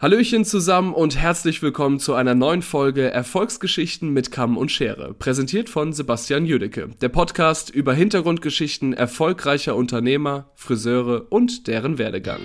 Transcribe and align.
Hallöchen 0.00 0.46
zusammen 0.46 0.94
und 0.94 1.18
herzlich 1.18 1.60
willkommen 1.60 1.98
zu 1.98 2.14
einer 2.14 2.34
neuen 2.34 2.62
Folge 2.62 3.10
Erfolgsgeschichten 3.10 4.14
mit 4.14 4.30
Kamm 4.32 4.56
und 4.56 4.72
Schere, 4.72 5.12
präsentiert 5.12 5.68
von 5.68 5.92
Sebastian 5.92 6.46
Jüdecke, 6.46 6.88
der 7.02 7.10
Podcast 7.10 7.68
über 7.68 7.92
Hintergrundgeschichten 7.92 8.94
erfolgreicher 8.94 9.76
Unternehmer, 9.76 10.50
Friseure 10.54 11.26
und 11.28 11.66
deren 11.66 11.98
Werdegang. 11.98 12.40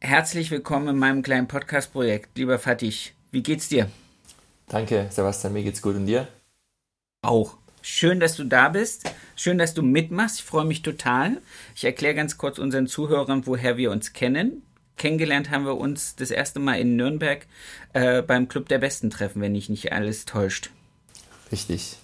Herzlich 0.00 0.50
willkommen 0.50 0.88
in 0.88 0.96
meinem 0.96 1.20
kleinen 1.20 1.48
Podcast-Projekt. 1.48 2.38
Lieber 2.38 2.58
Fatih, 2.58 3.12
wie 3.30 3.42
geht's 3.42 3.68
dir? 3.68 3.88
Danke, 4.72 5.08
Sebastian, 5.10 5.52
mir 5.52 5.62
geht's 5.62 5.82
gut 5.82 5.96
und 5.96 6.06
dir? 6.06 6.28
Auch. 7.20 7.58
Schön, 7.82 8.20
dass 8.20 8.36
du 8.36 8.44
da 8.44 8.70
bist. 8.70 9.04
Schön, 9.36 9.58
dass 9.58 9.74
du 9.74 9.82
mitmachst. 9.82 10.38
Ich 10.38 10.44
freue 10.46 10.64
mich 10.64 10.80
total. 10.80 11.42
Ich 11.76 11.84
erkläre 11.84 12.14
ganz 12.14 12.38
kurz 12.38 12.58
unseren 12.58 12.86
Zuhörern, 12.86 13.46
woher 13.46 13.76
wir 13.76 13.90
uns 13.90 14.14
kennen. 14.14 14.62
Kennengelernt 14.96 15.50
haben 15.50 15.66
wir 15.66 15.76
uns 15.76 16.16
das 16.16 16.30
erste 16.30 16.58
Mal 16.58 16.80
in 16.80 16.96
Nürnberg 16.96 17.46
äh, 17.92 18.22
beim 18.22 18.48
Club 18.48 18.68
der 18.68 18.78
Besten 18.78 19.10
treffen, 19.10 19.42
wenn 19.42 19.54
ich 19.54 19.68
nicht 19.68 19.92
alles 19.92 20.24
täuscht. 20.24 20.70
Richtig. 21.50 21.98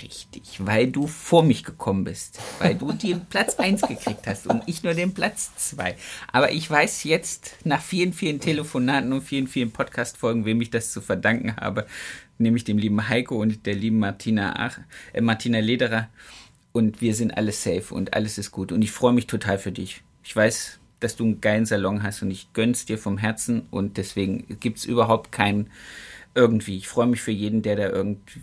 Richtig, 0.00 0.42
weil 0.58 0.86
du 0.86 1.06
vor 1.06 1.42
mich 1.42 1.64
gekommen 1.64 2.04
bist, 2.04 2.38
weil 2.58 2.74
du 2.74 2.92
den 2.92 3.24
Platz 3.28 3.56
1 3.56 3.82
gekriegt 3.82 4.26
hast 4.26 4.46
und 4.46 4.62
ich 4.66 4.82
nur 4.82 4.94
den 4.94 5.12
Platz 5.12 5.50
2. 5.56 5.96
Aber 6.32 6.52
ich 6.52 6.70
weiß 6.70 7.04
jetzt 7.04 7.56
nach 7.64 7.82
vielen, 7.82 8.12
vielen 8.12 8.40
Telefonaten 8.40 9.12
und 9.12 9.22
vielen, 9.22 9.48
vielen 9.48 9.70
Podcast-Folgen, 9.70 10.44
wem 10.44 10.60
ich 10.60 10.70
das 10.70 10.92
zu 10.92 11.00
verdanken 11.00 11.56
habe, 11.56 11.86
nämlich 12.38 12.64
dem 12.64 12.78
lieben 12.78 13.08
Heiko 13.08 13.40
und 13.40 13.66
der 13.66 13.74
lieben 13.74 13.98
Martina, 13.98 14.54
Ach, 14.56 14.78
äh, 15.12 15.20
Martina 15.20 15.58
Lederer. 15.58 16.08
Und 16.72 17.02
wir 17.02 17.14
sind 17.14 17.36
alles 17.36 17.62
safe 17.62 17.94
und 17.94 18.14
alles 18.14 18.38
ist 18.38 18.50
gut. 18.50 18.72
Und 18.72 18.80
ich 18.80 18.92
freue 18.92 19.12
mich 19.12 19.26
total 19.26 19.58
für 19.58 19.72
dich. 19.72 20.02
Ich 20.24 20.34
weiß, 20.34 20.78
dass 21.00 21.16
du 21.16 21.24
einen 21.24 21.40
geilen 21.40 21.66
Salon 21.66 22.02
hast 22.02 22.22
und 22.22 22.30
ich 22.30 22.52
gönn's 22.54 22.86
dir 22.86 22.96
vom 22.96 23.18
Herzen 23.18 23.66
und 23.70 23.98
deswegen 23.98 24.58
gibt's 24.60 24.84
überhaupt 24.84 25.32
keinen 25.32 25.70
irgendwie. 26.34 26.78
Ich 26.78 26.88
freue 26.88 27.08
mich 27.08 27.20
für 27.20 27.32
jeden, 27.32 27.60
der 27.60 27.76
da 27.76 27.88
irgendwie 27.88 28.40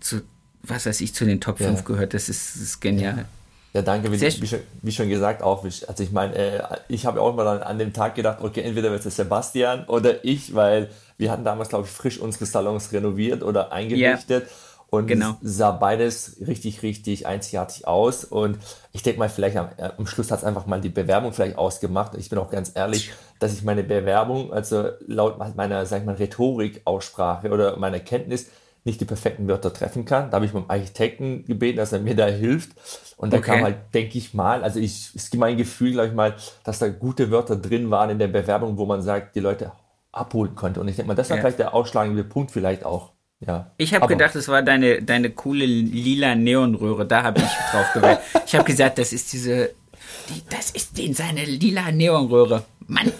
zu 0.00 0.22
was 0.62 0.86
weiß 0.86 1.00
ich, 1.00 1.14
zu 1.14 1.24
den 1.24 1.40
Top 1.40 1.58
5 1.58 1.78
ja. 1.78 1.84
gehört. 1.84 2.14
Das 2.14 2.28
ist, 2.28 2.54
das 2.54 2.62
ist 2.62 2.80
genial. 2.80 3.26
Ja, 3.74 3.82
danke. 3.82 4.10
Wie, 4.10 4.20
wie, 4.20 4.46
schon, 4.46 4.60
wie, 4.82 4.92
schon, 4.92 5.08
gesagt, 5.08 5.42
auch. 5.42 5.64
Also 5.64 6.02
ich 6.02 6.10
meine, 6.10 6.34
äh, 6.34 6.62
ich 6.88 7.06
habe 7.06 7.20
auch 7.20 7.32
immer 7.32 7.44
dann 7.44 7.62
an 7.62 7.78
dem 7.78 7.92
Tag 7.92 8.14
gedacht, 8.14 8.38
okay, 8.40 8.62
entweder 8.62 8.90
wird 8.90 9.04
es 9.04 9.16
Sebastian 9.16 9.84
oder 9.84 10.24
ich, 10.24 10.54
weil 10.54 10.90
wir 11.18 11.30
hatten 11.30 11.44
damals, 11.44 11.68
glaube 11.68 11.86
ich, 11.86 11.92
frisch 11.92 12.18
unsere 12.18 12.46
Salons 12.46 12.92
renoviert 12.92 13.42
oder 13.42 13.72
eingerichtet. 13.72 14.44
Ja. 14.44 14.50
Und 14.90 15.06
genau. 15.06 15.36
sah 15.42 15.72
beides 15.72 16.36
richtig, 16.46 16.82
richtig 16.82 17.26
einzigartig 17.26 17.86
aus. 17.86 18.24
Und 18.24 18.56
ich 18.92 19.02
denke 19.02 19.18
mal, 19.18 19.28
vielleicht 19.28 19.58
am, 19.58 19.68
äh, 19.76 19.90
am 19.98 20.06
Schluss 20.06 20.30
hat 20.30 20.38
es 20.38 20.44
einfach 20.44 20.64
mal 20.64 20.80
die 20.80 20.88
Bewerbung 20.88 21.34
vielleicht 21.34 21.58
ausgemacht. 21.58 22.14
Ich 22.16 22.30
bin 22.30 22.38
auch 22.38 22.50
ganz 22.50 22.72
ehrlich, 22.74 23.10
dass 23.38 23.52
ich 23.52 23.62
meine 23.62 23.84
Bewerbung, 23.84 24.50
also 24.50 24.88
laut 25.06 25.36
meiner, 25.56 25.84
sag 25.84 26.00
ich 26.00 26.06
mal, 26.06 26.14
Rhetorik-Aussprache 26.14 27.50
oder 27.50 27.76
meiner 27.76 28.00
Kenntnis, 28.00 28.46
nicht 28.88 29.00
die 29.00 29.04
perfekten 29.04 29.46
Wörter 29.46 29.72
treffen 29.72 30.04
kann. 30.04 30.30
Da 30.30 30.36
habe 30.36 30.46
ich 30.46 30.52
meinem 30.52 30.68
Architekten 30.68 31.44
gebeten, 31.44 31.76
dass 31.76 31.92
er 31.92 32.00
mir 32.00 32.16
da 32.16 32.26
hilft. 32.26 32.70
Und 33.16 33.32
da 33.32 33.38
okay. 33.38 33.50
kam 33.52 33.62
halt, 33.62 33.76
denke 33.94 34.18
ich 34.18 34.34
mal, 34.34 34.62
also 34.62 34.80
ich, 34.80 35.14
ist 35.14 35.34
mein 35.36 35.56
Gefühl, 35.56 35.92
glaube 35.92 36.08
ich 36.08 36.14
mal, 36.14 36.34
dass 36.64 36.78
da 36.78 36.88
gute 36.88 37.30
Wörter 37.30 37.56
drin 37.56 37.90
waren 37.90 38.10
in 38.10 38.18
der 38.18 38.28
Bewerbung, 38.28 38.76
wo 38.76 38.86
man 38.86 39.02
sagt, 39.02 39.36
die 39.36 39.40
Leute 39.40 39.72
abholen 40.12 40.54
konnte. 40.54 40.80
Und 40.80 40.88
ich 40.88 40.96
denke 40.96 41.08
mal, 41.08 41.14
das 41.14 41.30
war 41.30 41.36
ja. 41.36 41.42
vielleicht 41.42 41.58
der 41.58 41.74
ausschlagende 41.74 42.24
Punkt 42.24 42.50
vielleicht 42.50 42.84
auch. 42.84 43.12
Ja. 43.40 43.70
Ich 43.76 43.94
habe 43.94 44.06
gedacht, 44.08 44.34
es 44.34 44.48
war 44.48 44.62
deine, 44.62 45.02
deine 45.02 45.30
coole 45.30 45.64
lila 45.64 46.34
Neonröhre. 46.34 47.06
Da 47.06 47.22
habe 47.22 47.40
ich 47.40 47.50
drauf 47.70 47.86
gewählt. 47.94 48.18
ich 48.46 48.54
habe 48.54 48.64
gesagt, 48.64 48.98
das 48.98 49.12
ist 49.12 49.32
diese, 49.32 49.70
die, 50.28 50.42
das 50.50 50.70
ist 50.70 50.98
den 50.98 51.14
seine 51.14 51.44
lila 51.44 51.92
Neonröhre. 51.92 52.64
Mann. 52.88 53.12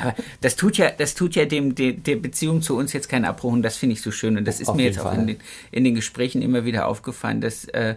Aber 0.00 0.14
das 0.40 0.56
tut 0.56 0.78
ja, 0.78 0.90
das 0.90 1.14
tut 1.14 1.34
ja 1.36 1.44
dem, 1.44 1.74
dem, 1.74 2.02
der 2.02 2.16
Beziehung 2.16 2.62
zu 2.62 2.76
uns 2.76 2.92
jetzt 2.92 3.08
keinen 3.08 3.26
Abbruch 3.26 3.52
und 3.52 3.62
das 3.62 3.76
finde 3.76 3.92
ich 3.92 4.02
so 4.02 4.10
schön. 4.10 4.36
Und 4.36 4.46
das 4.46 4.60
ist 4.60 4.68
Auf 4.68 4.76
mir 4.76 4.86
jetzt 4.86 4.98
Fall. 4.98 5.14
auch 5.14 5.18
in 5.18 5.26
den, 5.26 5.36
in 5.70 5.84
den 5.84 5.94
Gesprächen 5.94 6.42
immer 6.42 6.64
wieder 6.64 6.88
aufgefallen, 6.88 7.42
dass, 7.42 7.66
äh, 7.66 7.96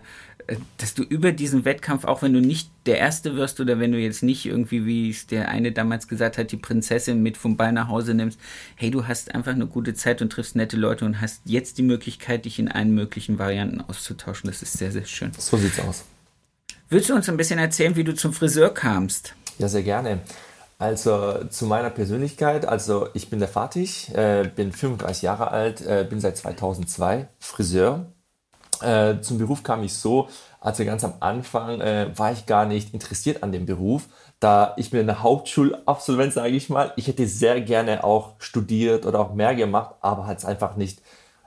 dass 0.77 0.93
du 0.93 1.03
über 1.03 1.31
diesen 1.31 1.63
Wettkampf, 1.63 2.03
auch 2.03 2.21
wenn 2.21 2.33
du 2.33 2.41
nicht 2.41 2.69
der 2.85 2.97
Erste 2.97 3.35
wirst 3.35 3.61
oder 3.61 3.79
wenn 3.79 3.93
du 3.93 3.97
jetzt 3.97 4.21
nicht 4.21 4.45
irgendwie, 4.45 4.85
wie 4.85 5.09
es 5.09 5.27
der 5.27 5.47
eine 5.47 5.71
damals 5.71 6.09
gesagt 6.09 6.37
hat, 6.37 6.51
die 6.51 6.57
Prinzessin 6.57 7.23
mit 7.23 7.37
vom 7.37 7.55
Ball 7.55 7.71
nach 7.71 7.87
Hause 7.87 8.13
nimmst, 8.13 8.37
hey, 8.75 8.91
du 8.91 9.07
hast 9.07 9.33
einfach 9.33 9.53
eine 9.53 9.67
gute 9.67 9.93
Zeit 9.93 10.21
und 10.21 10.31
triffst 10.31 10.57
nette 10.57 10.75
Leute 10.75 11.05
und 11.05 11.21
hast 11.21 11.41
jetzt 11.45 11.77
die 11.77 11.83
Möglichkeit, 11.83 12.43
dich 12.43 12.59
in 12.59 12.67
allen 12.67 12.93
möglichen 12.93 13.39
Varianten 13.39 13.79
auszutauschen. 13.79 14.49
Das 14.49 14.61
ist 14.61 14.73
sehr, 14.73 14.91
sehr 14.91 15.05
schön. 15.05 15.31
So 15.37 15.55
sieht's 15.55 15.79
aus. 15.79 16.03
Willst 16.89 17.09
du 17.09 17.15
uns 17.15 17.29
ein 17.29 17.37
bisschen 17.37 17.59
erzählen, 17.59 17.95
wie 17.95 18.03
du 18.03 18.13
zum 18.13 18.33
Friseur 18.33 18.73
kamst? 18.73 19.35
Ja, 19.59 19.67
sehr 19.67 19.83
gerne. 19.83 20.21
Also 20.79 21.45
zu 21.49 21.65
meiner 21.65 21.89
Persönlichkeit, 21.89 22.65
also 22.65 23.07
ich 23.13 23.29
bin 23.29 23.39
der 23.39 23.47
Fatih, 23.47 23.87
äh, 24.13 24.49
bin 24.53 24.71
35 24.71 25.21
Jahre 25.21 25.51
alt, 25.51 25.81
äh, 25.81 26.05
bin 26.09 26.19
seit 26.19 26.35
2002 26.37 27.29
Friseur. 27.39 28.07
Äh, 28.81 29.21
zum 29.21 29.37
Beruf 29.37 29.63
kam 29.63 29.83
ich 29.83 29.93
so, 29.93 30.27
also 30.59 30.83
ganz 30.83 31.03
am 31.03 31.13
Anfang 31.19 31.79
äh, 31.79 32.11
war 32.17 32.33
ich 32.33 32.47
gar 32.47 32.65
nicht 32.65 32.93
interessiert 32.93 33.43
an 33.43 33.51
dem 33.51 33.65
Beruf, 33.65 34.09
da 34.39 34.73
ich 34.77 34.89
bin 34.89 35.01
eine 35.01 35.21
Hauptschulabsolvent, 35.21 36.33
sage 36.33 36.49
ich 36.55 36.69
mal. 36.69 36.91
Ich 36.97 37.07
hätte 37.07 37.27
sehr 37.27 37.61
gerne 37.61 38.03
auch 38.03 38.33
studiert 38.39 39.05
oder 39.05 39.19
auch 39.19 39.33
mehr 39.33 39.55
gemacht, 39.55 39.95
aber 40.01 40.27
hat 40.27 40.39
es 40.39 40.45
einfach 40.45 40.75
nicht, 40.75 41.01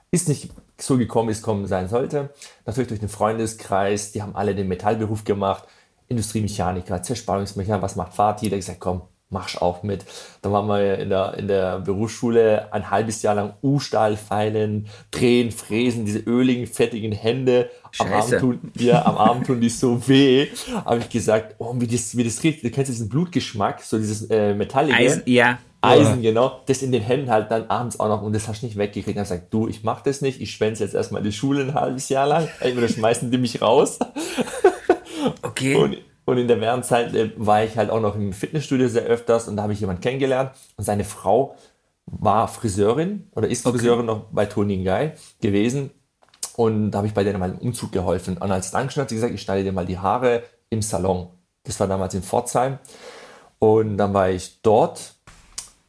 ist 0.09 0.29
nicht 0.29 0.51
so 0.79 0.97
gekommen, 0.97 1.29
wie 1.29 1.33
es 1.33 1.41
kommen 1.41 1.67
sein 1.67 1.89
sollte. 1.89 2.29
Natürlich 2.65 2.87
durch 2.87 3.01
den 3.01 3.09
Freundeskreis, 3.09 4.13
die 4.13 4.23
haben 4.23 4.35
alle 4.35 4.55
den 4.55 4.67
Metallberuf 4.67 5.25
gemacht 5.25 5.67
Industriemechaniker, 6.07 7.01
Zerspannungsmechaniker, 7.01 7.81
was 7.81 7.95
macht 7.95 8.13
Fatih? 8.13 8.49
Der 8.49 8.57
gesagt, 8.57 8.79
komm, 8.79 9.01
mach's 9.29 9.57
auch 9.57 9.83
mit. 9.83 10.05
Dann 10.41 10.51
waren 10.53 10.67
wir 10.67 10.99
in 10.99 11.09
der, 11.09 11.33
in 11.37 11.47
der 11.47 11.79
Berufsschule 11.79 12.71
ein 12.71 12.89
halbes 12.89 13.21
Jahr 13.21 13.35
lang 13.35 13.53
U-Stahl 13.61 14.15
feilen, 14.15 14.87
drehen, 15.11 15.51
fräsen, 15.51 16.05
diese 16.05 16.19
öligen, 16.19 16.67
fettigen 16.67 17.11
Hände. 17.11 17.69
Am 17.99 18.13
Abend, 18.13 18.39
tun, 18.39 18.71
ja, 18.75 19.05
am 19.05 19.17
Abend 19.17 19.47
tun 19.47 19.59
die 19.59 19.69
so 19.69 20.07
weh. 20.07 20.47
Habe 20.85 20.99
ich 20.99 21.09
gesagt, 21.09 21.55
oh, 21.57 21.73
wie 21.75 21.87
das, 21.87 22.15
wie 22.15 22.23
das 22.23 22.41
riecht. 22.43 22.63
Du 22.63 22.69
kennst 22.69 22.91
diesen 22.91 23.09
Blutgeschmack, 23.09 23.81
so 23.81 23.97
dieses 23.97 24.29
äh, 24.29 24.53
Metallige. 24.53 24.97
Eisen, 24.97 25.23
ja. 25.25 25.59
Eisen, 25.81 26.21
genau. 26.21 26.61
Das 26.65 26.81
in 26.81 26.91
den 26.91 27.03
Händen 27.03 27.29
halt 27.29 27.51
dann 27.51 27.69
abends 27.69 27.99
auch 27.99 28.07
noch 28.07 28.21
und 28.23 28.33
das 28.33 28.47
hast 28.47 28.61
du 28.61 28.65
nicht 28.65 28.77
weggekriegt. 28.77 29.17
Dann 29.17 29.25
sagt 29.25 29.53
du, 29.53 29.67
ich 29.67 29.83
mach 29.83 30.01
das 30.01 30.21
nicht, 30.21 30.41
ich 30.41 30.51
schwänze 30.51 30.83
jetzt 30.83 30.95
erstmal 30.95 31.21
die 31.21 31.31
Schule 31.31 31.61
ein 31.61 31.73
halbes 31.73 32.09
Jahr 32.09 32.27
lang. 32.27 32.47
Entweder 32.59 32.87
schmeißen 32.87 33.29
die 33.29 33.37
mich 33.37 33.61
raus. 33.61 33.99
Okay. 35.41 35.75
Und, 35.75 35.97
und 36.25 36.37
in 36.37 36.47
der 36.47 36.59
Währendszeit 36.61 37.13
äh, 37.13 37.31
war 37.37 37.63
ich 37.63 37.77
halt 37.77 37.89
auch 37.89 38.01
noch 38.01 38.15
im 38.15 38.33
Fitnessstudio 38.33 38.87
sehr 38.87 39.03
öfters 39.03 39.47
und 39.47 39.57
da 39.57 39.63
habe 39.63 39.73
ich 39.73 39.79
jemanden 39.79 40.01
kennengelernt 40.01 40.51
und 40.75 40.83
seine 40.83 41.03
Frau 41.03 41.55
war 42.05 42.47
Friseurin 42.47 43.27
oder 43.35 43.47
ist 43.47 43.65
okay. 43.65 43.77
Friseurin 43.77 44.05
noch 44.05 44.25
bei 44.31 44.45
Tony 44.45 44.83
Guy 44.83 45.11
gewesen 45.41 45.91
und 46.57 46.91
da 46.91 46.97
habe 46.97 47.07
ich 47.07 47.13
bei 47.13 47.23
denen 47.23 47.39
mal 47.39 47.51
im 47.51 47.59
Umzug 47.59 47.91
geholfen. 47.91 48.37
Und 48.37 48.51
als 48.51 48.71
Dankeschön 48.71 49.01
hat 49.01 49.09
sie 49.09 49.15
gesagt, 49.15 49.33
ich 49.33 49.41
schneide 49.41 49.63
dir 49.63 49.71
mal 49.71 49.85
die 49.85 49.99
Haare 49.99 50.43
im 50.71 50.81
Salon. 50.81 51.27
Das 51.63 51.79
war 51.79 51.87
damals 51.87 52.15
in 52.15 52.23
Pforzheim. 52.23 52.79
Und 53.59 53.97
dann 53.97 54.13
war 54.15 54.29
ich 54.29 54.61
dort, 54.63 55.13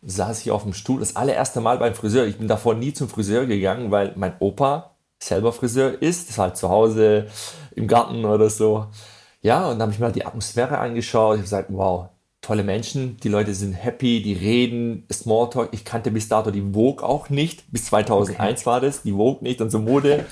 saß 0.03 0.43
ich 0.43 0.51
auf 0.51 0.65
dem 0.65 0.75
Stuhl, 0.75 1.01
das 1.01 1.17
allererste 1.17 1.63
Mal 1.63 1.79
beim 1.79 1.95
Friseur. 1.95 2.27
Ich 2.27 2.37
bin 2.37 2.49
davor 2.49 2.75
nie 2.75 2.93
zum 2.93 3.09
Friseur 3.09 3.47
gegangen, 3.47 3.91
weil 3.91 4.13
mein 4.17 4.35
Opa 4.41 4.97
selber 5.23 5.55
Friseur 5.55 6.03
ist. 6.03 6.29
Das 6.29 6.37
war 6.37 6.49
halt 6.49 6.59
zu 6.59 6.69
Hause 6.69 7.29
im 7.75 7.89
Garten 7.89 8.27
oder 8.27 8.51
so. 8.51 8.89
Ja, 9.43 9.71
und 9.71 9.79
dann 9.79 9.83
habe 9.83 9.93
ich 9.93 9.99
mir 9.99 10.07
halt 10.07 10.17
die 10.17 10.27
Atmosphäre 10.27 10.79
angeschaut. 10.79 11.35
Ich 11.35 11.39
habe 11.39 11.43
gesagt, 11.43 11.69
wow, 11.71 12.09
tolle 12.41 12.65
Menschen, 12.65 13.17
die 13.19 13.29
Leute 13.29 13.55
sind 13.55 13.73
happy, 13.73 14.23
die 14.23 14.33
reden, 14.33 15.05
Smalltalk. 15.13 15.69
Ich 15.73 15.85
kannte 15.85 16.11
bis 16.11 16.29
dato 16.29 16.51
die 16.51 16.73
Vogue 16.73 17.07
auch 17.07 17.31
nicht. 17.31 17.71
Bis 17.71 17.87
2001 17.87 18.61
okay. 18.61 18.67
war 18.67 18.81
das, 18.81 19.03
die 19.03 19.13
Vogue 19.13 19.43
nicht 19.43 19.61
und 19.61 19.71
so 19.71 19.79
Mode. 19.79 20.25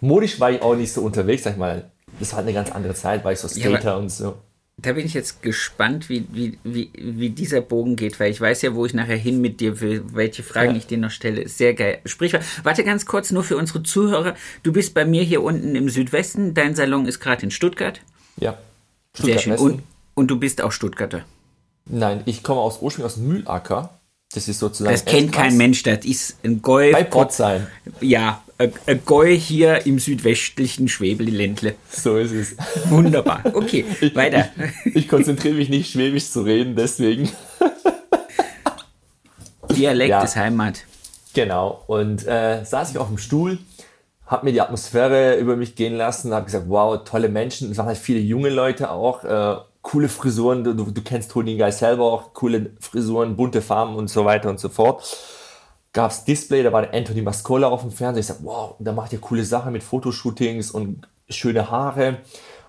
Modisch 0.00 0.38
war 0.40 0.50
ich 0.50 0.62
auch 0.62 0.76
nicht 0.76 0.92
so 0.92 1.02
unterwegs, 1.02 1.44
sag 1.44 1.52
ich 1.52 1.58
mal. 1.58 1.90
Das 2.18 2.32
war 2.32 2.38
halt 2.38 2.46
eine 2.46 2.54
ganz 2.54 2.70
andere 2.70 2.94
Zeit, 2.94 3.24
war 3.24 3.32
ich 3.32 3.38
so 3.38 3.48
Skater 3.48 3.90
ja, 3.90 3.96
und 3.96 4.10
so. 4.10 4.34
Da 4.78 4.92
bin 4.92 5.06
ich 5.06 5.14
jetzt 5.14 5.42
gespannt, 5.42 6.10
wie, 6.10 6.26
wie, 6.30 6.58
wie, 6.62 6.90
wie 6.94 7.30
dieser 7.30 7.62
Bogen 7.62 7.96
geht, 7.96 8.20
weil 8.20 8.30
ich 8.30 8.40
weiß 8.40 8.60
ja, 8.60 8.74
wo 8.74 8.84
ich 8.84 8.92
nachher 8.92 9.16
hin 9.16 9.40
mit 9.40 9.60
dir 9.60 9.80
will, 9.80 10.04
welche 10.12 10.42
Fragen 10.42 10.72
ja. 10.72 10.76
ich 10.76 10.86
dir 10.86 10.98
noch 10.98 11.10
stelle. 11.10 11.48
Sehr 11.48 11.72
geil. 11.72 12.00
Sprich, 12.04 12.34
warte 12.62 12.84
ganz 12.84 13.06
kurz 13.06 13.30
nur 13.30 13.42
für 13.42 13.56
unsere 13.56 13.82
Zuhörer. 13.82 14.34
Du 14.62 14.72
bist 14.72 14.92
bei 14.92 15.06
mir 15.06 15.22
hier 15.22 15.42
unten 15.42 15.74
im 15.76 15.88
Südwesten. 15.88 16.52
Dein 16.52 16.74
Salon 16.74 17.06
ist 17.06 17.20
gerade 17.20 17.44
in 17.44 17.50
Stuttgart. 17.50 18.02
Ja. 18.38 18.58
Sehr 19.14 19.38
schön. 19.38 19.56
Und, 19.56 19.82
und, 20.14 20.28
du 20.28 20.38
bist 20.38 20.60
auch 20.60 20.72
Stuttgarter? 20.72 21.24
Nein, 21.86 22.22
ich 22.26 22.42
komme 22.42 22.60
aus 22.60 22.78
ursprünglich 22.80 23.12
aus 23.12 23.18
Mühlacker. 23.18 23.98
Das 24.32 24.48
ist 24.48 24.58
sozusagen. 24.58 24.92
Das 24.92 25.04
kennt 25.04 25.32
kein 25.32 25.56
Mensch, 25.56 25.82
das 25.82 26.04
ist 26.04 26.36
ein 26.44 26.60
Gäu. 26.60 26.92
Bei 26.92 27.04
Potsdam. 27.04 27.66
Ja, 28.00 28.42
ein 28.58 29.00
Gäu 29.06 29.36
hier 29.36 29.86
im 29.86 29.98
südwestlichen 29.98 30.88
Schwäbeli-Ländle. 30.88 31.76
So 31.90 32.16
ist 32.16 32.32
es. 32.32 32.56
Wunderbar. 32.90 33.42
Okay, 33.54 33.84
weiter. 34.14 34.48
Ich, 34.84 34.96
ich 34.96 35.08
konzentriere 35.08 35.54
mich 35.54 35.68
nicht, 35.68 35.92
schwäbisch 35.92 36.30
zu 36.30 36.42
reden, 36.42 36.74
deswegen. 36.76 37.30
Dialekt 39.70 40.10
ja. 40.10 40.22
ist 40.22 40.36
Heimat. 40.36 40.84
Genau. 41.34 41.84
Und 41.86 42.26
äh, 42.26 42.64
saß 42.64 42.90
ich 42.90 42.98
auf 42.98 43.08
dem 43.08 43.18
Stuhl, 43.18 43.58
habe 44.26 44.44
mir 44.44 44.52
die 44.52 44.60
Atmosphäre 44.60 45.36
über 45.36 45.56
mich 45.56 45.76
gehen 45.76 45.94
lassen, 45.94 46.34
habe 46.34 46.46
gesagt, 46.46 46.68
wow, 46.68 47.02
tolle 47.04 47.28
Menschen. 47.28 47.70
Es 47.70 47.78
waren 47.78 47.86
halt 47.86 47.98
viele 47.98 48.18
junge 48.18 48.50
Leute 48.50 48.90
auch, 48.90 49.24
äh, 49.24 49.56
coole 49.82 50.08
Frisuren. 50.08 50.64
Du, 50.64 50.74
du 50.74 51.02
kennst 51.02 51.30
Tony 51.30 51.56
Guy 51.56 51.70
selber 51.70 52.04
auch, 52.04 52.34
coole 52.34 52.72
Frisuren, 52.80 53.36
bunte 53.36 53.62
Farben 53.62 53.94
und 53.94 54.08
so 54.08 54.24
weiter 54.24 54.50
und 54.50 54.58
so 54.58 54.68
fort. 54.68 55.04
Gab's 55.92 56.24
Display, 56.24 56.62
da 56.62 56.72
war 56.72 56.82
der 56.82 56.92
Anthony 56.92 57.22
Mascola 57.22 57.68
auf 57.68 57.82
dem 57.82 57.92
Fernseher. 57.92 58.20
Ich 58.20 58.26
sag, 58.26 58.38
wow, 58.42 58.74
da 58.80 58.92
macht 58.92 59.12
ihr 59.12 59.20
coole 59.20 59.44
Sachen 59.44 59.72
mit 59.72 59.82
Fotoshootings 59.82 60.72
und 60.72 61.08
schöne 61.28 61.70
Haare. 61.70 62.18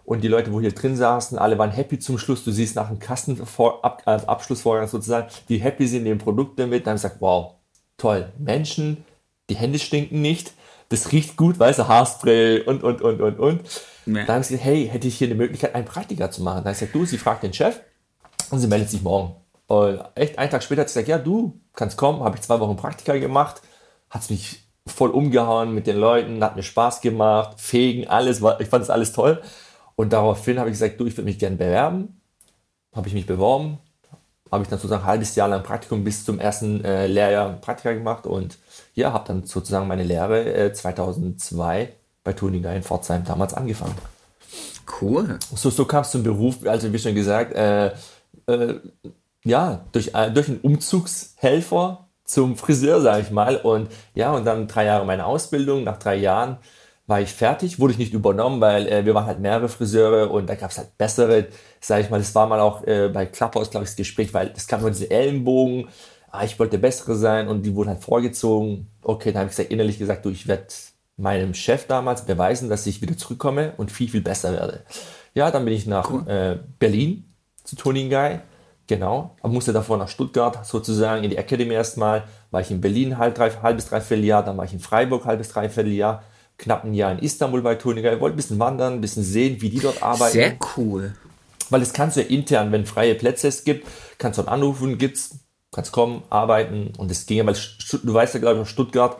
Und 0.06 0.24
die 0.24 0.30
Leute, 0.30 0.54
wo 0.54 0.62
hier 0.62 0.72
drin 0.72 0.96
saßen, 0.96 1.38
alle 1.38 1.58
waren 1.58 1.72
happy 1.72 2.00
zum 2.00 2.18
Schluss. 2.18 2.46
Du 2.46 2.52
siehst 2.52 2.78
nach 2.78 2.88
dem 2.88 3.00
Kassenabschlussvorgang 3.00 4.88
sozusagen, 4.88 5.28
die 5.50 5.58
happy 5.58 5.86
sind, 5.88 6.04
nehmen 6.04 6.20
Produkte 6.20 6.68
mit. 6.68 6.86
Dann 6.86 6.92
habe 6.92 6.98
ich 6.98 7.04
gesagt, 7.04 7.20
wow, 7.20 7.56
toll. 7.98 8.32
Menschen, 8.38 9.04
die 9.50 9.56
Hände 9.56 9.80
stinken 9.80 10.22
nicht. 10.22 10.54
Das 10.90 11.12
riecht 11.12 11.36
gut, 11.36 11.60
weißt 11.60 11.80
du, 11.80 11.88
Haarspray 11.88 12.62
und, 12.62 12.84
und, 12.84 13.02
und, 13.02 13.22
und, 13.22 13.40
und. 13.40 13.62
Ja. 14.06 14.14
Dann 14.14 14.28
habe 14.28 14.42
ich 14.42 14.48
gesagt, 14.48 14.64
hey, 14.64 14.88
hätte 14.88 15.08
ich 15.08 15.18
hier 15.18 15.28
eine 15.28 15.36
Möglichkeit, 15.36 15.76
einen 15.76 15.86
Praktiker 15.86 16.32
zu 16.32 16.42
machen? 16.44 16.58
Dann 16.58 16.66
habe 16.66 16.72
ich 16.72 16.80
gesagt, 16.80 16.96
du, 16.96 17.06
sie 17.06 17.18
fragt 17.18 17.44
den 17.44 17.54
Chef 17.54 17.82
und 18.52 18.60
sie 18.60 18.68
meldet 18.68 18.90
sich 18.90 19.02
morgen. 19.02 19.36
Und 19.68 20.02
echt 20.16 20.40
einen 20.40 20.50
Tag 20.50 20.64
später 20.64 20.82
hat 20.82 20.90
sie 20.90 20.94
gesagt, 20.94 21.10
ja, 21.10 21.18
du 21.18 21.60
kannst 21.74 21.98
kommen. 21.98 22.24
Habe 22.24 22.38
ich 22.38 22.42
zwei 22.42 22.60
Wochen 22.60 22.78
Praktika 22.78 23.18
gemacht. 23.18 23.62
Hat 24.10 24.22
es 24.22 24.30
mich 24.30 24.68
voll 24.88 25.10
umgehauen 25.10 25.74
mit 25.74 25.88
den 25.88 25.98
Leuten, 25.98 26.42
hat 26.44 26.56
mir 26.56 26.64
Spaß 26.64 27.02
gemacht, 27.02 27.60
Fegen, 27.60 28.08
alles, 28.08 28.42
ich 28.60 28.68
fand 28.68 28.82
das 28.82 28.90
alles 28.90 29.12
toll. 29.12 29.42
Und 29.96 30.14
daraufhin 30.14 30.60
habe 30.60 30.70
ich 30.70 30.74
gesagt, 30.74 31.00
du, 31.00 31.06
ich 31.06 31.18
würde 31.18 31.26
mich 31.26 31.40
gerne 31.40 31.58
bewerben. 31.58 32.22
Habe 32.96 33.08
ich 33.10 33.14
mich 33.14 33.26
beworben, 33.26 33.80
habe 34.52 34.64
ich 34.64 34.70
dann 34.70 34.80
sozusagen 34.80 35.04
ein 35.04 35.08
halbes 35.08 35.36
Jahr 35.36 35.48
lang 35.48 35.64
Praktikum 35.64 36.04
bis 36.04 36.26
zum 36.26 36.40
ersten 36.40 36.84
äh, 36.84 37.08
Lehrjahr 37.08 37.54
Praktika 37.54 37.94
gemacht 37.94 38.26
und 38.26 38.58
ja, 38.96 39.14
habe 39.14 39.28
dann 39.28 39.44
sozusagen 39.46 39.88
meine 39.88 40.04
Lehre 40.04 40.54
äh, 40.54 40.74
2002 40.74 41.94
bei 42.24 42.34
Tuninger 42.34 42.74
in 42.76 42.84
Pforzheim 42.84 43.24
damals 43.24 43.54
angefangen. 43.54 43.96
Cool. 45.02 45.38
So, 45.54 45.70
so 45.70 45.86
kam 45.86 46.02
es 46.02 46.12
zum 46.12 46.24
Beruf, 46.24 46.66
also 46.66 46.92
wie 46.92 47.00
schon 47.00 47.16
gesagt, 47.16 47.54
äh, 47.54 47.88
äh 48.48 48.80
ja, 49.44 49.86
durch, 49.92 50.12
äh, 50.14 50.32
durch 50.32 50.50
einen 50.50 50.60
Umzugshelfer 50.60 52.08
zum 52.26 52.58
Friseur, 52.58 53.02
sage 53.02 53.22
ich 53.22 53.32
mal. 53.32 53.58
Und 53.58 53.90
ja, 54.14 54.34
und 54.34 54.46
dann 54.46 54.68
drei 54.68 54.86
Jahre 54.86 55.06
meine 55.06 55.26
Ausbildung. 55.26 55.84
Nach 55.84 55.98
drei 55.98 56.16
Jahren 56.16 56.58
war 57.08 57.22
ich 57.22 57.34
fertig, 57.34 57.80
wurde 57.80 57.94
ich 57.94 58.00
nicht 58.00 58.14
übernommen, 58.14 58.60
weil 58.60 58.88
äh, 58.88 59.06
wir 59.06 59.16
waren 59.16 59.26
halt 59.26 59.40
mehrere 59.40 59.70
Friseure 59.70 60.30
und 60.30 60.48
da 60.48 60.56
gab 60.56 60.72
es 60.72 60.78
halt 60.78 60.98
bessere, 60.98 61.48
sage 61.80 62.04
ich 62.04 62.10
mal, 62.10 62.20
das 62.20 62.36
war 62.36 62.48
mal 62.48 62.60
auch 62.60 62.86
äh, 62.86 63.08
bei 63.08 63.26
Klapphaus, 63.26 63.72
glaube 63.72 63.86
ich, 63.86 63.92
das 63.92 63.96
Gespräch, 63.96 64.34
weil 64.34 64.52
es 64.56 64.68
kam 64.68 64.82
nur 64.82 64.92
diese 64.92 65.10
Ellenbogen, 65.10 65.88
ah, 66.30 66.44
ich 66.44 66.60
wollte 66.60 66.78
bessere 66.78 67.16
sein 67.16 67.48
und 67.48 67.64
die 67.64 67.74
wurden 67.74 67.90
halt 67.90 68.04
vorgezogen. 68.04 68.88
Okay, 69.02 69.32
dann 69.32 69.40
habe 69.40 69.50
ich 69.50 69.56
gesagt, 69.56 69.72
innerlich 69.72 69.98
gesagt, 69.98 70.26
du, 70.26 70.30
ich 70.30 70.48
werde 70.48 70.68
meinem 71.16 71.54
Chef 71.54 71.88
damals 71.88 72.26
beweisen, 72.26 72.70
dass 72.70 72.86
ich 72.86 73.02
wieder 73.02 73.18
zurückkomme 73.18 73.74
und 73.78 73.90
viel, 73.90 74.10
viel 74.10 74.22
besser 74.22 74.52
werde. 74.52 74.84
Ja, 75.34 75.50
dann 75.50 75.64
bin 75.64 75.74
ich 75.74 75.88
nach 75.88 76.12
cool. 76.12 76.28
äh, 76.28 76.60
Berlin 76.78 77.34
zu 77.64 77.78
Tony 77.78 78.10
Guy, 78.10 78.40
genau, 78.86 79.36
aber 79.42 79.54
musste 79.54 79.72
davor 79.72 79.98
nach 79.98 80.10
Stuttgart 80.10 80.66
sozusagen 80.66 81.24
in 81.24 81.30
die 81.30 81.38
Academy 81.38 81.74
erstmal, 81.74 82.26
war 82.52 82.62
ich 82.62 82.70
in 82.70 82.82
Berlin 82.82 83.18
halb, 83.18 83.36
drei, 83.36 83.50
halbes, 83.50 83.88
dreiviertel 83.88 84.26
Jahr, 84.26 84.44
dann 84.44 84.58
war 84.58 84.66
ich 84.66 84.74
in 84.74 84.80
Freiburg 84.80 85.26
halbes, 85.26 85.50
dreiviertel 85.50 85.94
Jahr, 85.94 86.24
knapp 86.58 86.84
ein 86.84 86.94
Jahr 86.94 87.12
in 87.12 87.20
Istanbul 87.20 87.62
bei 87.62 87.76
Toniga. 87.76 88.12
Ich 88.12 88.20
wollte 88.20 88.36
ein 88.36 88.38
bisschen 88.38 88.60
wandern, 88.60 88.94
ein 88.94 89.02
bisschen 89.02 89.24
sehen, 89.24 89.62
wie 89.62 89.70
die 89.70 89.80
dort 89.80 90.02
arbeiten. 90.02 90.34
Sehr 90.34 90.58
cool. 90.76 91.14
Weil 91.70 91.80
das 91.82 91.94
kannst 91.94 92.18
du 92.18 92.22
ja 92.22 92.28
intern, 92.28 92.72
wenn 92.72 92.86
freie 92.86 93.16
Plätze 93.16 93.48
es 93.48 93.64
gibt, 93.64 93.88
kannst 94.18 94.38
du 94.38 94.44
dort 94.44 94.54
anrufen, 94.54 94.98
gibt's, 94.98 95.40
kannst 95.72 95.92
kommen, 95.92 96.24
arbeiten 96.30 96.94
und 96.98 97.12
das 97.12 97.26
ging 97.26 97.38
ja, 97.38 97.46
weil 97.46 97.56
du 97.56 98.14
weißt 98.14 98.36
ja, 98.36 98.40
glaube 98.40 98.62
ich, 98.62 98.70
Stuttgart 98.70 99.20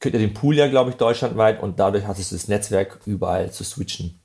könnt 0.00 0.14
ihr 0.14 0.20
den 0.20 0.34
Pool 0.34 0.56
ja, 0.56 0.66
glaube 0.66 0.90
ich, 0.90 0.96
deutschlandweit 0.96 1.62
und 1.62 1.78
dadurch 1.78 2.06
hattest 2.06 2.32
du 2.32 2.36
das 2.36 2.48
Netzwerk 2.48 3.00
überall 3.04 3.52
zu 3.52 3.64
switchen. 3.64 4.20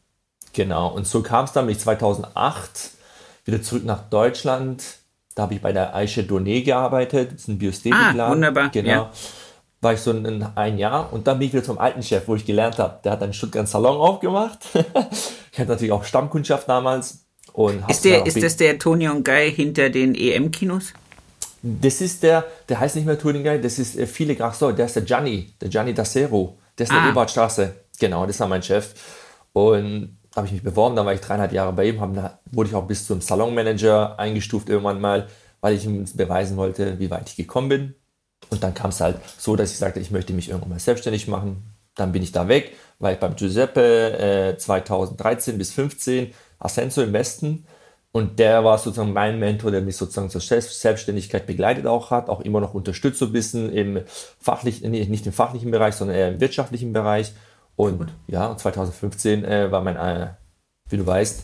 Genau. 0.53 0.87
Und 0.87 1.05
so 1.05 1.21
kam 1.21 1.45
es 1.45 1.51
dann, 1.51 1.65
bin 1.65 1.75
ich 1.75 1.81
2008 1.81 2.91
wieder 3.43 3.61
zurück 3.61 3.85
nach 3.85 4.09
Deutschland. 4.09 4.83
Da 5.35 5.43
habe 5.43 5.53
ich 5.53 5.61
bei 5.61 5.73
der 5.73 5.93
Aische 5.93 6.21
Doné 6.21 6.63
gearbeitet, 6.63 7.33
das 7.33 7.41
ist 7.41 7.47
ein 7.49 7.57
Biosthetikladen. 7.57 8.21
Ah, 8.21 8.31
wunderbar. 8.31 8.69
Genau. 8.69 8.89
Ja 8.89 9.11
war 9.85 9.93
ich 9.93 10.01
so 10.01 10.11
ein, 10.11 10.45
ein 10.55 10.77
Jahr 10.77 11.13
und 11.13 11.27
dann 11.27 11.37
bin 11.37 11.47
ich 11.47 11.53
wieder 11.53 11.63
zum 11.63 11.77
alten 11.77 12.01
Chef, 12.01 12.27
wo 12.27 12.35
ich 12.35 12.43
gelernt 12.43 12.79
habe. 12.79 12.99
Der 13.03 13.11
hat 13.11 13.21
einen 13.21 13.33
Stuttgart 13.33 13.67
Salon 13.67 13.97
aufgemacht. 13.97 14.59
ich 14.73 15.59
hatte 15.59 15.69
natürlich 15.69 15.91
auch 15.91 16.03
Stammkundschaft 16.03 16.67
damals. 16.67 17.25
Und 17.53 17.87
ist 17.87 18.03
der, 18.03 18.25
ist 18.25 18.41
das 18.41 18.57
der 18.57 18.79
Tony 18.79 19.07
und 19.07 19.23
Guy 19.23 19.53
hinter 19.53 19.89
den 19.91 20.15
EM-Kinos? 20.15 20.91
Das 21.61 22.01
ist 22.01 22.23
der, 22.23 22.45
der 22.67 22.79
heißt 22.79 22.95
nicht 22.95 23.05
mehr 23.05 23.17
Tony 23.17 23.43
Guy, 23.43 23.61
das 23.61 23.79
ist 23.79 23.95
äh, 23.97 24.07
viele 24.07 24.35
Ach 24.43 24.53
so, 24.53 24.71
der 24.71 24.87
ist 24.87 24.95
der 24.95 25.03
Gianni, 25.03 25.53
der 25.61 25.69
Gianni 25.69 25.93
Dassero. 25.93 26.57
Der 26.77 26.85
ist 26.85 26.91
ah. 26.91 27.01
der 27.01 27.11
Ebertstraße. 27.11 27.75
Genau, 27.99 28.25
das 28.25 28.39
war 28.39 28.47
mein 28.47 28.63
Chef. 28.63 28.93
Und 29.53 30.17
da 30.31 30.37
habe 30.37 30.47
ich 30.47 30.53
mich 30.53 30.63
beworben, 30.63 30.95
dann 30.95 31.05
war 31.05 31.13
ich 31.13 31.21
dreieinhalb 31.21 31.53
Jahre 31.53 31.71
bei 31.73 31.87
ihm, 31.87 31.97
da 32.15 32.39
wurde 32.51 32.69
ich 32.69 32.75
auch 32.75 32.87
bis 32.87 33.05
zum 33.05 33.21
Salonmanager 33.21 34.19
eingestuft 34.19 34.67
irgendwann 34.67 34.99
mal, 34.99 35.27
weil 35.61 35.75
ich 35.75 35.85
ihm 35.85 36.05
beweisen 36.15 36.57
wollte, 36.57 36.99
wie 36.99 37.09
weit 37.09 37.29
ich 37.29 37.35
gekommen 37.37 37.69
bin. 37.69 37.95
Und 38.49 38.63
dann 38.63 38.73
kam 38.73 38.89
es 38.89 39.01
halt 39.01 39.17
so, 39.37 39.55
dass 39.55 39.71
ich 39.71 39.77
sagte, 39.77 39.99
ich 39.99 40.11
möchte 40.11 40.33
mich 40.33 40.49
irgendwann 40.49 40.71
mal 40.71 40.79
selbstständig 40.79 41.27
machen. 41.27 41.63
Dann 41.95 42.11
bin 42.11 42.23
ich 42.23 42.31
da 42.31 42.47
weg, 42.47 42.73
war 42.99 43.11
ich 43.11 43.19
beim 43.19 43.35
Giuseppe 43.35 44.53
äh, 44.53 44.57
2013 44.57 45.57
bis 45.57 45.71
15 45.71 46.33
Ascenso 46.59 47.01
im 47.01 47.13
Westen. 47.13 47.65
Und 48.11 48.39
der 48.39 48.63
war 48.63 48.77
sozusagen 48.77 49.11
mein 49.11 49.39
Mentor, 49.39 49.71
der 49.71 49.81
mich 49.81 49.97
sozusagen 49.97 50.29
zur 50.29 50.39
Selbstständigkeit 50.39 51.45
begleitet 51.45 51.85
auch 51.85 52.11
hat, 52.11 52.29
auch 52.29 52.39
immer 52.39 52.61
noch 52.61 52.73
unterstützt 52.73 53.19
so 53.19 53.25
ein 53.25 53.33
bisschen 53.33 53.73
im 53.73 54.03
fachlichen, 54.39 54.89
nicht 54.89 55.25
im 55.25 55.33
fachlichen 55.33 55.69
Bereich, 55.69 55.95
sondern 55.95 56.15
eher 56.15 56.29
im 56.29 56.39
wirtschaftlichen 56.39 56.93
Bereich. 56.93 57.33
Und 57.75 57.97
Gut. 57.97 58.07
ja, 58.27 58.55
2015 58.55 59.43
äh, 59.43 59.69
war 59.69 59.81
mein, 59.81 59.97
äh, 59.97 60.29
wie 60.89 60.95
du 60.95 61.05
weißt, 61.05 61.43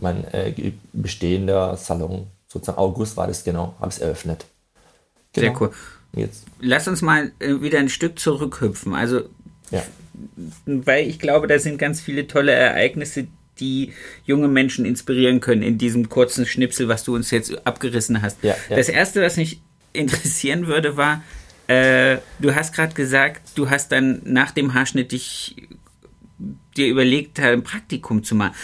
mein 0.00 0.24
äh, 0.32 0.72
bestehender 0.92 1.76
Salon, 1.76 2.26
sozusagen 2.46 2.78
August 2.78 3.16
war 3.16 3.26
das 3.26 3.42
genau, 3.44 3.74
habe 3.80 3.88
es 3.88 3.98
eröffnet. 3.98 4.44
Genau. 5.32 5.46
Sehr 5.46 5.60
cool. 5.62 5.72
Jetzt. 6.14 6.44
Lass 6.60 6.88
uns 6.88 7.02
mal 7.02 7.32
äh, 7.38 7.60
wieder 7.60 7.78
ein 7.78 7.88
Stück 7.88 8.18
zurückhüpfen. 8.18 8.94
Also, 8.94 9.22
ja. 9.70 9.82
weil 10.66 11.08
ich 11.08 11.18
glaube, 11.18 11.46
da 11.46 11.58
sind 11.58 11.78
ganz 11.78 12.00
viele 12.00 12.26
tolle 12.26 12.52
Ereignisse, 12.52 13.28
die 13.60 13.92
junge 14.24 14.48
Menschen 14.48 14.84
inspirieren 14.84 15.40
können 15.40 15.62
in 15.62 15.78
diesem 15.78 16.08
kurzen 16.08 16.46
Schnipsel, 16.46 16.88
was 16.88 17.04
du 17.04 17.14
uns 17.14 17.30
jetzt 17.30 17.66
abgerissen 17.66 18.22
hast. 18.22 18.42
Ja, 18.42 18.56
ja. 18.68 18.76
Das 18.76 18.88
erste, 18.88 19.22
was 19.22 19.36
mich 19.36 19.60
interessieren 19.92 20.66
würde, 20.66 20.96
war, 20.96 21.22
äh, 21.68 22.18
du 22.40 22.54
hast 22.54 22.74
gerade 22.74 22.94
gesagt, 22.94 23.52
du 23.54 23.70
hast 23.70 23.92
dann 23.92 24.20
nach 24.24 24.50
dem 24.50 24.74
Haarschnitt 24.74 25.12
dich 25.12 25.56
dir 26.76 26.88
überlegt, 26.88 27.38
ein 27.40 27.62
Praktikum 27.62 28.24
zu 28.24 28.34
machen. 28.34 28.54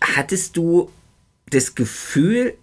Hattest 0.00 0.56
du 0.56 0.90
das 1.50 1.74
Gefühl, 1.74 2.54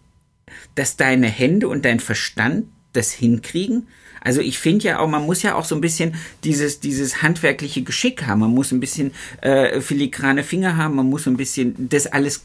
dass 0.76 0.96
deine 0.96 1.28
Hände 1.28 1.68
und 1.68 1.86
dein 1.86 2.00
Verstand 2.00 2.68
das 2.98 3.12
hinkriegen? 3.12 3.88
Also 4.22 4.42
ich 4.42 4.60
finde 4.60 4.86
ja 4.86 5.00
auch, 5.00 5.08
man 5.08 5.26
muss 5.26 5.44
ja 5.44 5.56
auch 5.56 5.64
so 5.64 5.76
ein 5.76 5.82
bisschen 5.82 6.16
dieses, 6.44 6.80
dieses 6.80 7.22
handwerkliche 7.22 7.84
Geschick 7.84 8.26
haben. 8.26 8.42
Man 8.42 8.54
muss 8.54 8.72
ein 8.72 8.80
bisschen 8.80 9.12
äh, 9.42 9.80
filigrane 9.80 10.44
Finger 10.44 10.76
haben, 10.76 10.96
man 10.96 11.10
muss 11.10 11.28
ein 11.28 11.38
bisschen 11.38 11.90
das 11.90 12.08
alles. 12.08 12.44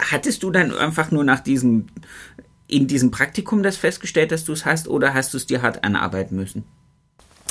Hattest 0.00 0.42
du 0.42 0.50
dann 0.50 0.74
einfach 0.74 1.10
nur 1.10 1.24
nach 1.24 1.40
diesem, 1.40 1.86
in 2.66 2.86
diesem 2.86 3.10
Praktikum 3.10 3.62
das 3.62 3.76
festgestellt, 3.76 4.32
dass 4.32 4.44
du 4.44 4.52
es 4.52 4.64
hast, 4.64 4.88
oder 4.88 5.14
hast 5.14 5.34
du 5.34 5.36
es 5.36 5.46
dir 5.46 5.62
hart 5.62 5.84
anarbeiten 5.84 6.36
müssen? 6.36 6.64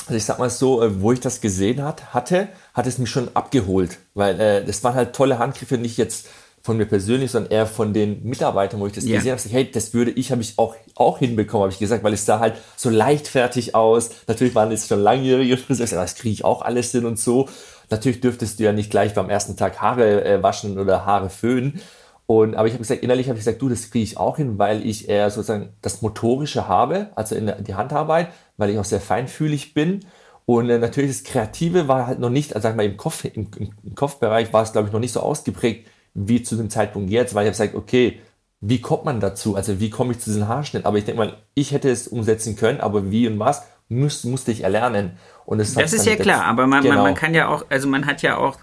Also 0.06 0.16
ich 0.16 0.24
sag 0.24 0.38
mal 0.38 0.50
so, 0.50 0.82
äh, 0.82 1.00
wo 1.00 1.12
ich 1.12 1.20
das 1.20 1.40
gesehen 1.40 1.82
hat, 1.82 2.12
hatte, 2.12 2.48
hat 2.74 2.86
es 2.86 2.98
mich 2.98 3.10
schon 3.10 3.34
abgeholt, 3.34 3.98
weil 4.14 4.38
äh, 4.38 4.64
das 4.64 4.84
waren 4.84 4.94
halt 4.94 5.14
tolle 5.14 5.38
Handgriffe, 5.38 5.78
nicht 5.78 5.96
jetzt 5.96 6.28
von 6.64 6.78
mir 6.78 6.86
persönlich, 6.86 7.30
sondern 7.30 7.52
eher 7.52 7.66
von 7.66 7.92
den 7.92 8.24
Mitarbeitern, 8.24 8.80
wo 8.80 8.86
ich 8.86 8.94
das 8.94 9.04
ja. 9.04 9.16
gesehen 9.16 9.32
habe, 9.32 9.42
hey, 9.50 9.70
das 9.70 9.92
würde 9.92 10.10
ich, 10.12 10.32
habe 10.32 10.40
ich 10.40 10.54
auch, 10.56 10.74
auch 10.94 11.18
hinbekommen, 11.18 11.64
habe 11.64 11.72
ich 11.72 11.78
gesagt, 11.78 12.02
weil 12.02 12.14
es 12.14 12.24
sah 12.24 12.40
halt 12.40 12.54
so 12.74 12.88
leichtfertig 12.88 13.74
aus. 13.74 14.10
Natürlich 14.26 14.54
waren 14.54 14.72
es 14.72 14.88
schon 14.88 15.00
langjährige 15.00 15.58
Friseure, 15.58 16.00
das 16.00 16.14
kriege 16.14 16.32
ich 16.32 16.44
auch 16.46 16.62
alles 16.62 16.90
hin 16.90 17.04
und 17.04 17.18
so. 17.18 17.50
Natürlich 17.90 18.22
dürftest 18.22 18.58
du 18.58 18.64
ja 18.64 18.72
nicht 18.72 18.90
gleich 18.90 19.12
beim 19.12 19.28
ersten 19.28 19.58
Tag 19.58 19.82
Haare 19.82 20.24
äh, 20.24 20.42
waschen 20.42 20.78
oder 20.78 21.04
Haare 21.04 21.28
föhnen. 21.28 21.82
Und, 22.26 22.54
aber 22.54 22.66
ich 22.66 22.72
habe 22.72 22.82
gesagt, 22.82 23.02
innerlich 23.02 23.28
habe 23.28 23.38
ich 23.38 23.44
gesagt, 23.44 23.60
du, 23.60 23.68
das 23.68 23.90
kriege 23.90 24.02
ich 24.02 24.16
auch 24.16 24.38
hin, 24.38 24.58
weil 24.58 24.86
ich 24.86 25.10
eher 25.10 25.28
sozusagen 25.28 25.74
das 25.82 26.00
Motorische 26.00 26.66
habe, 26.66 27.10
also 27.14 27.34
in 27.34 27.52
die 27.62 27.74
Handarbeit, 27.74 28.28
weil 28.56 28.70
ich 28.70 28.78
auch 28.78 28.86
sehr 28.86 29.02
feinfühlig 29.02 29.74
bin. 29.74 30.00
Und 30.46 30.70
äh, 30.70 30.78
natürlich 30.78 31.10
das 31.10 31.24
Kreative 31.24 31.88
war 31.88 32.06
halt 32.06 32.20
noch 32.20 32.30
nicht, 32.30 32.54
also 32.56 32.66
sag 32.66 32.76
mal, 32.76 32.86
im, 32.86 32.96
Kopf, 32.96 33.26
im, 33.26 33.50
im 33.58 33.94
Kopfbereich 33.94 34.50
war 34.54 34.62
es, 34.62 34.72
glaube 34.72 34.88
ich, 34.88 34.94
noch 34.94 35.00
nicht 35.00 35.12
so 35.12 35.20
ausgeprägt, 35.20 35.90
wie 36.14 36.42
zu 36.42 36.56
dem 36.56 36.70
Zeitpunkt 36.70 37.10
jetzt, 37.10 37.34
weil 37.34 37.44
ich 37.44 37.48
habe 37.48 37.58
gesagt, 37.58 37.74
okay, 37.74 38.20
wie 38.60 38.80
kommt 38.80 39.04
man 39.04 39.20
dazu? 39.20 39.56
Also 39.56 39.80
wie 39.80 39.90
komme 39.90 40.12
ich 40.12 40.20
zu 40.20 40.30
diesem 40.30 40.48
Haarschnitt? 40.48 40.86
Aber 40.86 40.96
ich 40.96 41.04
denke 41.04 41.18
mal, 41.18 41.36
ich 41.54 41.72
hätte 41.72 41.90
es 41.90 42.08
umsetzen 42.08 42.56
können, 42.56 42.80
aber 42.80 43.10
wie 43.10 43.26
und 43.26 43.38
was 43.38 43.62
muss, 43.88 44.24
musste 44.24 44.52
ich 44.52 44.62
erlernen. 44.62 45.18
Und 45.44 45.58
das, 45.58 45.74
das 45.74 45.92
ist 45.92 46.06
ja 46.06 46.16
klar, 46.16 46.44
aber 46.44 46.66
man, 46.66 46.82
genau. 46.82 46.94
man, 46.94 47.04
man, 47.04 47.14
kann 47.14 47.34
ja 47.34 47.48
auch, 47.48 47.66
also 47.68 47.88
man 47.88 48.06
hat 48.06 48.22
ja 48.22 48.38
auch, 48.38 48.58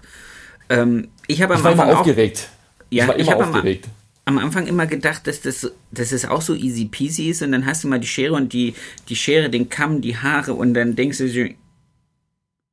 ähm, 0.68 1.08
ich 1.28 1.42
habe 1.42 1.54
am 1.54 1.60
ich 1.60 1.64
war 1.64 1.72
immer 1.72 1.98
aufgeregt. 1.98 2.48
Ja, 2.90 3.04
ich, 3.04 3.08
war 3.08 3.16
immer 3.16 3.22
ich 3.22 3.34
aufgeregt. 3.34 3.88
am 4.24 4.38
Anfang 4.38 4.66
immer 4.66 4.86
gedacht, 4.86 5.26
dass 5.28 5.40
das, 5.40 5.70
dass 5.92 6.10
es 6.10 6.24
auch 6.24 6.42
so 6.42 6.54
easy 6.54 6.86
peasy 6.86 7.28
ist 7.28 7.42
und 7.42 7.52
dann 7.52 7.66
hast 7.66 7.84
du 7.84 7.88
mal 7.88 8.00
die 8.00 8.08
Schere 8.08 8.34
und 8.34 8.52
die, 8.52 8.74
die 9.08 9.16
Schere, 9.16 9.50
den 9.50 9.68
Kamm, 9.68 10.00
die 10.00 10.16
Haare 10.16 10.54
und 10.54 10.74
dann 10.74 10.96
denkst 10.96 11.18
du 11.18 11.28
dir, 11.28 11.54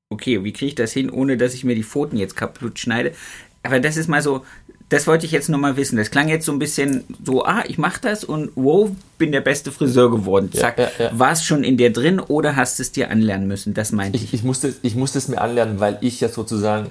okay, 0.10 0.44
wie 0.44 0.54
kriege 0.54 0.70
ich 0.70 0.76
das 0.76 0.94
hin, 0.94 1.12
ohne 1.12 1.38
dass 1.38 1.54
ich 1.54 1.64
mir 1.64 1.76
die 1.76 1.84
Pfoten 1.84 2.18
jetzt 2.18 2.36
kaputt 2.36 2.80
schneide? 2.80 3.14
Aber 3.62 3.80
das 3.80 3.98
ist 3.98 4.08
mal 4.08 4.24
so, 4.24 4.44
das 4.90 5.06
wollte 5.06 5.26
ich 5.26 5.32
jetzt 5.32 5.50
nur 5.50 5.60
mal 5.60 5.78
wissen. 5.78 5.98
Das 5.98 6.10
klang 6.10 6.28
jetzt 6.30 6.46
so 6.46 6.52
ein 6.52 6.60
bisschen 6.60 7.04
so, 7.24 7.46
ah, 7.46 7.64
ich 7.68 7.78
mache 7.78 8.02
das 8.02 8.24
und 8.24 8.52
wow, 8.56 8.90
bin 9.20 9.32
der 9.32 9.42
beste 9.42 9.72
Friseur 9.72 10.10
geworden. 10.10 10.52
Zack. 10.52 10.80
Ja, 10.80 10.86
ja, 10.86 11.06
ja. 11.06 11.20
War 11.20 11.32
es 11.32 11.44
schon 11.44 11.64
in 11.64 11.78
dir 11.78 11.94
drin 11.94 12.20
oder 12.20 12.56
hast 12.56 12.80
du 12.80 12.84
es 12.84 12.92
dir 12.92 13.12
anlernen 13.12 13.48
müssen? 13.48 13.76
Das 13.76 13.92
meinte 13.92 14.18
ich. 14.18 14.26
Ich, 14.26 14.34
ich, 14.34 14.44
musste, 14.44 14.74
ich 14.82 14.96
musste 14.96 15.20
es 15.20 15.28
mir 15.28 15.42
anlernen, 15.42 15.80
weil 15.80 16.00
ich 16.02 16.20
ja 16.22 16.30
sozusagen 16.30 16.88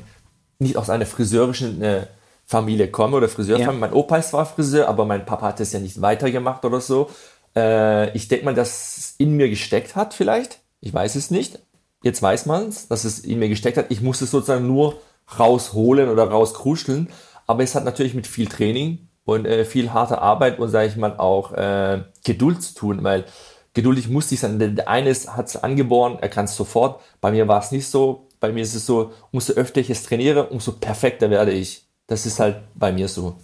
nicht 0.61 0.77
aus 0.77 0.91
einer 0.91 1.07
friseurischen 1.07 1.83
äh, 1.83 2.07
Familie 2.47 2.89
komme 2.89 3.17
oder 3.17 3.29
Friseurfamilie. 3.29 3.81
Mein 3.81 3.93
Opa 3.93 4.17
ist 4.17 4.31
zwar 4.31 4.47
Friseur, 4.47 4.89
aber 4.89 5.05
mein 5.05 5.27
Papa 5.27 5.49
hat 5.49 5.61
es 5.61 5.73
ja 5.73 5.81
nicht 5.81 6.01
weitergemacht 6.01 6.65
oder 6.65 6.81
so. 6.81 7.11
Äh, 7.57 8.17
ich 8.17 8.29
denke 8.29 8.45
mal, 8.45 8.55
dass 8.55 8.97
es 8.97 9.15
in 9.19 9.37
mir 9.37 9.51
gesteckt 9.51 9.97
hat 9.97 10.15
vielleicht. 10.15 10.61
Ich 10.81 10.95
weiß 10.95 11.17
es 11.17 11.31
nicht. 11.31 11.59
Jetzt 12.03 12.23
weiß 12.23 12.47
man 12.47 12.69
es, 12.69 12.87
dass 12.87 13.05
es 13.05 13.19
in 13.19 13.41
mir 13.41 13.49
gesteckt 13.49 13.77
hat. 13.77 13.87
Ich 13.89 14.01
musste 14.01 14.25
es 14.25 14.31
sozusagen 14.31 14.67
nur 14.69 15.01
rausholen 15.39 16.09
oder 16.09 16.25
rauskruscheln. 16.25 17.09
Aber 17.49 17.65
es 17.65 17.75
hat 17.75 17.85
natürlich 17.85 18.15
mit 18.15 18.27
viel 18.27 18.47
Training 18.47 19.09
und 19.25 19.47
äh, 19.47 19.65
viel 19.65 19.93
harter 19.93 20.23
Arbeit 20.23 20.61
und, 20.61 20.69
sage 20.69 20.87
ich 20.87 20.97
mal, 20.97 21.17
auch 21.17 21.53
äh, 21.53 22.05
Geduld 22.25 22.63
zu 22.63 22.75
tun, 22.75 23.03
weil 23.03 23.25
geduldig 23.73 24.09
musste 24.09 24.35
ich 24.35 24.41
sein. 24.41 24.59
Der 24.59 24.89
eine 24.89 25.13
hat 25.13 25.49
es 25.49 25.57
angeboren, 25.57 26.19
er 26.21 26.29
kann 26.29 26.45
es 26.45 26.55
sofort. 26.55 27.01
Bei 27.21 27.33
mir 27.33 27.49
war 27.49 27.61
es 27.61 27.73
nicht 27.73 27.87
so. 27.89 28.29
Bei 28.39 28.53
mir 28.53 28.63
ist 28.63 28.75
es 28.75 28.87
so, 28.87 29.13
umso 29.33 29.55
öfter 29.55 29.81
ich 29.81 29.91
es 29.91 30.03
trainiere, 30.03 30.49
umso 30.51 30.73
perfekter 30.73 31.31
werde 31.31 31.53
ich. 31.53 31.89
Das 32.07 32.27
ist 32.27 32.39
halt 32.39 32.59
bei 32.75 32.93
mir 32.93 33.09
so. 33.09 33.37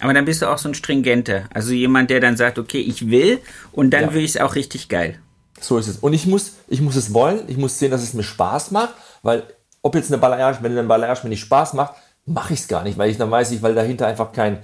Aber 0.00 0.14
dann 0.14 0.24
bist 0.24 0.42
du 0.42 0.46
auch 0.46 0.58
so 0.58 0.68
ein 0.68 0.74
Stringenter. 0.74 1.48
Also 1.52 1.72
jemand, 1.72 2.10
der 2.10 2.20
dann 2.20 2.36
sagt, 2.36 2.58
okay, 2.58 2.80
ich 2.80 3.10
will 3.10 3.40
und 3.72 3.90
dann 3.90 4.02
ja. 4.04 4.14
will 4.14 4.24
ich 4.24 4.36
es 4.36 4.40
auch 4.40 4.54
richtig 4.54 4.88
geil. 4.88 5.18
So 5.60 5.78
ist 5.78 5.88
es. 5.88 5.98
Und 5.98 6.12
ich 6.12 6.26
muss, 6.26 6.54
ich 6.68 6.80
muss 6.80 6.94
es 6.96 7.12
wollen, 7.12 7.42
ich 7.48 7.56
muss 7.56 7.78
sehen, 7.78 7.90
dass 7.90 8.02
es 8.02 8.14
mir 8.14 8.22
Spaß 8.22 8.70
macht, 8.70 8.94
weil 9.22 9.44
ob 9.82 9.94
jetzt 9.94 10.10
eine 10.10 10.20
Balayage, 10.20 10.58
wenn 10.62 10.72
eine 10.72 10.88
Balayage 10.88 11.20
mir 11.24 11.30
nicht 11.30 11.40
Spaß 11.40 11.74
macht, 11.74 11.94
mache 12.26 12.54
ich 12.54 12.60
es 12.60 12.68
gar 12.68 12.82
nicht, 12.82 12.98
weil 12.98 13.10
ich 13.10 13.18
dann 13.18 13.30
weiß 13.30 13.50
ich, 13.52 13.62
weil 13.62 13.74
dahinter 13.74 14.06
einfach 14.06 14.32
kein 14.32 14.60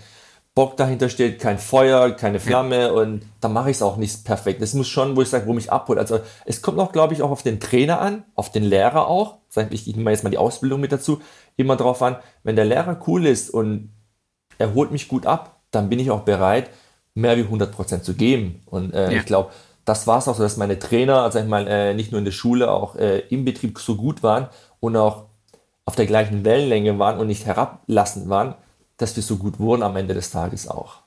Bock 0.54 0.76
dahinter 0.76 1.08
steht, 1.08 1.40
kein 1.40 1.58
Feuer, 1.58 2.10
keine 2.10 2.40
Flamme 2.40 2.80
ja. 2.80 2.90
und 2.90 3.22
dann 3.40 3.52
mache 3.52 3.70
ich 3.70 3.76
es 3.76 3.82
auch 3.82 3.96
nicht 3.96 4.24
perfekt. 4.24 4.60
Es 4.60 4.74
muss 4.74 4.88
schon, 4.88 5.16
wo 5.16 5.22
ich 5.22 5.28
sage, 5.28 5.46
wo 5.46 5.52
mich 5.52 5.70
abholt. 5.70 5.98
Also 5.98 6.20
es 6.44 6.60
kommt 6.60 6.78
auch, 6.80 6.90
glaube 6.90 7.14
ich, 7.14 7.22
auch 7.22 7.30
auf 7.30 7.42
den 7.42 7.60
Trainer 7.60 8.00
an, 8.00 8.24
auf 8.34 8.50
den 8.50 8.64
Lehrer 8.64 9.06
auch. 9.06 9.36
Ich, 9.70 9.86
ich 9.86 9.96
nehme 9.96 10.10
jetzt 10.10 10.24
mal 10.24 10.30
die 10.30 10.38
Ausbildung 10.38 10.80
mit 10.80 10.90
dazu 10.90 11.20
immer 11.56 11.76
drauf 11.76 12.02
an, 12.02 12.16
wenn 12.42 12.56
der 12.56 12.64
Lehrer 12.64 13.00
cool 13.06 13.26
ist 13.26 13.50
und 13.50 13.92
er 14.58 14.74
holt 14.74 14.90
mich 14.90 15.08
gut 15.08 15.24
ab, 15.24 15.60
dann 15.70 15.88
bin 15.88 15.98
ich 15.98 16.10
auch 16.10 16.22
bereit, 16.22 16.70
mehr 17.14 17.36
wie 17.36 17.42
100% 17.42 18.02
zu 18.02 18.14
geben. 18.14 18.62
Und 18.66 18.92
äh, 18.92 19.12
ja. 19.12 19.18
ich 19.18 19.26
glaube, 19.26 19.52
das 19.84 20.06
war 20.06 20.18
es 20.18 20.28
auch 20.28 20.34
so, 20.34 20.42
dass 20.42 20.56
meine 20.56 20.78
Trainer, 20.78 21.22
also 21.22 21.38
ich 21.38 21.46
mal, 21.46 21.66
äh, 21.68 21.94
nicht 21.94 22.12
nur 22.12 22.18
in 22.18 22.24
der 22.24 22.32
Schule, 22.32 22.70
auch 22.70 22.96
äh, 22.96 23.20
im 23.30 23.44
Betrieb 23.44 23.78
so 23.78 23.96
gut 23.96 24.22
waren 24.22 24.48
und 24.80 24.96
auch 24.96 25.29
auf 25.90 25.96
der 25.96 26.06
gleichen 26.06 26.44
Wellenlänge 26.44 27.00
waren 27.00 27.18
und 27.18 27.26
nicht 27.26 27.46
herablassend 27.46 28.28
waren, 28.28 28.54
dass 28.96 29.16
wir 29.16 29.24
so 29.24 29.38
gut 29.38 29.58
wurden 29.58 29.82
am 29.82 29.96
Ende 29.96 30.14
des 30.14 30.30
Tages 30.30 30.68
auch. 30.68 31.02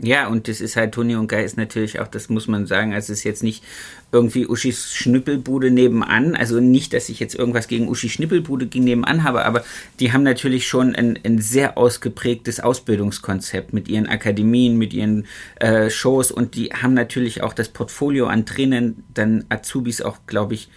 Ja, 0.00 0.28
und 0.28 0.46
das 0.46 0.60
ist 0.60 0.76
halt, 0.76 0.94
Toni 0.94 1.16
und 1.16 1.28
Guy 1.28 1.44
ist 1.44 1.56
natürlich 1.56 1.98
auch, 1.98 2.06
das 2.06 2.28
muss 2.28 2.46
man 2.46 2.66
sagen, 2.66 2.94
also 2.94 3.12
es 3.12 3.18
ist 3.18 3.24
jetzt 3.24 3.42
nicht 3.42 3.64
irgendwie 4.12 4.46
Uschis 4.46 4.94
Schnippelbude 4.94 5.72
nebenan, 5.72 6.36
also 6.36 6.60
nicht, 6.60 6.92
dass 6.92 7.08
ich 7.08 7.18
jetzt 7.18 7.34
irgendwas 7.34 7.66
gegen 7.66 7.88
Uschi 7.88 8.08
Schnippelbude 8.08 8.68
nebenan 8.78 9.24
habe, 9.24 9.44
aber 9.44 9.64
die 9.98 10.12
haben 10.12 10.22
natürlich 10.22 10.68
schon 10.68 10.94
ein, 10.94 11.18
ein 11.24 11.40
sehr 11.40 11.76
ausgeprägtes 11.76 12.60
Ausbildungskonzept 12.60 13.72
mit 13.72 13.88
ihren 13.88 14.06
Akademien, 14.08 14.78
mit 14.78 14.94
ihren 14.94 15.26
äh, 15.56 15.90
Shows 15.90 16.30
und 16.30 16.54
die 16.54 16.70
haben 16.70 16.94
natürlich 16.94 17.42
auch 17.42 17.54
das 17.54 17.70
Portfolio 17.70 18.26
an 18.28 18.46
Trainern, 18.46 19.02
dann 19.12 19.46
Azubis 19.48 20.00
auch, 20.00 20.18
glaube 20.28 20.54
ich, 20.54 20.68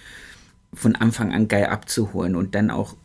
von 0.73 0.95
Anfang 0.95 1.31
an 1.31 1.47
geil 1.47 1.65
abzuholen 1.67 2.35
und 2.35 2.55
dann 2.55 2.71
auch 2.71 2.95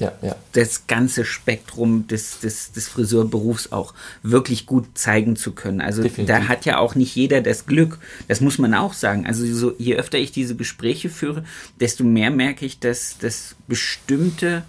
ja, 0.00 0.12
ja. 0.22 0.36
das 0.52 0.86
ganze 0.86 1.24
Spektrum 1.24 2.06
des, 2.06 2.40
des, 2.40 2.72
des 2.72 2.88
Friseurberufs 2.88 3.72
auch 3.72 3.94
wirklich 4.22 4.66
gut 4.66 4.86
zeigen 4.94 5.36
zu 5.36 5.52
können. 5.52 5.80
Also 5.80 6.02
Definitiv. 6.02 6.34
da 6.34 6.48
hat 6.48 6.64
ja 6.64 6.78
auch 6.78 6.94
nicht 6.94 7.14
jeder 7.14 7.40
das 7.40 7.66
Glück, 7.66 7.98
das 8.26 8.40
muss 8.40 8.58
man 8.58 8.74
auch 8.74 8.94
sagen. 8.94 9.26
Also 9.26 9.46
so, 9.54 9.74
je 9.78 9.96
öfter 9.96 10.18
ich 10.18 10.32
diese 10.32 10.56
Gespräche 10.56 11.08
führe, 11.08 11.44
desto 11.78 12.02
mehr 12.02 12.30
merke 12.30 12.66
ich, 12.66 12.80
dass, 12.80 13.18
dass 13.18 13.54
bestimmte 13.68 14.64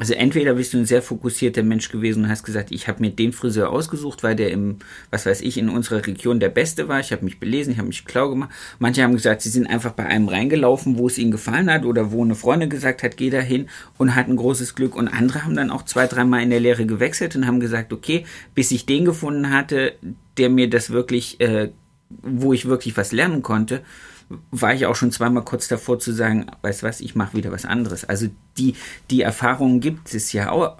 also 0.00 0.14
entweder 0.14 0.54
bist 0.54 0.72
du 0.72 0.78
ein 0.78 0.86
sehr 0.86 1.02
fokussierter 1.02 1.62
Mensch 1.62 1.90
gewesen 1.90 2.24
und 2.24 2.30
hast 2.30 2.42
gesagt, 2.42 2.72
ich 2.72 2.88
habe 2.88 3.02
mir 3.02 3.10
den 3.10 3.34
Friseur 3.34 3.68
ausgesucht, 3.68 4.22
weil 4.22 4.34
der 4.34 4.50
im, 4.50 4.78
was 5.10 5.26
weiß 5.26 5.42
ich, 5.42 5.58
in 5.58 5.68
unserer 5.68 6.06
Region 6.06 6.40
der 6.40 6.48
Beste 6.48 6.88
war. 6.88 7.00
Ich 7.00 7.12
habe 7.12 7.22
mich 7.22 7.38
belesen, 7.38 7.72
ich 7.72 7.76
habe 7.76 7.88
mich 7.88 8.06
klar 8.06 8.30
gemacht. 8.30 8.48
Manche 8.78 9.02
haben 9.02 9.12
gesagt, 9.12 9.42
sie 9.42 9.50
sind 9.50 9.66
einfach 9.66 9.92
bei 9.92 10.06
einem 10.06 10.28
reingelaufen, 10.28 10.96
wo 10.96 11.06
es 11.06 11.18
ihnen 11.18 11.30
gefallen 11.30 11.70
hat 11.70 11.84
oder 11.84 12.12
wo 12.12 12.24
eine 12.24 12.34
Freundin 12.34 12.70
gesagt 12.70 13.02
hat, 13.02 13.18
geh 13.18 13.28
da 13.28 13.40
hin 13.40 13.68
und 13.98 14.14
hatten 14.14 14.36
großes 14.36 14.74
Glück. 14.74 14.96
Und 14.96 15.06
andere 15.06 15.44
haben 15.44 15.54
dann 15.54 15.68
auch 15.68 15.84
zwei, 15.84 16.06
dreimal 16.06 16.42
in 16.42 16.48
der 16.48 16.60
Lehre 16.60 16.86
gewechselt 16.86 17.36
und 17.36 17.46
haben 17.46 17.60
gesagt, 17.60 17.92
okay, 17.92 18.24
bis 18.54 18.70
ich 18.70 18.86
den 18.86 19.04
gefunden 19.04 19.50
hatte, 19.50 19.96
der 20.38 20.48
mir 20.48 20.70
das 20.70 20.88
wirklich, 20.88 21.38
äh, 21.42 21.72
wo 22.08 22.54
ich 22.54 22.64
wirklich 22.64 22.96
was 22.96 23.12
lernen 23.12 23.42
konnte, 23.42 23.82
war 24.50 24.74
ich 24.74 24.86
auch 24.86 24.94
schon 24.94 25.10
zweimal 25.10 25.44
kurz 25.44 25.68
davor 25.68 25.98
zu 25.98 26.12
sagen, 26.12 26.46
weißt 26.62 26.82
was, 26.82 27.00
ich 27.00 27.14
mache 27.14 27.36
wieder 27.36 27.50
was 27.50 27.64
anderes. 27.64 28.08
Also 28.08 28.28
die, 28.56 28.76
die 29.10 29.22
Erfahrungen 29.22 29.80
gibt 29.80 30.14
es 30.14 30.32
ja 30.32 30.50
auch 30.50 30.76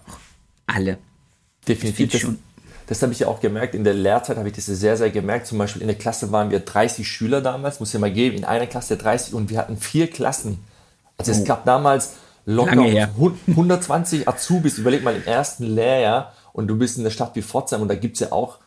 alle. 0.67 0.99
Definitiv. 1.67 2.13
Das, 2.13 2.27
das 2.87 3.03
habe 3.03 3.13
ich 3.13 3.21
ja 3.21 3.27
auch 3.27 3.41
gemerkt. 3.41 3.75
In 3.75 3.85
der 3.85 3.95
Lehrzeit 3.95 4.37
habe 4.37 4.49
ich 4.49 4.55
das 4.55 4.67
sehr, 4.67 4.97
sehr 4.97 5.11
gemerkt. 5.11 5.47
Zum 5.47 5.59
Beispiel 5.59 5.83
in 5.83 5.89
der 5.89 5.99
Klasse 5.99 6.31
waren 6.31 6.51
wir 6.51 6.61
30 6.61 7.07
Schüler 7.07 7.41
damals, 7.41 7.81
muss 7.81 7.93
ich 7.93 8.01
mal 8.01 8.13
geben, 8.13 8.37
in 8.37 8.45
einer 8.45 8.67
Klasse 8.67 8.97
30 8.97 9.35
und 9.35 9.51
wir 9.51 9.59
hatten 9.59 9.77
vier 9.77 10.09
Klassen. 10.09 10.59
Also 11.19 11.33
es 11.33 11.41
oh. 11.41 11.45
gab 11.45 11.65
damals 11.65 12.15
locker 12.47 12.81
120 13.49 14.29
Azubis. 14.29 14.79
Überleg 14.79 15.03
mal 15.03 15.15
im 15.15 15.25
ersten 15.25 15.65
Lehrjahr 15.65 16.33
und 16.53 16.69
du 16.69 16.79
bist 16.79 16.99
in 16.99 17.05
der 17.05 17.11
Stadt 17.11 17.35
wie 17.35 17.43
Pforzheim 17.43 17.83
und 17.83 17.89
da 17.89 17.97
gibt 17.97 18.15
es 18.15 18.21
ja 18.21 18.33
auch 18.33 18.59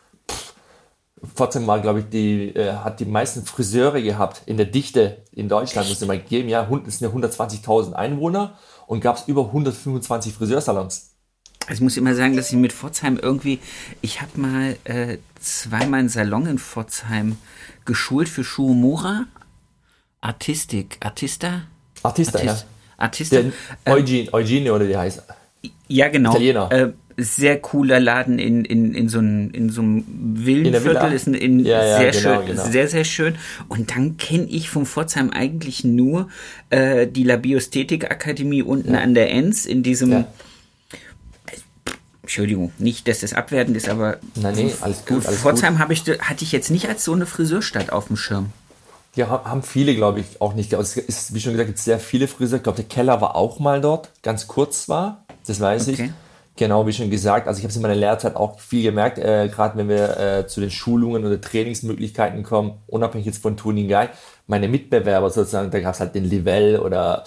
Pforzheim 1.35 1.67
war, 1.67 1.79
glaube 1.79 1.99
ich, 1.99 2.09
die, 2.09 2.49
äh, 2.55 2.73
hat 2.73 2.99
die 2.99 3.05
meisten 3.05 3.45
Friseure 3.45 4.01
gehabt 4.01 4.41
in 4.45 4.57
der 4.57 4.65
Dichte 4.65 5.23
in 5.31 5.47
Deutschland, 5.47 5.87
muss 5.87 6.01
ich 6.01 6.07
mal 6.07 6.19
geben. 6.19 6.49
Ja, 6.49 6.67
es 6.85 6.99
sind 6.99 7.09
ja 7.09 7.15
120.000 7.15 7.93
Einwohner 7.93 8.57
und 8.87 8.99
gab 8.99 9.17
es 9.17 9.27
über 9.27 9.45
125 9.45 10.33
Friseursalons. 10.33 11.11
Also 11.67 11.75
ich 11.75 11.81
muss 11.81 11.97
immer 11.97 12.13
sagen, 12.13 12.35
dass 12.35 12.51
ich 12.51 12.57
mit 12.57 12.73
Pforzheim 12.73 13.17
irgendwie, 13.21 13.59
ich 14.01 14.21
habe 14.21 14.31
mal 14.35 14.75
äh, 14.83 15.17
zweimal 15.39 16.01
einen 16.01 16.09
Salon 16.09 16.45
in 16.45 16.59
Pforzheim 16.59 17.37
geschult 17.85 18.27
für 18.27 18.43
Schuhmura. 18.43 19.25
Artistik, 20.19 20.97
Artista? 20.99 21.63
Artista, 22.01 22.39
Artist, 22.39 22.65
ja. 22.65 23.03
Artista. 23.03 23.41
Der 23.41 23.93
Eugene, 23.93 24.23
ähm, 24.23 24.33
Eugene 24.33 24.73
oder 24.73 24.87
wie 24.87 24.97
heißt 24.97 25.23
Ja, 25.87 26.09
genau. 26.09 26.31
Italiener. 26.31 26.71
Äh, 26.71 26.93
sehr 27.17 27.59
cooler 27.59 27.99
Laden 27.99 28.39
in, 28.39 28.65
in, 28.65 28.93
in 28.93 29.09
so 29.09 29.19
einem 29.19 29.51
in 29.51 29.69
so 29.69 29.81
einem 29.81 30.03
Villenviertel 30.07 31.13
ist 31.13 31.27
ein, 31.27 31.33
in 31.33 31.59
ja, 31.59 31.83
ja, 31.83 31.97
sehr 31.97 32.11
genau, 32.11 32.39
schön 32.41 32.45
genau. 32.47 32.69
sehr 32.69 32.87
sehr 32.87 33.03
schön 33.03 33.35
und 33.69 33.95
dann 33.95 34.17
kenne 34.17 34.45
ich 34.45 34.69
von 34.69 34.85
Pforzheim 34.85 35.29
eigentlich 35.29 35.83
nur 35.83 36.29
äh, 36.69 37.07
die 37.07 37.23
Labiosthetik 37.23 38.11
Akademie 38.11 38.63
unten 38.63 38.93
ja. 38.93 39.01
an 39.01 39.13
der 39.13 39.31
Enz 39.31 39.65
in 39.65 39.83
diesem 39.83 40.25
Entschuldigung, 42.23 42.71
nicht, 42.77 43.07
dass 43.09 43.19
das 43.19 43.33
abwertend 43.33 43.75
ist, 43.75 43.89
aber 43.89 44.17
Nein, 44.35 44.55
nee, 44.55 44.73
alles 44.79 45.05
gut, 45.05 45.25
alles 45.25 45.41
Pforzheim 45.41 45.77
habe 45.79 45.91
ich 45.91 46.03
hatte 46.19 46.43
ich 46.43 46.53
jetzt 46.53 46.71
nicht 46.71 46.87
als 46.87 47.03
so 47.03 47.11
eine 47.11 47.25
Friseurstadt 47.25 47.91
auf 47.91 48.07
dem 48.07 48.15
Schirm. 48.15 48.53
Ja, 49.15 49.27
haben 49.27 49.61
viele, 49.61 49.93
glaube 49.93 50.21
ich, 50.21 50.41
auch 50.41 50.55
nicht. 50.55 50.73
Also 50.73 51.01
es 51.01 51.07
ist, 51.07 51.33
wie 51.35 51.39
schon 51.39 51.51
gesagt, 51.51 51.67
gibt 51.67 51.79
sehr 51.79 51.99
viele 51.99 52.27
Friseure. 52.27 52.57
Ich 52.57 52.63
glaube, 52.63 52.77
der 52.77 52.85
Keller 52.85 53.21
war 53.21 53.35
auch 53.35 53.59
mal 53.59 53.79
dort, 53.81 54.09
ganz 54.23 54.47
kurz 54.47 54.89
war, 54.89 55.25
das 55.45 55.59
weiß 55.59 55.89
okay. 55.89 56.05
ich. 56.05 56.11
Genau, 56.55 56.85
wie 56.85 56.93
schon 56.93 57.09
gesagt, 57.09 57.47
also 57.47 57.57
ich 57.57 57.63
habe 57.63 57.71
es 57.71 57.75
in 57.75 57.81
meiner 57.81 57.95
Lehrzeit 57.95 58.35
auch 58.35 58.59
viel 58.59 58.83
gemerkt, 58.83 59.17
äh, 59.17 59.49
gerade 59.49 59.75
wenn 59.77 59.89
wir 59.89 60.19
äh, 60.19 60.47
zu 60.47 60.61
den 60.61 60.69
Schulungen 60.69 61.25
oder 61.25 61.41
Trainingsmöglichkeiten 61.41 62.43
kommen, 62.43 62.79
unabhängig 62.85 63.25
jetzt 63.25 63.41
von 63.41 63.57
Tuning 63.57 63.87
Guy, 63.87 64.07
meine 64.45 64.67
Mitbewerber 64.67 65.31
sozusagen, 65.31 65.71
da 65.71 65.79
gab 65.79 65.95
es 65.95 65.99
halt 65.99 66.13
den 66.13 66.25
Livell 66.25 66.77
oder 66.77 67.23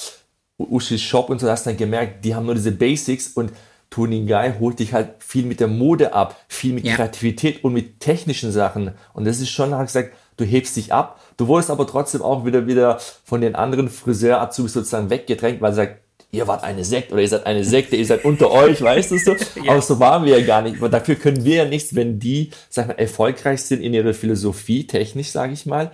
Ushis 0.58 1.02
Shop 1.02 1.28
und 1.28 1.40
so, 1.40 1.50
hast 1.50 1.66
dann 1.66 1.76
gemerkt, 1.76 2.24
die 2.24 2.36
haben 2.36 2.46
nur 2.46 2.54
diese 2.54 2.70
Basics 2.70 3.28
und 3.28 3.52
Tuning 3.90 4.26
Guy 4.26 4.52
holt 4.60 4.78
dich 4.78 4.92
halt 4.92 5.14
viel 5.18 5.44
mit 5.44 5.58
der 5.58 5.68
Mode 5.68 6.12
ab, 6.12 6.36
viel 6.48 6.72
mit 6.72 6.84
ja. 6.84 6.94
Kreativität 6.94 7.64
und 7.64 7.72
mit 7.72 8.00
technischen 8.00 8.52
Sachen. 8.52 8.92
Und 9.12 9.26
das 9.26 9.40
ist 9.40 9.50
schon, 9.50 9.74
habe 9.74 9.86
gesagt, 9.86 10.12
du 10.36 10.44
hebst 10.44 10.76
dich 10.76 10.92
ab. 10.92 11.20
Du 11.36 11.46
wurdest 11.46 11.70
aber 11.70 11.86
trotzdem 11.86 12.22
auch 12.22 12.44
wieder 12.44 12.66
wieder 12.66 12.98
von 13.24 13.40
den 13.40 13.54
anderen 13.54 13.88
Friseur-Azubis 13.88 14.72
sozusagen 14.72 15.10
weggedrängt, 15.10 15.60
weil 15.60 15.72
er 15.72 15.74
sagt, 15.74 16.00
ihr 16.36 16.46
wart 16.46 16.62
eine 16.62 16.84
Sekte 16.84 17.14
oder 17.14 17.22
ihr 17.22 17.28
seid 17.28 17.46
eine 17.46 17.64
Sekte, 17.64 17.96
ihr 17.96 18.06
seid 18.06 18.24
unter 18.24 18.50
euch, 18.50 18.80
weißt 18.82 19.10
du 19.10 19.18
so? 19.18 19.32
ja. 19.62 19.72
Aber 19.72 19.82
so 19.82 19.98
waren 19.98 20.24
wir 20.24 20.38
ja 20.38 20.46
gar 20.46 20.62
nicht. 20.62 20.76
Aber 20.76 20.88
dafür 20.88 21.14
können 21.16 21.44
wir 21.44 21.56
ja 21.56 21.64
nichts, 21.64 21.94
wenn 21.94 22.18
die, 22.18 22.50
sag 22.68 22.88
mal, 22.88 22.94
erfolgreich 22.94 23.62
sind 23.62 23.82
in 23.82 23.94
ihrer 23.94 24.14
Philosophie, 24.14 24.86
technisch, 24.86 25.30
sage 25.30 25.52
ich 25.52 25.66
mal, 25.66 25.90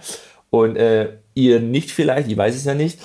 und 0.50 0.76
äh, 0.76 1.10
ihr 1.34 1.60
nicht 1.60 1.90
vielleicht, 1.90 2.28
ich 2.28 2.36
weiß 2.36 2.54
es 2.54 2.64
ja 2.64 2.74
nicht. 2.74 2.98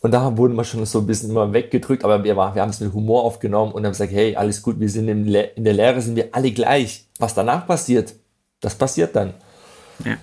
Und 0.00 0.10
da 0.10 0.36
wurden 0.36 0.54
wir 0.54 0.64
schon 0.64 0.84
so 0.84 0.98
ein 0.98 1.06
bisschen 1.06 1.30
immer 1.30 1.52
weggedrückt, 1.52 2.04
aber 2.04 2.22
wir, 2.24 2.36
wir 2.36 2.54
haben 2.54 2.70
es 2.70 2.80
mit 2.80 2.92
Humor 2.92 3.24
aufgenommen 3.24 3.72
und 3.72 3.84
haben 3.84 3.92
gesagt, 3.92 4.12
hey, 4.12 4.36
alles 4.36 4.62
gut, 4.62 4.78
wir 4.78 4.90
sind 4.90 5.08
in 5.08 5.32
der 5.32 5.72
Lehre, 5.72 6.00
sind 6.02 6.16
wir 6.16 6.28
alle 6.32 6.52
gleich. 6.52 7.06
Was 7.18 7.34
danach 7.34 7.66
passiert, 7.66 8.14
das 8.60 8.74
passiert 8.74 9.16
dann. 9.16 9.32
Ja. 10.04 10.18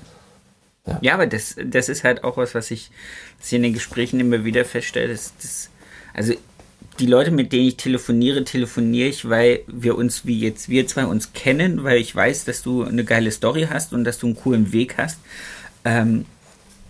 Ja. 0.87 0.99
ja, 1.01 1.13
aber 1.13 1.27
das, 1.27 1.55
das 1.63 1.89
ist 1.89 2.03
halt 2.03 2.23
auch 2.23 2.37
was, 2.37 2.55
was 2.55 2.71
ich, 2.71 2.91
was 3.37 3.47
ich 3.47 3.53
in 3.53 3.63
den 3.63 3.73
Gesprächen 3.73 4.19
immer 4.19 4.43
wieder 4.43 4.65
feststelle. 4.65 5.09
Das, 5.09 5.33
das, 5.41 5.69
also 6.13 6.33
die 7.01 7.07
Leute, 7.07 7.31
mit 7.31 7.51
denen 7.51 7.67
ich 7.67 7.77
telefoniere, 7.77 8.43
telefoniere 8.43 9.09
ich, 9.09 9.27
weil 9.27 9.61
wir 9.65 9.97
uns, 9.97 10.25
wie 10.27 10.39
jetzt 10.39 10.69
wir 10.69 10.85
zwei 10.85 11.05
uns 11.05 11.33
kennen, 11.33 11.83
weil 11.83 11.97
ich 11.97 12.15
weiß, 12.15 12.45
dass 12.45 12.61
du 12.61 12.83
eine 12.83 13.03
geile 13.03 13.31
Story 13.31 13.67
hast 13.69 13.91
und 13.91 14.03
dass 14.03 14.19
du 14.19 14.27
einen 14.27 14.35
coolen 14.35 14.71
Weg 14.71 14.99
hast. 14.99 15.17
Ähm, 15.83 16.25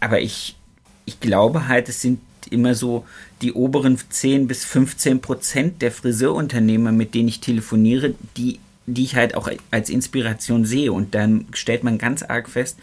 aber 0.02 0.20
ich, 0.20 0.58
ich 1.06 1.22
glaube 1.22 1.70
halt, 1.70 1.88
es 1.88 2.02
sind 2.02 2.20
immer 2.50 2.76
so 2.76 3.06
die 3.42 3.54
oberen 3.54 3.98
10 3.98 4.48
bis 4.48 4.66
15 4.66 5.22
Prozent 5.22 5.82
der 5.82 5.94
Friseurunternehmer, 5.94 6.92
mit 6.92 7.14
denen 7.14 7.30
ich 7.30 7.40
telefoniere, 7.40 8.14
die, 8.36 8.60
die 8.88 9.04
ich 9.04 9.16
halt 9.16 9.36
auch 9.36 9.50
als 9.72 9.90
Inspiration 9.90 10.66
sehe. 10.66 10.92
Und 10.92 11.16
dann 11.16 11.46
stellt 11.54 11.86
man 11.86 11.98
ganz 11.98 12.22
arg 12.22 12.50
fest, 12.50 12.78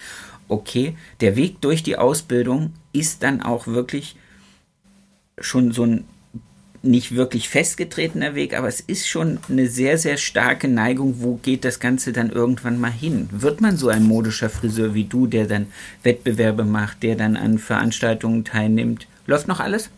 okay, 0.49 0.97
der 1.21 1.37
Weg 1.37 1.61
durch 1.61 1.83
die 1.83 1.99
Ausbildung 1.99 2.73
ist 2.95 3.23
dann 3.23 3.43
auch 3.43 3.67
wirklich 3.67 4.17
schon 5.39 5.73
so 5.73 5.85
ein 5.85 6.05
nicht 6.83 7.15
wirklich 7.15 7.49
festgetretener 7.49 8.35
Weg, 8.35 8.57
aber 8.57 8.69
es 8.69 8.81
ist 8.81 9.09
schon 9.09 9.39
eine 9.49 9.67
sehr, 9.67 9.99
sehr 9.99 10.17
starke 10.17 10.69
Neigung, 10.69 11.17
wo 11.19 11.37
geht 11.37 11.65
das 11.65 11.81
Ganze 11.81 12.13
dann 12.13 12.31
irgendwann 12.31 12.81
mal 12.81 12.93
hin? 12.93 13.29
Wird 13.33 13.61
man 13.61 13.77
so 13.77 13.89
ein 13.89 14.05
modischer 14.05 14.49
Friseur 14.51 14.95
wie 14.95 15.05
du, 15.05 15.27
der 15.27 15.47
dann 15.47 15.67
Wettbewerbe 16.03 16.65
macht, 16.65 17.03
der 17.03 17.17
dann 17.17 17.37
an 17.37 17.59
Veranstaltungen 17.59 18.45
teilnimmt? 18.45 19.07
Läuft 19.27 19.49
noch 19.49 19.61
alles? 19.61 19.91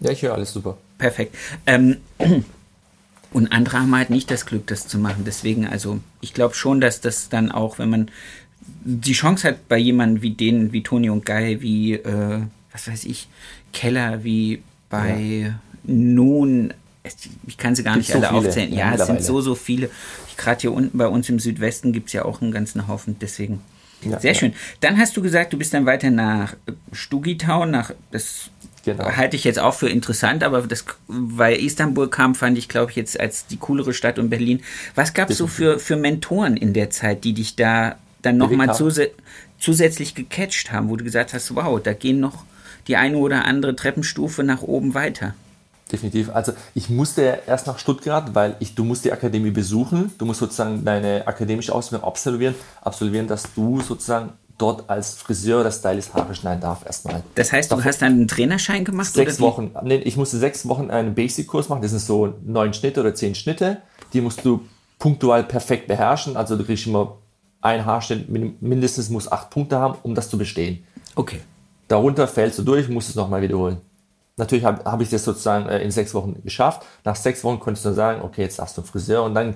Ja, 0.00 0.10
ich 0.10 0.22
höre 0.22 0.34
alles 0.34 0.52
super. 0.52 0.76
Perfekt. 0.98 1.34
Ähm, 1.66 1.96
und 3.32 3.52
andere 3.52 3.80
haben 3.80 3.94
halt 3.96 4.10
nicht 4.10 4.30
das 4.30 4.46
Glück, 4.46 4.66
das 4.66 4.88
zu 4.88 4.98
machen. 4.98 5.24
Deswegen, 5.24 5.66
also 5.66 6.00
ich 6.20 6.34
glaube 6.34 6.54
schon, 6.54 6.80
dass 6.80 7.00
das 7.00 7.28
dann 7.28 7.50
auch, 7.50 7.78
wenn 7.78 7.90
man 7.90 8.10
die 8.84 9.12
Chance 9.12 9.48
hat 9.48 9.68
bei 9.68 9.78
jemandem 9.78 10.22
wie 10.22 10.34
denen, 10.34 10.72
wie 10.72 10.82
Toni 10.82 11.10
und 11.10 11.24
Guy, 11.24 11.62
wie, 11.62 11.94
äh, 11.94 12.42
was 12.72 12.88
weiß 12.88 13.04
ich, 13.04 13.28
Keller, 13.72 14.24
wie 14.24 14.62
bei 14.88 15.18
ja. 15.18 15.54
Nun, 15.84 16.74
ich 17.46 17.58
kann 17.58 17.74
sie 17.74 17.82
gar 17.82 17.96
nicht 17.96 18.14
alle 18.14 18.28
so 18.28 18.32
aufzählen. 18.32 18.72
Ja, 18.72 18.94
ja 18.94 18.94
es 18.94 19.06
sind 19.06 19.22
so, 19.22 19.40
so 19.40 19.54
viele. 19.54 19.90
Gerade 20.36 20.60
hier 20.60 20.72
unten 20.72 20.96
bei 20.96 21.08
uns 21.08 21.28
im 21.28 21.38
Südwesten 21.38 21.92
gibt 21.92 22.08
es 22.08 22.12
ja 22.12 22.24
auch 22.24 22.40
einen 22.40 22.52
ganzen 22.52 22.88
Haufen, 22.88 23.16
deswegen. 23.20 23.60
Ja, 24.02 24.18
Sehr 24.18 24.34
schön. 24.34 24.52
Dann 24.80 24.98
hast 24.98 25.16
du 25.16 25.22
gesagt, 25.22 25.52
du 25.52 25.58
bist 25.58 25.74
dann 25.74 25.86
weiter 25.86 26.10
nach 26.10 26.56
Stugitown, 26.92 27.70
nach 27.70 27.92
das 28.10 28.50
Genau. 28.84 29.04
Halte 29.04 29.36
ich 29.36 29.44
jetzt 29.44 29.60
auch 29.60 29.74
für 29.74 29.88
interessant, 29.88 30.42
aber 30.42 30.62
das, 30.62 30.84
weil 31.06 31.56
Istanbul 31.56 32.10
kam, 32.10 32.34
fand 32.34 32.58
ich, 32.58 32.68
glaube 32.68 32.90
ich, 32.90 32.96
jetzt 32.96 33.18
als 33.20 33.46
die 33.46 33.56
coolere 33.56 33.94
Stadt 33.94 34.18
und 34.18 34.28
Berlin. 34.28 34.60
Was 34.94 35.14
gab 35.14 35.30
es 35.30 35.38
so 35.38 35.46
für, 35.46 35.78
für 35.78 35.96
Mentoren 35.96 36.56
in 36.56 36.72
der 36.72 36.90
Zeit, 36.90 37.22
die 37.22 37.32
dich 37.32 37.54
da 37.54 37.96
dann 38.22 38.38
nochmal 38.38 38.74
zus 38.74 39.00
zusätzlich 39.58 40.16
gecatcht 40.16 40.72
haben, 40.72 40.88
wo 40.88 40.96
du 40.96 41.04
gesagt 41.04 41.32
hast, 41.32 41.54
wow, 41.54 41.80
da 41.80 41.92
gehen 41.92 42.18
noch 42.18 42.44
die 42.88 42.96
eine 42.96 43.16
oder 43.16 43.44
andere 43.44 43.76
Treppenstufe 43.76 44.42
nach 44.42 44.62
oben 44.62 44.94
weiter. 44.94 45.34
Definitiv. 45.92 46.30
Also 46.34 46.52
ich 46.74 46.88
musste 46.88 47.40
erst 47.46 47.66
nach 47.66 47.78
Stuttgart, 47.78 48.34
weil 48.34 48.56
ich, 48.60 48.74
du 48.74 48.82
musst 48.82 49.04
die 49.04 49.12
Akademie 49.12 49.50
besuchen, 49.50 50.10
du 50.16 50.24
musst 50.24 50.40
sozusagen 50.40 50.84
deine 50.84 51.26
akademische 51.26 51.74
Ausbildung 51.74 52.08
absolvieren, 52.08 52.54
absolvieren, 52.80 53.28
dass 53.28 53.52
du 53.54 53.80
sozusagen 53.80 54.32
dort 54.56 54.88
als 54.88 55.14
Friseur 55.14 55.60
oder 55.60 55.70
Stylist 55.70 56.14
Haare 56.14 56.34
schneiden 56.34 56.60
darf 56.60 56.86
erstmal. 56.86 57.22
Das 57.34 57.52
heißt, 57.52 57.70
du 57.70 57.76
Davon 57.76 57.88
hast 57.88 58.02
einen 58.02 58.26
Trainerschein 58.26 58.84
gemacht? 58.84 59.12
Sechs 59.12 59.40
Wochen. 59.40 59.72
Nee, 59.82 59.96
ich 59.96 60.16
musste 60.16 60.38
sechs 60.38 60.66
Wochen 60.66 60.90
einen 60.90 61.14
Basic-Kurs 61.14 61.68
machen. 61.68 61.82
Das 61.82 61.90
sind 61.90 62.00
so 62.00 62.34
neun 62.44 62.72
Schnitte 62.72 63.00
oder 63.00 63.14
zehn 63.14 63.34
Schnitte. 63.34 63.78
Die 64.12 64.20
musst 64.20 64.44
du 64.44 64.62
punktual 64.98 65.44
perfekt 65.44 65.88
beherrschen. 65.88 66.36
Also 66.36 66.56
du 66.56 66.64
kriegst 66.64 66.86
immer 66.86 67.18
ein 67.60 67.84
Haarschnitt 67.84 68.28
mindestens 68.60 69.08
muss 69.10 69.30
acht 69.30 69.50
Punkte 69.50 69.78
haben, 69.78 69.98
um 70.02 70.14
das 70.14 70.30
zu 70.30 70.38
bestehen. 70.38 70.84
Okay. 71.14 71.40
Darunter 71.88 72.26
fällst 72.26 72.58
du 72.58 72.62
durch, 72.62 72.88
musst 72.88 73.10
es 73.10 73.14
nochmal 73.14 73.42
wiederholen. 73.42 73.78
Natürlich 74.36 74.64
habe 74.64 74.90
hab 74.90 75.00
ich 75.00 75.10
das 75.10 75.24
sozusagen 75.24 75.68
äh, 75.68 75.82
in 75.82 75.90
sechs 75.90 76.14
Wochen 76.14 76.42
geschafft. 76.42 76.86
Nach 77.04 77.16
sechs 77.16 77.44
Wochen 77.44 77.60
konntest 77.60 77.84
du 77.84 77.92
sagen, 77.92 78.22
okay, 78.22 78.42
jetzt 78.42 78.58
darfst 78.58 78.78
du 78.78 78.82
Friseur. 78.82 79.24
Und 79.24 79.34
dann 79.34 79.54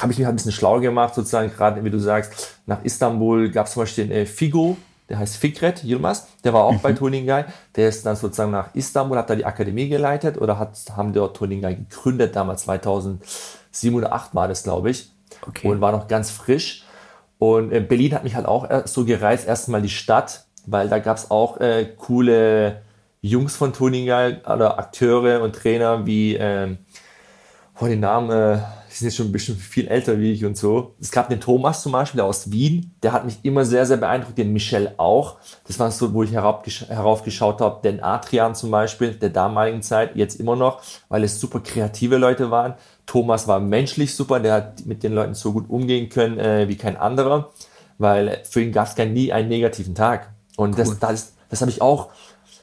habe 0.00 0.12
ich 0.12 0.18
mich 0.18 0.26
halt 0.26 0.34
ein 0.34 0.36
bisschen 0.36 0.52
schlau 0.52 0.80
gemacht, 0.80 1.14
sozusagen, 1.14 1.50
gerade 1.50 1.82
wie 1.84 1.90
du 1.90 1.98
sagst, 1.98 2.56
nach 2.66 2.82
Istanbul 2.84 3.50
gab 3.50 3.66
es 3.66 3.72
zum 3.72 3.82
Beispiel 3.82 4.06
den 4.06 4.16
äh, 4.16 4.26
Figo, 4.26 4.76
der 5.08 5.18
heißt 5.18 5.36
Fikret 5.36 5.84
Yilmaz, 5.84 6.28
der 6.44 6.52
war 6.52 6.64
auch 6.64 6.72
mhm. 6.72 6.80
bei 6.82 6.92
Toningai. 6.92 7.46
Der 7.76 7.88
ist 7.88 8.04
dann 8.04 8.16
sozusagen 8.16 8.50
nach 8.50 8.74
Istanbul, 8.74 9.18
hat 9.18 9.30
da 9.30 9.34
die 9.34 9.44
Akademie 9.44 9.88
geleitet 9.88 10.38
oder 10.38 10.58
hat, 10.58 10.76
haben 10.96 11.12
dort 11.12 11.36
Toningai 11.36 11.74
gegründet, 11.74 12.36
damals 12.36 12.62
2007 12.62 13.94
oder 13.94 14.08
2008 14.08 14.34
war 14.34 14.48
das, 14.48 14.62
glaube 14.62 14.90
ich. 14.90 15.10
Okay. 15.46 15.68
Und 15.68 15.80
war 15.80 15.92
noch 15.92 16.08
ganz 16.08 16.30
frisch. 16.30 16.84
Und 17.38 17.72
äh, 17.72 17.80
Berlin 17.80 18.14
hat 18.14 18.24
mich 18.24 18.34
halt 18.34 18.46
auch 18.46 18.68
so 18.86 19.04
gereizt, 19.04 19.46
erstmal 19.46 19.82
die 19.82 19.88
Stadt, 19.88 20.46
weil 20.66 20.88
da 20.88 20.98
gab 20.98 21.16
es 21.16 21.30
auch 21.30 21.58
äh, 21.58 21.86
coole 21.96 22.82
Jungs 23.20 23.56
von 23.56 23.72
Toningal 23.72 24.42
oder 24.44 24.78
Akteure 24.78 25.42
und 25.42 25.54
Trainer 25.54 26.06
wie, 26.06 26.36
äh, 26.36 26.76
oh, 27.80 27.86
den 27.86 28.00
Namen, 28.00 28.30
äh, 28.30 28.58
die 28.90 28.94
sind 28.94 29.08
jetzt 29.08 29.16
schon 29.16 29.26
ein 29.26 29.32
bisschen 29.32 29.56
viel 29.56 29.88
älter 29.88 30.18
wie 30.18 30.32
ich 30.32 30.44
und 30.44 30.56
so. 30.56 30.94
Es 31.00 31.10
gab 31.10 31.28
den 31.28 31.40
Thomas 31.40 31.82
zum 31.82 31.92
Beispiel 31.92 32.20
aus 32.20 32.50
Wien, 32.50 32.94
der 33.02 33.12
hat 33.12 33.24
mich 33.24 33.38
immer 33.42 33.64
sehr, 33.64 33.86
sehr 33.86 33.96
beeindruckt, 33.96 34.38
den 34.38 34.52
Michel 34.52 34.94
auch. 34.96 35.36
Das 35.66 35.78
war 35.78 35.90
so, 35.90 36.12
wo 36.14 36.22
ich 36.22 36.32
heraufgeschaut 36.32 37.60
habe, 37.60 37.80
den 37.82 38.02
Adrian 38.02 38.54
zum 38.54 38.70
Beispiel, 38.70 39.14
der 39.14 39.30
damaligen 39.30 39.82
Zeit, 39.82 40.16
jetzt 40.16 40.40
immer 40.40 40.56
noch, 40.56 40.80
weil 41.08 41.24
es 41.24 41.40
super 41.40 41.60
kreative 41.60 42.16
Leute 42.16 42.50
waren. 42.50 42.74
Thomas 43.06 43.48
war 43.48 43.60
menschlich 43.60 44.14
super, 44.14 44.40
der 44.40 44.54
hat 44.54 44.86
mit 44.86 45.02
den 45.02 45.12
Leuten 45.12 45.34
so 45.34 45.52
gut 45.52 45.68
umgehen 45.68 46.08
können 46.08 46.38
äh, 46.38 46.68
wie 46.68 46.76
kein 46.76 46.96
anderer, 46.96 47.50
weil 47.98 48.42
für 48.44 48.62
ihn 48.62 48.72
gab 48.72 48.86
es 48.86 48.96
nie 48.96 49.32
einen 49.32 49.48
negativen 49.48 49.94
Tag. 49.94 50.30
Und 50.56 50.78
cool. 50.78 50.84
das, 50.84 50.98
das, 50.98 51.32
das 51.48 51.60
habe 51.60 51.70
ich 51.70 51.80
auch 51.80 52.10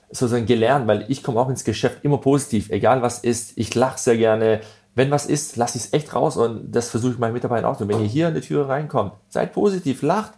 sozusagen 0.10 0.46
gelernt, 0.46 0.88
weil 0.88 1.06
ich 1.10 1.24
komme 1.24 1.40
auch 1.40 1.50
ins 1.50 1.64
Geschäft 1.64 2.00
immer 2.04 2.18
positiv, 2.18 2.70
egal 2.70 3.02
was 3.02 3.20
ist. 3.20 3.54
Ich 3.56 3.74
lache 3.76 4.00
sehr 4.00 4.18
gerne. 4.18 4.62
Wenn 4.94 5.12
was 5.12 5.26
ist, 5.26 5.58
lasse 5.58 5.78
ich 5.78 5.86
es 5.86 5.94
echt 5.94 6.16
raus 6.16 6.38
und 6.38 6.72
das 6.72 6.90
versuche 6.90 7.14
ich 7.14 7.20
meinen 7.20 7.34
Mitarbeitern 7.34 7.70
auch. 7.70 7.80
Und 7.80 7.90
wenn 7.90 8.00
ihr 8.00 8.08
hier 8.08 8.30
in 8.30 8.36
die 8.36 8.42
Tür 8.42 8.70
reinkommt, 8.70 9.14
seid 9.28 9.54
positiv, 9.54 10.02
lacht. 10.02 10.34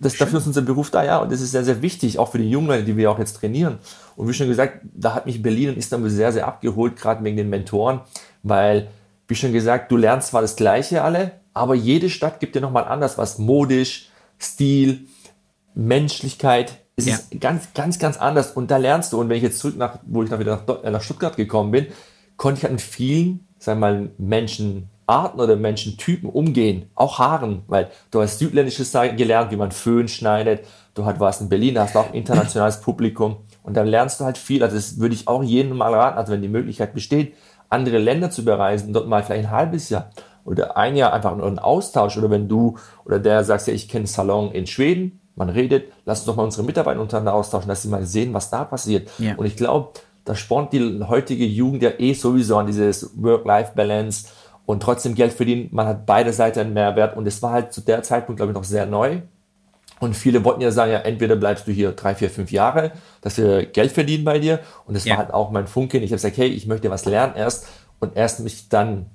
Das, 0.00 0.16
dafür 0.16 0.38
ist 0.38 0.46
unser 0.46 0.62
Beruf 0.62 0.90
da, 0.90 1.04
ja. 1.04 1.18
Und 1.18 1.32
das 1.32 1.40
ist 1.40 1.50
sehr, 1.50 1.64
sehr 1.64 1.82
wichtig, 1.82 2.18
auch 2.18 2.30
für 2.30 2.38
die 2.38 2.50
jungen 2.50 2.68
Leute, 2.68 2.84
die 2.84 2.96
wir 2.96 3.10
auch 3.10 3.18
jetzt 3.18 3.34
trainieren. 3.34 3.78
Und 4.16 4.28
wie 4.28 4.34
schon 4.34 4.48
gesagt, 4.48 4.80
da 4.92 5.14
hat 5.14 5.26
mich 5.26 5.42
Berlin 5.42 5.70
und 5.70 5.78
Istanbul 5.78 6.10
sehr, 6.10 6.32
sehr 6.32 6.46
abgeholt, 6.46 6.96
gerade 6.96 7.24
wegen 7.24 7.36
den 7.36 7.48
Mentoren, 7.50 8.00
weil, 8.42 8.88
wie 9.26 9.34
schon 9.34 9.52
gesagt, 9.52 9.90
du 9.90 9.96
lernst 9.96 10.28
zwar 10.28 10.42
das 10.42 10.56
Gleiche 10.56 11.02
alle, 11.02 11.32
aber 11.54 11.74
jede 11.74 12.10
Stadt 12.10 12.40
gibt 12.40 12.54
dir 12.54 12.60
nochmal 12.60 12.84
anders 12.84 13.18
was. 13.18 13.38
Modisch, 13.38 14.10
Stil, 14.38 15.06
Menschlichkeit. 15.74 16.83
Es 16.96 17.06
ja. 17.06 17.14
ist 17.14 17.40
ganz, 17.40 17.74
ganz, 17.74 17.98
ganz 17.98 18.16
anders. 18.16 18.52
Und 18.52 18.70
da 18.70 18.76
lernst 18.76 19.12
du. 19.12 19.20
Und 19.20 19.28
wenn 19.28 19.36
ich 19.36 19.42
jetzt 19.42 19.58
zurück 19.58 19.76
nach, 19.76 19.98
wo 20.06 20.22
ich 20.22 20.30
dann 20.30 20.40
wieder 20.40 20.62
nach, 20.66 20.82
nach 20.82 21.02
Stuttgart 21.02 21.36
gekommen 21.36 21.70
bin, 21.70 21.86
konnte 22.36 22.58
ich 22.58 22.64
halt 22.64 22.72
mit 22.72 22.82
vielen, 22.82 23.46
sagen 23.58 23.80
wir 23.80 23.86
mal, 23.86 24.10
Menschenarten 24.18 25.40
oder 25.40 25.56
Menschentypen 25.56 26.28
umgehen. 26.28 26.90
Auch 26.94 27.18
Haaren, 27.18 27.62
weil 27.66 27.90
du 28.10 28.20
hast 28.20 28.38
südländisches 28.38 28.92
gelernt, 28.92 29.50
wie 29.50 29.56
man 29.56 29.72
Föhn 29.72 30.08
schneidet. 30.08 30.64
Du 30.94 31.04
warst 31.04 31.40
in 31.40 31.48
Berlin, 31.48 31.74
da 31.74 31.84
hast 31.84 31.96
du 31.96 31.98
auch 31.98 32.12
internationales 32.12 32.80
Publikum. 32.82 33.38
Und 33.64 33.76
dann 33.76 33.86
lernst 33.86 34.20
du 34.20 34.24
halt 34.24 34.38
viel. 34.38 34.62
Also 34.62 34.76
das 34.76 35.00
würde 35.00 35.14
ich 35.14 35.26
auch 35.26 35.42
jedem 35.42 35.76
mal 35.76 35.92
raten, 35.92 36.18
also 36.18 36.32
wenn 36.32 36.42
die 36.42 36.48
Möglichkeit 36.48 36.94
besteht, 36.94 37.34
andere 37.68 37.98
Länder 37.98 38.30
zu 38.30 38.44
bereisen, 38.44 38.92
dort 38.92 39.08
mal 39.08 39.22
vielleicht 39.24 39.46
ein 39.46 39.50
halbes 39.50 39.88
Jahr 39.88 40.10
oder 40.44 40.76
ein 40.76 40.94
Jahr 40.94 41.12
einfach 41.12 41.36
nur 41.36 41.46
einen 41.46 41.58
Austausch. 41.58 42.16
Oder 42.16 42.30
wenn 42.30 42.48
du 42.48 42.76
oder 43.04 43.18
der 43.18 43.42
sagst, 43.42 43.66
ja, 43.66 43.74
ich 43.74 43.88
kenne 43.88 44.06
Salon 44.06 44.52
in 44.52 44.66
Schweden, 44.66 45.20
man 45.36 45.48
redet, 45.48 45.92
lass 46.04 46.20
uns 46.20 46.26
doch 46.26 46.36
mal 46.36 46.44
unsere 46.44 46.64
Mitarbeiter 46.64 47.00
untereinander 47.00 47.34
austauschen, 47.34 47.68
dass 47.68 47.82
sie 47.82 47.88
mal 47.88 48.04
sehen, 48.06 48.32
was 48.34 48.50
da 48.50 48.64
passiert. 48.64 49.10
Ja. 49.18 49.34
Und 49.36 49.46
ich 49.46 49.56
glaube, 49.56 49.98
das 50.24 50.38
spornt 50.38 50.72
die 50.72 51.00
heutige 51.06 51.44
Jugend 51.44 51.82
ja 51.82 51.90
eh 51.98 52.14
sowieso 52.14 52.56
an 52.56 52.66
dieses 52.66 53.10
Work-Life-Balance 53.16 54.28
und 54.66 54.82
trotzdem 54.82 55.14
Geld 55.14 55.32
verdienen. 55.32 55.68
Man 55.72 55.86
hat 55.86 56.06
beide 56.06 56.32
Seiten 56.32 56.60
einen 56.60 56.74
Mehrwert 56.74 57.16
und 57.16 57.26
es 57.26 57.42
war 57.42 57.52
halt 57.52 57.72
zu 57.72 57.80
der 57.80 58.02
Zeitpunkt, 58.02 58.38
glaube 58.38 58.52
ich, 58.52 58.56
noch 58.56 58.64
sehr 58.64 58.86
neu. 58.86 59.20
Und 60.00 60.14
viele 60.14 60.44
wollten 60.44 60.60
ja 60.60 60.70
sagen, 60.70 60.92
ja, 60.92 60.98
entweder 60.98 61.36
bleibst 61.36 61.66
du 61.66 61.72
hier 61.72 61.92
drei, 61.92 62.14
vier, 62.14 62.30
fünf 62.30 62.50
Jahre, 62.50 62.92
dass 63.20 63.36
wir 63.38 63.66
Geld 63.66 63.92
verdienen 63.92 64.24
bei 64.24 64.38
dir. 64.38 64.60
Und 64.86 64.94
das 64.94 65.04
ja. 65.04 65.12
war 65.12 65.18
halt 65.18 65.34
auch 65.34 65.50
mein 65.50 65.66
Funke. 65.66 65.98
Ich 65.98 66.10
habe 66.10 66.16
gesagt, 66.16 66.36
hey, 66.36 66.48
ich 66.48 66.66
möchte 66.66 66.90
was 66.90 67.04
lernen 67.04 67.34
erst 67.36 67.68
und 68.00 68.16
erst 68.16 68.40
mich 68.40 68.68
dann 68.68 69.06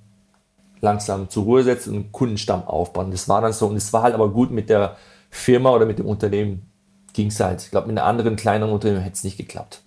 langsam 0.82 1.30
zur 1.30 1.44
Ruhe 1.44 1.64
setzen 1.64 1.90
und 1.90 1.96
einen 1.96 2.12
Kundenstamm 2.12 2.64
aufbauen. 2.64 3.12
Das 3.12 3.28
war 3.28 3.42
dann 3.42 3.52
so. 3.52 3.68
Und 3.68 3.76
es 3.76 3.92
war 3.92 4.04
halt 4.04 4.14
aber 4.14 4.30
gut 4.30 4.52
mit 4.52 4.70
der 4.70 4.96
Firma 5.30 5.72
oder 5.72 5.86
mit 5.86 6.00
dem 6.00 6.06
Unternehmen 6.06 6.70
ging 7.14 7.28
es 7.28 7.40
halt. 7.40 7.62
Ich 7.62 7.72
glaube, 7.72 7.88
mit 7.88 7.98
einer 7.98 8.08
anderen 8.08 8.36
kleineren 8.36 8.74
Unternehmen 8.74 9.02
hätte 9.02 9.16
es 9.16 9.24
nicht 9.24 9.38
geklappt. 9.38 9.82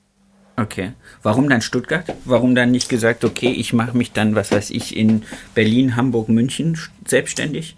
Okay. 0.56 0.92
Warum 1.22 1.48
dann 1.48 1.62
Stuttgart? 1.62 2.04
Warum 2.24 2.54
dann 2.54 2.70
nicht 2.70 2.88
gesagt, 2.88 3.24
okay, 3.24 3.50
ich 3.50 3.72
mache 3.72 3.96
mich 3.96 4.12
dann, 4.12 4.34
was 4.34 4.52
weiß 4.52 4.70
ich, 4.70 4.96
in 4.96 5.24
Berlin, 5.54 5.96
Hamburg, 5.96 6.28
München 6.28 6.78
selbstständig? 7.06 7.76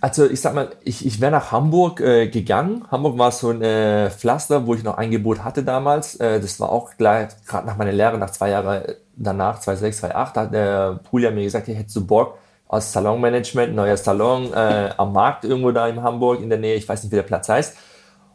Also 0.00 0.28
ich 0.28 0.40
sag 0.40 0.54
mal, 0.54 0.70
ich, 0.84 1.06
ich 1.06 1.20
wäre 1.20 1.32
nach 1.32 1.52
Hamburg 1.52 2.00
äh, 2.00 2.28
gegangen. 2.28 2.84
Hamburg 2.90 3.16
war 3.18 3.32
so 3.32 3.50
ein 3.50 3.62
äh, 3.62 4.10
Pflaster, 4.10 4.66
wo 4.66 4.74
ich 4.74 4.82
noch 4.82 4.98
ein 4.98 5.06
Angebot 5.06 5.42
hatte 5.42 5.62
damals. 5.62 6.16
Äh, 6.16 6.40
das 6.40 6.60
war 6.60 6.70
auch 6.70 6.96
gleich, 6.98 7.28
gerade 7.46 7.66
nach 7.66 7.76
meiner 7.76 7.92
Lehre, 7.92 8.18
nach 8.18 8.30
zwei 8.30 8.50
Jahren 8.50 8.82
danach, 9.16 9.60
2006, 9.60 9.98
2008, 9.98 10.36
hat 10.36 10.52
der 10.52 11.00
Pulja 11.10 11.30
mir 11.30 11.44
gesagt, 11.44 11.68
hey, 11.68 11.76
hättest 11.76 11.96
du 11.96 12.06
Bock 12.06 12.38
aus 12.68 12.92
Salonmanagement, 12.92 13.74
neuer 13.74 13.96
Salon 13.96 14.52
äh, 14.52 14.90
am 14.96 15.12
Markt 15.12 15.44
irgendwo 15.44 15.70
da 15.70 15.86
in 15.88 16.02
Hamburg 16.02 16.40
in 16.40 16.48
der 16.48 16.58
Nähe, 16.58 16.74
ich 16.74 16.88
weiß 16.88 17.02
nicht, 17.02 17.12
wie 17.12 17.16
der 17.16 17.22
Platz 17.22 17.48
heißt. 17.48 17.76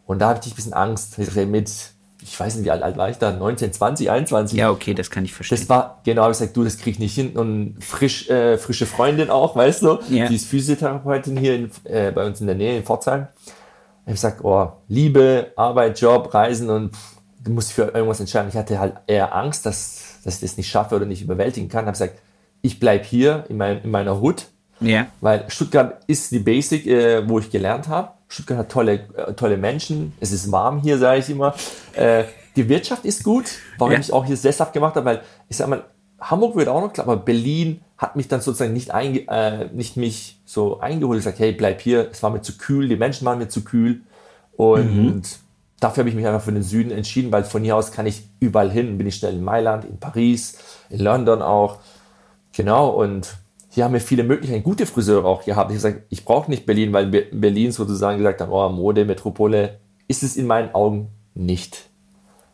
Und 0.05 0.19
da 0.19 0.29
hatte 0.29 0.47
ich 0.47 0.53
ein 0.53 0.55
bisschen 0.55 0.73
Angst 0.73 1.17
mit 1.17 1.91
ich 2.23 2.39
weiß 2.39 2.55
nicht, 2.55 2.65
wie 2.65 2.71
alt, 2.71 2.83
alt 2.83 2.97
war 2.97 3.09
ich 3.09 3.17
da, 3.17 3.31
19, 3.31 3.73
20, 3.73 4.11
21. 4.11 4.57
Ja, 4.57 4.69
okay, 4.69 4.93
das 4.93 5.09
kann 5.09 5.25
ich 5.25 5.33
verstehen. 5.33 5.57
Das 5.57 5.69
war, 5.69 6.01
genau, 6.03 6.23
ich 6.29 6.37
gesagt, 6.37 6.55
du, 6.55 6.63
das 6.63 6.77
krieg 6.77 6.93
ich 6.93 6.99
nicht 6.99 7.15
hin. 7.15 7.35
Und 7.35 7.77
frisch, 7.83 8.29
äh, 8.29 8.57
frische 8.57 8.85
Freundin 8.85 9.29
auch, 9.29 9.55
weißt 9.55 9.81
du, 9.81 9.99
ja. 10.09 10.27
die 10.27 10.35
ist 10.35 10.45
Physiotherapeutin 10.47 11.35
hier 11.35 11.55
in, 11.55 11.71
äh, 11.85 12.11
bei 12.11 12.25
uns 12.25 12.39
in 12.39 12.47
der 12.47 12.55
Nähe 12.55 12.77
in 12.77 12.83
Pforzheim. 12.83 13.27
Ich 13.33 14.01
habe 14.03 14.13
gesagt, 14.13 14.43
oh, 14.43 14.71
Liebe, 14.87 15.51
Arbeit, 15.55 15.99
Job, 15.99 16.33
Reisen 16.33 16.69
und 16.69 16.95
pff, 16.95 17.17
du 17.43 17.51
musst 17.51 17.73
für 17.73 17.83
irgendwas 17.83 18.19
entscheiden. 18.19 18.49
Ich 18.49 18.55
hatte 18.55 18.79
halt 18.79 18.97
eher 19.07 19.35
Angst, 19.35 19.65
dass, 19.65 20.19
dass 20.23 20.35
ich 20.35 20.41
das 20.41 20.57
nicht 20.57 20.69
schaffe 20.69 20.95
oder 20.95 21.05
nicht 21.05 21.23
überwältigen 21.23 21.69
kann. 21.69 21.85
Ich 21.85 21.87
habe 21.87 21.91
gesagt, 21.93 22.19
ich 22.61 22.79
bleib 22.79 23.05
hier 23.05 23.45
in, 23.49 23.57
mein, 23.57 23.81
in 23.83 23.91
meiner 23.91 24.19
Hut, 24.19 24.47
ja. 24.79 25.07
weil 25.21 25.45
Stuttgart 25.49 26.03
ist 26.07 26.31
die 26.31 26.39
Basic, 26.39 26.85
äh, 26.87 27.27
wo 27.27 27.39
ich 27.39 27.49
gelernt 27.49 27.87
habe 27.87 28.11
Stuttgart 28.31 28.59
hat 28.59 28.71
tolle, 28.71 28.93
äh, 28.93 29.33
tolle 29.33 29.57
Menschen. 29.57 30.13
Es 30.21 30.31
ist 30.31 30.51
warm 30.51 30.81
hier, 30.81 30.97
sage 30.97 31.19
ich 31.19 31.29
immer. 31.29 31.53
Äh, 31.93 32.23
die 32.55 32.67
Wirtschaft 32.69 33.03
ist 33.03 33.23
gut, 33.23 33.45
warum 33.77 33.93
ja. 33.93 33.99
ich 33.99 34.13
auch 34.13 34.25
hier 34.25 34.37
sesshaft 34.37 34.73
gemacht 34.73 34.95
habe, 34.95 35.05
weil 35.05 35.21
ich 35.49 35.57
sage 35.57 35.69
mal, 35.69 35.83
Hamburg 36.19 36.55
wird 36.55 36.69
auch 36.69 36.81
noch 36.81 36.93
klar, 36.93 37.07
aber 37.07 37.17
Berlin 37.17 37.81
hat 37.97 38.15
mich 38.15 38.27
dann 38.27 38.39
sozusagen 38.39 38.73
nicht, 38.73 38.91
einge, 38.91 39.27
äh, 39.27 39.69
nicht 39.73 39.97
mich 39.97 40.39
so 40.45 40.79
eingeholt. 40.79 41.19
Ich 41.19 41.25
gesagt, 41.25 41.39
hey, 41.39 41.51
bleib 41.51 41.81
hier. 41.81 42.09
Es 42.09 42.23
war 42.23 42.29
mir 42.29 42.41
zu 42.41 42.57
kühl, 42.57 42.87
die 42.87 42.95
Menschen 42.95 43.25
waren 43.25 43.37
mir 43.37 43.49
zu 43.49 43.63
kühl. 43.63 44.01
Und 44.55 44.95
mhm. 44.95 45.21
dafür 45.79 46.01
habe 46.01 46.09
ich 46.09 46.15
mich 46.15 46.25
einfach 46.25 46.41
für 46.41 46.53
den 46.53 46.63
Süden 46.63 46.91
entschieden, 46.91 47.31
weil 47.31 47.43
von 47.43 47.63
hier 47.63 47.75
aus 47.75 47.91
kann 47.91 48.05
ich 48.05 48.23
überall 48.39 48.71
hin. 48.71 48.97
Bin 48.97 49.07
ich 49.07 49.15
schnell 49.15 49.33
in 49.33 49.43
Mailand, 49.43 49.83
in 49.83 49.99
Paris, 49.99 50.57
in 50.89 50.99
London 50.99 51.41
auch. 51.41 51.79
Genau, 52.53 52.89
und 52.89 53.35
hier 53.69 53.85
haben 53.85 53.93
wir 53.93 54.01
viele 54.01 54.23
Möglichkeiten, 54.23 54.63
gute 54.63 54.85
Friseure 54.85 55.25
auch 55.25 55.45
gehabt. 55.45 55.71
Ich 55.71 55.77
habe 55.77 55.91
gesagt, 55.91 56.05
ich 56.09 56.25
brauche 56.25 56.49
nicht 56.51 56.65
Berlin, 56.65 56.91
weil 56.91 57.07
Berlin 57.07 57.71
sozusagen 57.71 58.17
gesagt 58.17 58.41
hat, 58.41 58.49
oh, 58.49 58.67
Mode, 58.69 59.05
Metropole, 59.05 59.79
ist 60.07 60.23
es 60.23 60.35
in 60.35 60.45
meinen 60.45 60.75
Augen 60.75 61.07
nicht. 61.33 61.89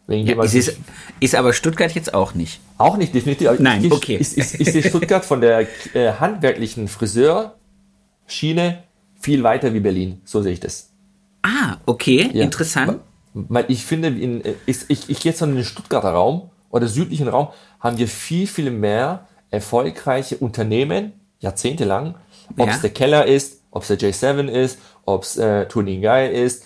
Ja, 0.07 0.41
ist, 0.41 0.55
es, 0.55 0.77
ist 1.19 1.35
aber 1.35 1.51
Stuttgart 1.51 1.91
jetzt 1.91 2.13
auch 2.13 2.33
nicht. 2.33 2.61
Auch 2.77 2.95
nicht, 2.95 3.13
definitiv. 3.13 3.59
Nein, 3.59 3.83
ich, 3.83 3.91
okay. 3.91 4.17
Ich, 4.21 4.37
ich, 4.37 4.59
ich 4.59 4.71
sehe 4.71 4.83
Stuttgart 4.83 5.25
von 5.25 5.41
der 5.41 5.67
äh, 5.93 6.13
handwerklichen 6.13 6.87
Friseurschiene 6.87 8.83
viel 9.19 9.43
weiter 9.43 9.73
wie 9.73 9.81
Berlin. 9.81 10.21
So 10.23 10.41
sehe 10.41 10.53
ich 10.53 10.61
das. 10.61 10.93
Ah, 11.41 11.77
okay, 11.85 12.29
ja. 12.33 12.43
interessant. 12.43 13.01
Weil 13.33 13.65
ich 13.67 13.83
finde, 13.83 14.07
in, 14.07 14.45
äh, 14.45 14.53
ich, 14.65 14.77
ich, 14.87 15.09
ich 15.09 15.19
gehe 15.19 15.31
jetzt 15.31 15.41
in 15.41 15.55
den 15.55 15.65
Stuttgarter 15.65 16.11
Raum 16.11 16.51
oder 16.69 16.87
südlichen 16.87 17.27
Raum, 17.27 17.49
haben 17.81 17.97
wir 17.97 18.07
viel, 18.07 18.47
viel 18.47 18.71
mehr 18.71 19.27
erfolgreiche 19.49 20.37
Unternehmen, 20.37 21.13
jahrzehntelang, 21.39 22.15
ob 22.57 22.67
es 22.67 22.75
ja. 22.75 22.81
der 22.81 22.89
Keller 22.91 23.25
ist, 23.25 23.61
ob 23.71 23.83
es 23.83 23.87
der 23.89 23.99
J7 23.99 24.47
ist, 24.47 24.79
ob 25.05 25.23
es 25.23 25.37
äh, 25.37 25.67
Tuning 25.67 26.01
Guy 26.01 26.27
ist. 26.27 26.63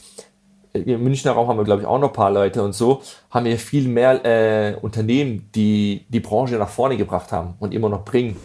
Im 0.73 1.03
Münchner 1.03 1.33
Raum 1.33 1.49
haben 1.49 1.57
wir, 1.57 1.65
glaube 1.65 1.81
ich, 1.81 1.87
auch 1.87 1.99
noch 1.99 2.09
ein 2.09 2.13
paar 2.13 2.31
Leute 2.31 2.63
und 2.63 2.73
so, 2.73 3.01
haben 3.29 3.45
wir 3.45 3.59
viel 3.59 3.89
mehr 3.89 4.25
äh, 4.25 4.75
Unternehmen, 4.75 5.49
die 5.53 6.05
die 6.07 6.21
Branche 6.21 6.55
nach 6.55 6.69
vorne 6.69 6.95
gebracht 6.95 7.31
haben 7.33 7.55
und 7.59 7.73
immer 7.73 7.89
noch 7.89 8.05
bringen. 8.05 8.37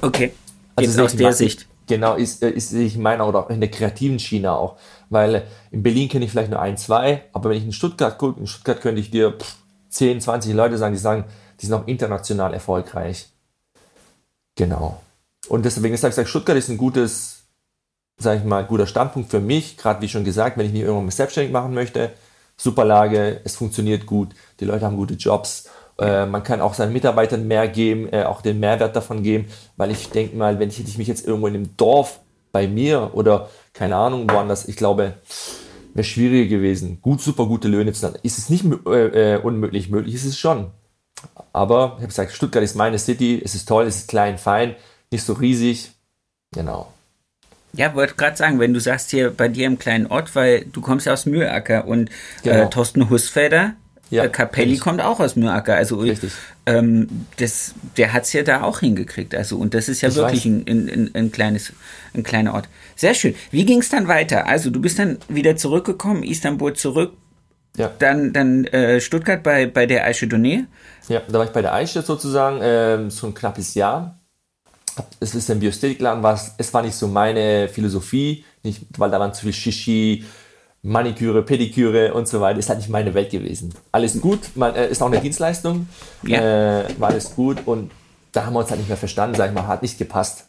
Okay. 0.00 0.32
Also 0.76 1.02
aus 1.02 1.16
der 1.16 1.32
Sicht. 1.32 1.66
Genau, 1.86 2.14
ist, 2.14 2.42
äh, 2.42 2.50
ist 2.50 2.72
ich 2.72 2.96
meine, 2.96 3.24
oder 3.24 3.50
in 3.50 3.60
der 3.60 3.70
kreativen 3.70 4.18
Schiene 4.18 4.52
auch. 4.52 4.76
Weil 5.10 5.42
in 5.70 5.82
Berlin 5.82 6.08
kenne 6.08 6.24
ich 6.24 6.30
vielleicht 6.30 6.50
nur 6.50 6.60
ein, 6.60 6.76
zwei, 6.76 7.24
aber 7.32 7.50
wenn 7.50 7.58
ich 7.58 7.64
in 7.64 7.72
Stuttgart 7.72 8.16
gucke, 8.18 8.40
in 8.40 8.46
Stuttgart 8.46 8.80
könnte 8.80 9.00
ich 9.00 9.10
dir 9.10 9.32
pff, 9.32 9.56
10, 9.90 10.20
20 10.20 10.54
Leute 10.54 10.78
sagen, 10.78 10.94
die 10.94 11.00
sagen, 11.00 11.24
die 11.60 11.66
sind 11.66 11.74
auch 11.74 11.86
international 11.86 12.54
erfolgreich. 12.54 13.28
Genau. 14.56 15.00
Und 15.48 15.64
deswegen 15.64 15.96
sage 15.96 16.20
ich, 16.20 16.28
Stuttgart 16.28 16.56
ist 16.56 16.68
ein 16.68 16.78
gutes, 16.78 17.44
sage 18.16 18.38
ich 18.38 18.44
mal, 18.44 18.64
guter 18.64 18.86
Standpunkt 18.86 19.30
für 19.30 19.40
mich. 19.40 19.76
Gerade 19.76 20.00
wie 20.00 20.08
schon 20.08 20.24
gesagt, 20.24 20.56
wenn 20.56 20.66
ich 20.66 20.72
mich 20.72 20.82
irgendwann 20.82 21.10
selbstständig 21.10 21.52
machen 21.52 21.74
möchte, 21.74 22.12
super 22.56 22.84
Lage, 22.84 23.40
es 23.44 23.56
funktioniert 23.56 24.06
gut, 24.06 24.34
die 24.60 24.64
Leute 24.64 24.86
haben 24.86 24.96
gute 24.96 25.14
Jobs. 25.14 25.68
Äh, 25.98 26.26
man 26.26 26.42
kann 26.42 26.60
auch 26.60 26.74
seinen 26.74 26.92
Mitarbeitern 26.92 27.46
mehr 27.46 27.68
geben, 27.68 28.08
äh, 28.12 28.24
auch 28.24 28.42
den 28.42 28.60
Mehrwert 28.60 28.96
davon 28.96 29.22
geben, 29.22 29.46
weil 29.76 29.90
ich 29.90 30.10
denke 30.10 30.36
mal, 30.36 30.58
wenn 30.58 30.68
ich, 30.68 30.80
ich 30.80 30.98
mich 30.98 31.08
jetzt 31.08 31.26
irgendwo 31.26 31.46
in 31.46 31.54
einem 31.54 31.76
Dorf 31.76 32.20
bei 32.52 32.66
mir 32.66 33.10
oder 33.14 33.48
keine 33.72 33.96
Ahnung 33.96 34.28
woanders, 34.30 34.66
ich 34.66 34.76
glaube, 34.76 35.14
wäre 35.94 36.04
schwieriger 36.04 36.48
gewesen, 36.56 36.98
gut, 37.00 37.20
super 37.20 37.46
gute 37.46 37.68
Löhne 37.68 37.92
zu. 37.92 38.12
Ist 38.22 38.38
es 38.38 38.50
nicht 38.50 38.64
äh, 38.86 39.34
äh, 39.34 39.40
unmöglich? 39.40 39.90
Möglich 39.90 40.14
ist 40.14 40.24
es 40.24 40.38
schon. 40.38 40.70
Aber 41.52 41.94
ich 41.96 42.02
habe 42.02 42.06
gesagt, 42.08 42.32
Stuttgart 42.32 42.62
ist 42.62 42.74
meine 42.74 42.98
City, 42.98 43.40
es 43.44 43.54
ist 43.54 43.66
toll, 43.68 43.86
es 43.86 43.96
ist 43.96 44.08
klein, 44.08 44.38
fein, 44.38 44.74
nicht 45.10 45.24
so 45.24 45.34
riesig. 45.34 45.92
Genau. 46.52 46.92
Ja, 47.72 47.94
wollte 47.94 48.14
gerade 48.14 48.36
sagen, 48.36 48.60
wenn 48.60 48.72
du 48.72 48.80
sagst 48.80 49.10
hier 49.10 49.30
bei 49.30 49.48
dir 49.48 49.66
im 49.66 49.78
kleinen 49.78 50.06
Ort, 50.06 50.34
weil 50.36 50.64
du 50.72 50.80
kommst 50.80 51.06
ja 51.06 51.12
aus 51.12 51.26
Mühlacker 51.26 51.86
und 51.86 52.08
äh, 52.08 52.12
genau. 52.44 52.62
äh, 52.64 52.70
Thorsten 52.70 53.10
Husfelder, 53.10 53.74
ja, 54.10 54.24
äh, 54.24 54.28
Capelli 54.28 54.76
kommt 54.76 55.00
auch 55.00 55.18
aus 55.18 55.34
Mühlacker. 55.34 55.74
Also 55.74 55.98
Richtig. 55.98 56.32
Ähm, 56.66 57.26
das, 57.38 57.74
der 57.96 58.12
hat 58.12 58.24
es 58.24 58.32
ja 58.32 58.42
da 58.42 58.62
auch 58.62 58.80
hingekriegt. 58.80 59.34
Also 59.34 59.58
und 59.58 59.74
das 59.74 59.88
ist 59.88 60.02
ja 60.02 60.08
ich 60.08 60.16
wirklich 60.16 60.44
ein, 60.46 60.64
ein, 60.68 61.10
ein, 61.14 61.32
kleines, 61.32 61.72
ein 62.14 62.22
kleiner 62.22 62.54
Ort. 62.54 62.68
Sehr 62.96 63.14
schön. 63.14 63.34
Wie 63.50 63.64
ging 63.64 63.80
es 63.80 63.88
dann 63.88 64.08
weiter? 64.08 64.46
Also 64.46 64.70
du 64.70 64.80
bist 64.80 64.98
dann 64.98 65.18
wieder 65.28 65.56
zurückgekommen, 65.56 66.22
Istanbul 66.22 66.74
zurück, 66.74 67.14
ja. 67.76 67.90
Dann, 67.98 68.32
dann 68.32 68.64
äh, 68.66 69.00
Stuttgart 69.00 69.42
bei, 69.42 69.66
bei 69.66 69.86
der 69.86 70.04
Eiche 70.04 70.26
Donné. 70.26 70.66
Ja, 71.08 71.22
da 71.26 71.38
war 71.38 71.44
ich 71.44 71.50
bei 71.50 71.62
der 71.62 71.74
Eiche 71.74 72.02
sozusagen, 72.02 72.60
ähm, 72.62 73.10
so 73.10 73.26
ein 73.26 73.34
knappes 73.34 73.74
Jahr. 73.74 74.18
Es 75.18 75.34
ist 75.34 75.50
ein 75.50 75.58
Biosthetikladen, 75.58 76.24
es 76.56 76.72
war 76.72 76.82
nicht 76.82 76.94
so 76.94 77.08
meine 77.08 77.68
Philosophie, 77.68 78.44
nicht, 78.62 78.82
weil 78.96 79.10
da 79.10 79.18
waren 79.18 79.34
zu 79.34 79.42
viel 79.42 79.52
Shishi, 79.52 80.24
Maniküre, 80.82 81.42
Pediküre 81.42 82.14
und 82.14 82.28
so 82.28 82.40
weiter. 82.40 82.60
Ist 82.60 82.68
halt 82.68 82.78
nicht 82.78 82.90
meine 82.90 83.12
Welt 83.14 83.30
gewesen. 83.30 83.74
Alles 83.90 84.20
gut, 84.20 84.50
man, 84.54 84.74
äh, 84.76 84.88
ist 84.88 85.02
auch 85.02 85.06
eine 85.08 85.20
Dienstleistung, 85.20 85.88
ja. 86.22 86.82
äh, 86.82 87.00
war 87.00 87.08
alles 87.08 87.34
gut 87.34 87.66
und 87.66 87.90
da 88.30 88.46
haben 88.46 88.52
wir 88.52 88.60
uns 88.60 88.70
halt 88.70 88.78
nicht 88.78 88.88
mehr 88.88 88.96
verstanden, 88.96 89.36
sag 89.36 89.48
ich 89.48 89.54
mal, 89.54 89.66
hat 89.66 89.82
nicht 89.82 89.98
gepasst 89.98 90.46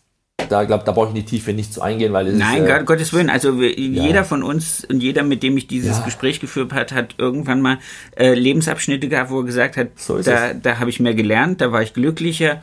da 0.50 0.64
glaube 0.64 0.84
da 0.86 0.92
brauche 0.92 1.08
ich 1.08 1.16
in 1.16 1.22
die 1.22 1.26
Tiefe 1.26 1.54
nicht 1.54 1.74
zu 1.74 1.82
eingehen, 1.82 2.14
weil 2.14 2.28
es 2.28 2.38
Nein, 2.38 2.64
ist, 2.64 2.70
äh, 2.70 2.84
Gottes 2.84 3.14
Willen. 3.14 3.30
Also 3.30 3.62
jeder 3.62 4.16
ja. 4.16 4.24
von 4.24 4.44
uns 4.44 4.86
und 4.86 5.02
jeder, 5.02 5.24
mit 5.24 5.44
dem 5.44 5.58
ich 5.58 5.68
dieses 5.68 5.98
ja. 5.98 6.06
Gespräch 6.06 6.40
geführt 6.40 6.74
hat, 6.74 6.92
hat 6.92 7.16
irgendwann 7.18 7.62
mal 7.62 7.80
äh, 8.16 8.34
Lebensabschnitte 8.34 9.08
gehabt, 9.08 9.32
wo 9.32 9.40
er 9.40 9.46
gesagt 9.46 9.78
hat, 9.78 9.88
so 9.96 10.22
da, 10.22 10.54
da 10.54 10.80
habe 10.80 10.90
ich 10.90 11.00
mehr 11.00 11.16
gelernt, 11.16 11.62
da 11.62 11.72
war 11.72 11.82
ich 11.82 11.94
glücklicher. 11.94 12.62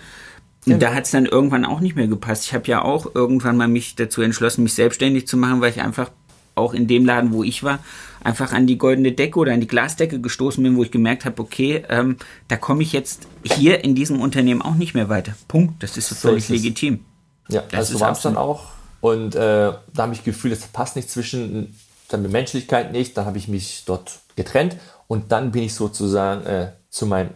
Und 0.65 0.81
da 0.81 0.95
hat 0.95 1.07
es 1.07 1.11
dann 1.11 1.27
irgendwann 1.27 1.65
auch 1.65 1.81
nicht 1.81 1.97
mehr 1.97 2.07
gepasst. 2.07 2.45
Ich 2.45 2.55
habe 2.55 2.69
ja 2.69 2.83
auch 2.83 3.17
irgendwann 3.17 3.57
mal 3.57 3.67
mich 3.67 3.97
dazu 3.97 4.23
entschlossen, 4.23 4.63
mich 4.63 4.75
selbstständig 4.75 5.27
zu 5.27 5.37
machen, 5.37 5.61
weil 5.61 5.71
ich 5.71 5.83
einfach 5.83 6.13
auch 6.55 6.73
in 6.73 6.87
dem 6.87 7.05
Laden, 7.05 7.33
wo 7.33 7.43
ich 7.43 7.65
war, 7.65 7.81
einfach 8.23 8.53
an 8.53 8.69
die 8.69 8.79
goldene 8.79 9.11
Decke 9.11 9.41
oder 9.41 9.55
an 9.55 9.61
die 9.61 9.67
Glasdecke 9.67 10.21
gestoßen 10.21 10.63
bin, 10.63 10.77
wo 10.77 10.85
ich 10.85 10.93
gemerkt 10.93 11.25
habe, 11.25 11.43
okay, 11.43 11.83
ähm, 11.89 12.17
da 12.47 12.57
komme 12.57 12.83
ich 12.83 12.93
jetzt 12.93 13.27
hier 13.43 13.83
in 13.83 13.97
diesem 13.97 14.21
Unternehmen 14.21 14.63
auch 14.63 14.77
nicht 14.77 14.95
mehr 14.95 15.09
weiter. 15.09 15.35
Punkt. 15.49 15.83
Das 15.83 15.97
ist 15.97 16.11
so 16.11 16.15
völlig 16.15 16.45
ist 16.45 16.51
legitim. 16.51 17.01
Ja, 17.49 17.63
das 17.71 17.81
also 17.81 17.95
so 17.95 18.01
war 18.01 18.13
es 18.13 18.23
dann 18.23 18.37
auch. 18.37 18.65
Und 19.01 19.35
äh, 19.35 19.39
da 19.39 20.03
habe 20.03 20.13
ich 20.13 20.25
gefühlt, 20.25 20.53
es 20.55 20.67
passt 20.67 20.97
nicht 20.97 21.11
zwischen 21.11 21.77
dann 22.09 22.23
mit 22.23 22.33
Menschlichkeit 22.33 22.93
nicht. 22.93 23.17
Dann 23.17 23.27
habe 23.27 23.39
ich 23.39 23.49
mich 23.49 23.85
dort 23.87 24.21
getrennt 24.37 24.77
und 25.09 25.33
dann 25.33 25.53
bin 25.53 25.65
ich 25.65 25.75
sozusagen 25.75 26.47
äh, 26.47 26.73
zu 26.89 27.07
meinem 27.07 27.31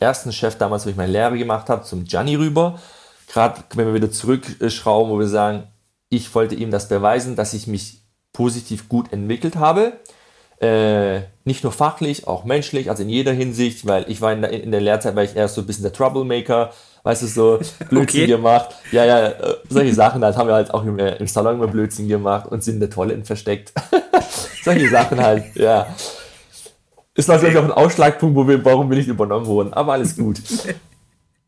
ersten 0.00 0.32
Chef 0.32 0.56
damals, 0.56 0.86
wo 0.86 0.90
ich 0.90 0.96
meine 0.96 1.12
Lehre 1.12 1.38
gemacht 1.38 1.68
habe, 1.68 1.84
zum 1.84 2.04
Gianni 2.04 2.34
rüber. 2.34 2.80
Gerade 3.28 3.62
wenn 3.74 3.86
wir 3.86 3.94
wieder 3.94 4.10
zurückschrauben, 4.10 5.12
wo 5.12 5.18
wir 5.18 5.28
sagen, 5.28 5.64
ich 6.08 6.34
wollte 6.34 6.54
ihm 6.54 6.70
das 6.70 6.88
beweisen, 6.88 7.36
dass 7.36 7.54
ich 7.54 7.66
mich 7.66 8.00
positiv 8.32 8.88
gut 8.88 9.12
entwickelt 9.12 9.56
habe. 9.56 9.94
Äh, 10.60 11.22
nicht 11.44 11.64
nur 11.64 11.72
fachlich, 11.72 12.26
auch 12.26 12.44
menschlich, 12.44 12.88
also 12.88 13.02
in 13.02 13.10
jeder 13.10 13.32
Hinsicht, 13.32 13.86
weil 13.86 14.10
ich 14.10 14.22
war 14.22 14.32
in 14.32 14.40
der, 14.40 14.50
in 14.52 14.70
der 14.70 14.80
Lehrzeit, 14.80 15.14
war 15.14 15.24
ich 15.24 15.36
erst 15.36 15.54
so 15.54 15.60
ein 15.60 15.66
bisschen 15.66 15.82
der 15.82 15.92
Troublemaker, 15.92 16.72
weißt 17.06 17.22
du, 17.22 17.26
so 17.28 17.60
Blödsinn 17.88 18.22
okay. 18.22 18.26
gemacht. 18.26 18.74
Ja, 18.90 19.04
ja, 19.04 19.28
äh, 19.28 19.54
solche 19.68 19.94
Sachen 19.94 20.24
halt 20.24 20.36
haben 20.36 20.48
wir 20.48 20.54
halt 20.54 20.74
auch 20.74 20.84
im, 20.84 20.98
äh, 20.98 21.14
im 21.16 21.28
Salon 21.28 21.54
immer 21.54 21.68
Blödsinn 21.68 22.08
gemacht 22.08 22.48
und 22.48 22.64
sind 22.64 22.74
in 22.74 22.80
der 22.80 22.90
Toiletten 22.90 23.24
versteckt. 23.24 23.72
solche 24.64 24.88
Sachen 24.90 25.22
halt, 25.22 25.54
ja. 25.54 25.86
Ist 27.14 27.28
natürlich 27.28 27.56
auch 27.56 27.64
ein 27.64 27.70
Ausschlagpunkt, 27.70 28.34
wo 28.34 28.48
wir, 28.48 28.62
warum 28.64 28.90
wir 28.90 28.98
nicht 28.98 29.06
übernommen 29.06 29.46
wurden, 29.46 29.72
aber 29.72 29.92
alles 29.92 30.16
gut. 30.16 30.40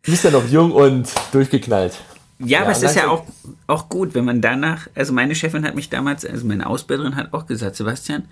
Du 0.04 0.12
bist 0.12 0.24
ja 0.24 0.30
noch 0.30 0.48
jung 0.48 0.72
und 0.72 1.12
durchgeknallt. 1.32 1.92
Ja, 2.38 2.46
ja 2.46 2.60
aber 2.62 2.70
es 2.70 2.82
ist 2.82 2.94
ja 2.94 3.08
auch, 3.08 3.24
auch 3.66 3.90
gut, 3.90 4.14
wenn 4.14 4.24
man 4.24 4.40
danach, 4.40 4.86
also 4.94 5.12
meine 5.12 5.34
Chefin 5.34 5.66
hat 5.66 5.74
mich 5.74 5.90
damals, 5.90 6.24
also 6.24 6.46
meine 6.46 6.66
Ausbilderin 6.66 7.16
hat 7.16 7.34
auch 7.34 7.46
gesagt, 7.46 7.76
Sebastian, 7.76 8.26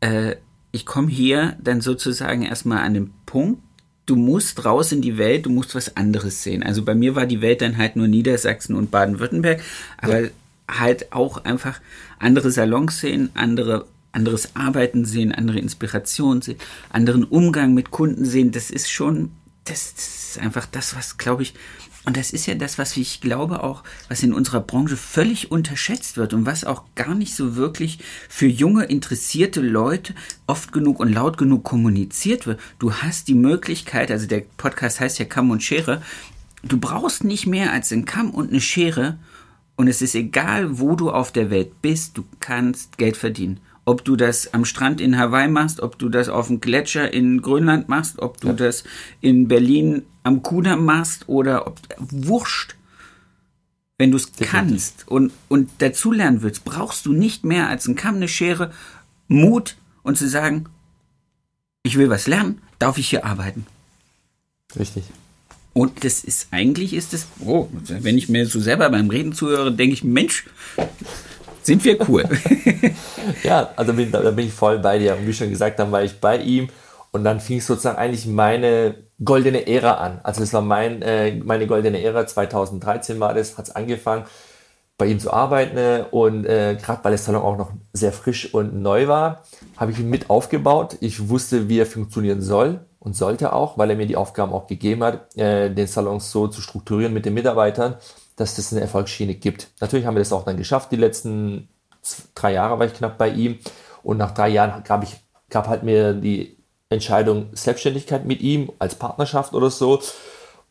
äh, 0.00 0.34
ich 0.72 0.84
komme 0.84 1.08
hier 1.08 1.56
dann 1.62 1.80
sozusagen 1.80 2.42
erstmal 2.42 2.78
an 2.78 2.92
den 2.92 3.14
Punkt, 3.24 3.62
du 4.06 4.16
musst 4.16 4.64
raus 4.64 4.92
in 4.92 5.02
die 5.02 5.18
Welt, 5.18 5.46
du 5.46 5.50
musst 5.50 5.74
was 5.74 5.96
anderes 5.96 6.42
sehen. 6.42 6.62
Also 6.62 6.82
bei 6.82 6.94
mir 6.94 7.14
war 7.14 7.26
die 7.26 7.40
Welt 7.42 7.60
dann 7.60 7.76
halt 7.76 7.96
nur 7.96 8.08
Niedersachsen 8.08 8.74
und 8.74 8.90
Baden-Württemberg, 8.90 9.60
aber 9.98 10.20
ja. 10.20 10.28
halt 10.68 11.12
auch 11.12 11.44
einfach 11.44 11.80
andere 12.18 12.50
Salons 12.50 13.00
sehen, 13.00 13.30
andere 13.34 13.86
anderes 14.12 14.56
Arbeiten 14.56 15.04
sehen, 15.04 15.32
andere 15.32 15.58
Inspiration 15.58 16.40
sehen, 16.40 16.56
anderen 16.88 17.24
Umgang 17.24 17.74
mit 17.74 17.90
Kunden 17.90 18.24
sehen. 18.24 18.50
Das 18.50 18.70
ist 18.70 18.90
schon, 18.90 19.30
das, 19.64 19.94
das 19.94 20.30
ist 20.30 20.38
einfach 20.38 20.64
das, 20.64 20.96
was, 20.96 21.18
glaube 21.18 21.42
ich, 21.42 21.52
und 22.06 22.16
das 22.16 22.30
ist 22.30 22.46
ja 22.46 22.54
das, 22.54 22.78
was 22.78 22.96
ich 22.96 23.20
glaube 23.20 23.64
auch, 23.64 23.82
was 24.08 24.22
in 24.22 24.32
unserer 24.32 24.60
Branche 24.60 24.96
völlig 24.96 25.50
unterschätzt 25.50 26.16
wird 26.16 26.34
und 26.34 26.46
was 26.46 26.64
auch 26.64 26.84
gar 26.94 27.16
nicht 27.16 27.34
so 27.34 27.56
wirklich 27.56 27.98
für 28.28 28.46
junge, 28.46 28.84
interessierte 28.84 29.60
Leute 29.60 30.14
oft 30.46 30.72
genug 30.72 31.00
und 31.00 31.12
laut 31.12 31.36
genug 31.36 31.64
kommuniziert 31.64 32.46
wird. 32.46 32.60
Du 32.78 32.92
hast 32.92 33.26
die 33.26 33.34
Möglichkeit, 33.34 34.12
also 34.12 34.28
der 34.28 34.44
Podcast 34.56 35.00
heißt 35.00 35.18
ja 35.18 35.24
Kamm 35.24 35.50
und 35.50 35.64
Schere, 35.64 36.00
du 36.62 36.78
brauchst 36.78 37.24
nicht 37.24 37.46
mehr 37.46 37.72
als 37.72 37.90
einen 37.90 38.04
Kamm 38.04 38.30
und 38.30 38.50
eine 38.50 38.60
Schere 38.60 39.18
und 39.74 39.88
es 39.88 40.00
ist 40.00 40.14
egal, 40.14 40.78
wo 40.78 40.94
du 40.94 41.10
auf 41.10 41.32
der 41.32 41.50
Welt 41.50 41.82
bist, 41.82 42.16
du 42.16 42.24
kannst 42.38 42.98
Geld 42.98 43.16
verdienen. 43.16 43.58
Ob 43.86 44.04
du 44.04 44.16
das 44.16 44.52
am 44.52 44.64
Strand 44.64 45.00
in 45.00 45.16
Hawaii 45.16 45.48
machst, 45.48 45.80
ob 45.80 45.98
du 45.98 46.08
das 46.08 46.28
auf 46.28 46.48
dem 46.48 46.60
Gletscher 46.60 47.12
in 47.12 47.40
Grönland 47.40 47.88
machst, 47.88 48.18
ob 48.18 48.40
du 48.40 48.48
ja. 48.48 48.52
das 48.52 48.84
in 49.20 49.48
Berlin 49.48 50.02
am 50.24 50.42
Kudamm 50.42 50.84
machst 50.84 51.28
oder 51.28 51.66
ob 51.66 51.80
wurscht. 51.98 52.74
Wenn 53.96 54.10
du 54.10 54.18
es 54.18 54.32
kannst 54.38 55.08
und, 55.08 55.32
und 55.48 55.70
dazulernen 55.78 56.42
willst, 56.42 56.64
brauchst 56.64 57.06
du 57.06 57.14
nicht 57.14 57.44
mehr 57.44 57.68
als 57.68 57.86
ein 57.86 57.96
Kamm, 57.96 58.16
eine 58.16 58.28
Schere, 58.28 58.72
Mut 59.28 59.76
und 60.02 60.18
zu 60.18 60.28
sagen, 60.28 60.66
ich 61.82 61.96
will 61.96 62.10
was 62.10 62.26
lernen, 62.26 62.60
darf 62.78 62.98
ich 62.98 63.08
hier 63.08 63.24
arbeiten. 63.24 63.66
Richtig. 64.78 65.04
Und 65.72 66.04
das 66.04 66.24
ist 66.24 66.48
eigentlich 66.52 66.94
ist 66.94 67.12
es, 67.12 67.26
oh, 67.38 67.68
wenn 67.88 68.16
ich 68.16 68.28
mir 68.28 68.46
so 68.46 68.60
selber 68.60 68.88
beim 68.88 69.10
Reden 69.10 69.32
zuhöre, 69.32 69.72
denke 69.72 69.92
ich, 69.92 70.04
Mensch, 70.04 70.46
sind 71.66 71.84
wir 71.84 72.08
cool. 72.08 72.24
ja, 73.42 73.70
also 73.74 73.92
bin, 73.92 74.12
da 74.12 74.30
bin 74.30 74.46
ich 74.46 74.52
voll 74.52 74.78
bei 74.78 74.98
dir. 74.98 75.16
Und 75.16 75.26
wie 75.26 75.32
schon 75.32 75.50
gesagt, 75.50 75.78
dann 75.78 75.90
war 75.90 76.02
ich 76.02 76.20
bei 76.20 76.38
ihm 76.38 76.68
und 77.10 77.24
dann 77.24 77.40
fing 77.40 77.60
sozusagen 77.60 77.98
eigentlich 77.98 78.26
meine 78.26 78.94
goldene 79.22 79.66
Ära 79.66 79.94
an. 79.94 80.20
Also 80.22 80.42
es 80.42 80.52
war 80.52 80.62
mein, 80.62 81.02
äh, 81.02 81.34
meine 81.36 81.66
goldene 81.66 82.00
Ära, 82.02 82.26
2013 82.26 83.18
war 83.18 83.34
das, 83.34 83.58
hat 83.58 83.68
es 83.68 83.74
angefangen, 83.74 84.24
bei 84.98 85.06
ihm 85.06 85.18
zu 85.18 85.30
arbeiten 85.30 86.06
und 86.10 86.46
äh, 86.46 86.78
gerade 86.80 87.04
weil 87.04 87.12
der 87.12 87.18
Salon 87.18 87.42
auch 87.42 87.58
noch 87.58 87.72
sehr 87.92 88.12
frisch 88.12 88.54
und 88.54 88.80
neu 88.80 89.08
war, 89.08 89.42
habe 89.76 89.90
ich 89.90 89.98
ihn 89.98 90.08
mit 90.08 90.30
aufgebaut. 90.30 90.96
Ich 91.00 91.28
wusste, 91.28 91.68
wie 91.68 91.80
er 91.80 91.86
funktionieren 91.86 92.40
soll 92.40 92.80
und 92.98 93.14
sollte 93.14 93.52
auch, 93.52 93.76
weil 93.76 93.90
er 93.90 93.96
mir 93.96 94.06
die 94.06 94.16
Aufgaben 94.16 94.52
auch 94.52 94.66
gegeben 94.66 95.04
hat, 95.04 95.36
äh, 95.36 95.70
den 95.70 95.86
Salon 95.86 96.20
so 96.20 96.48
zu 96.48 96.62
strukturieren 96.62 97.12
mit 97.12 97.26
den 97.26 97.34
Mitarbeitern, 97.34 97.96
dass 98.36 98.54
das 98.54 98.72
eine 98.72 98.82
Erfolgsschiene 98.82 99.34
gibt. 99.34 99.68
Natürlich 99.80 100.06
haben 100.06 100.14
wir 100.14 100.20
das 100.20 100.32
auch 100.32 100.44
dann 100.44 100.56
geschafft. 100.56 100.92
Die 100.92 100.96
letzten 100.96 101.68
drei 102.34 102.52
Jahre 102.52 102.78
war 102.78 102.86
ich 102.86 102.94
knapp 102.94 103.18
bei 103.18 103.30
ihm 103.30 103.58
und 104.02 104.18
nach 104.18 104.32
drei 104.32 104.48
Jahren 104.48 104.84
gab 104.84 105.02
ich 105.02 105.16
gab 105.50 105.68
halt 105.68 105.82
mir 105.82 106.12
die 106.12 106.56
Entscheidung 106.88 107.48
Selbstständigkeit 107.52 108.24
mit 108.24 108.40
ihm 108.40 108.70
als 108.78 108.94
Partnerschaft 108.94 109.54
oder 109.54 109.70
so 109.70 110.00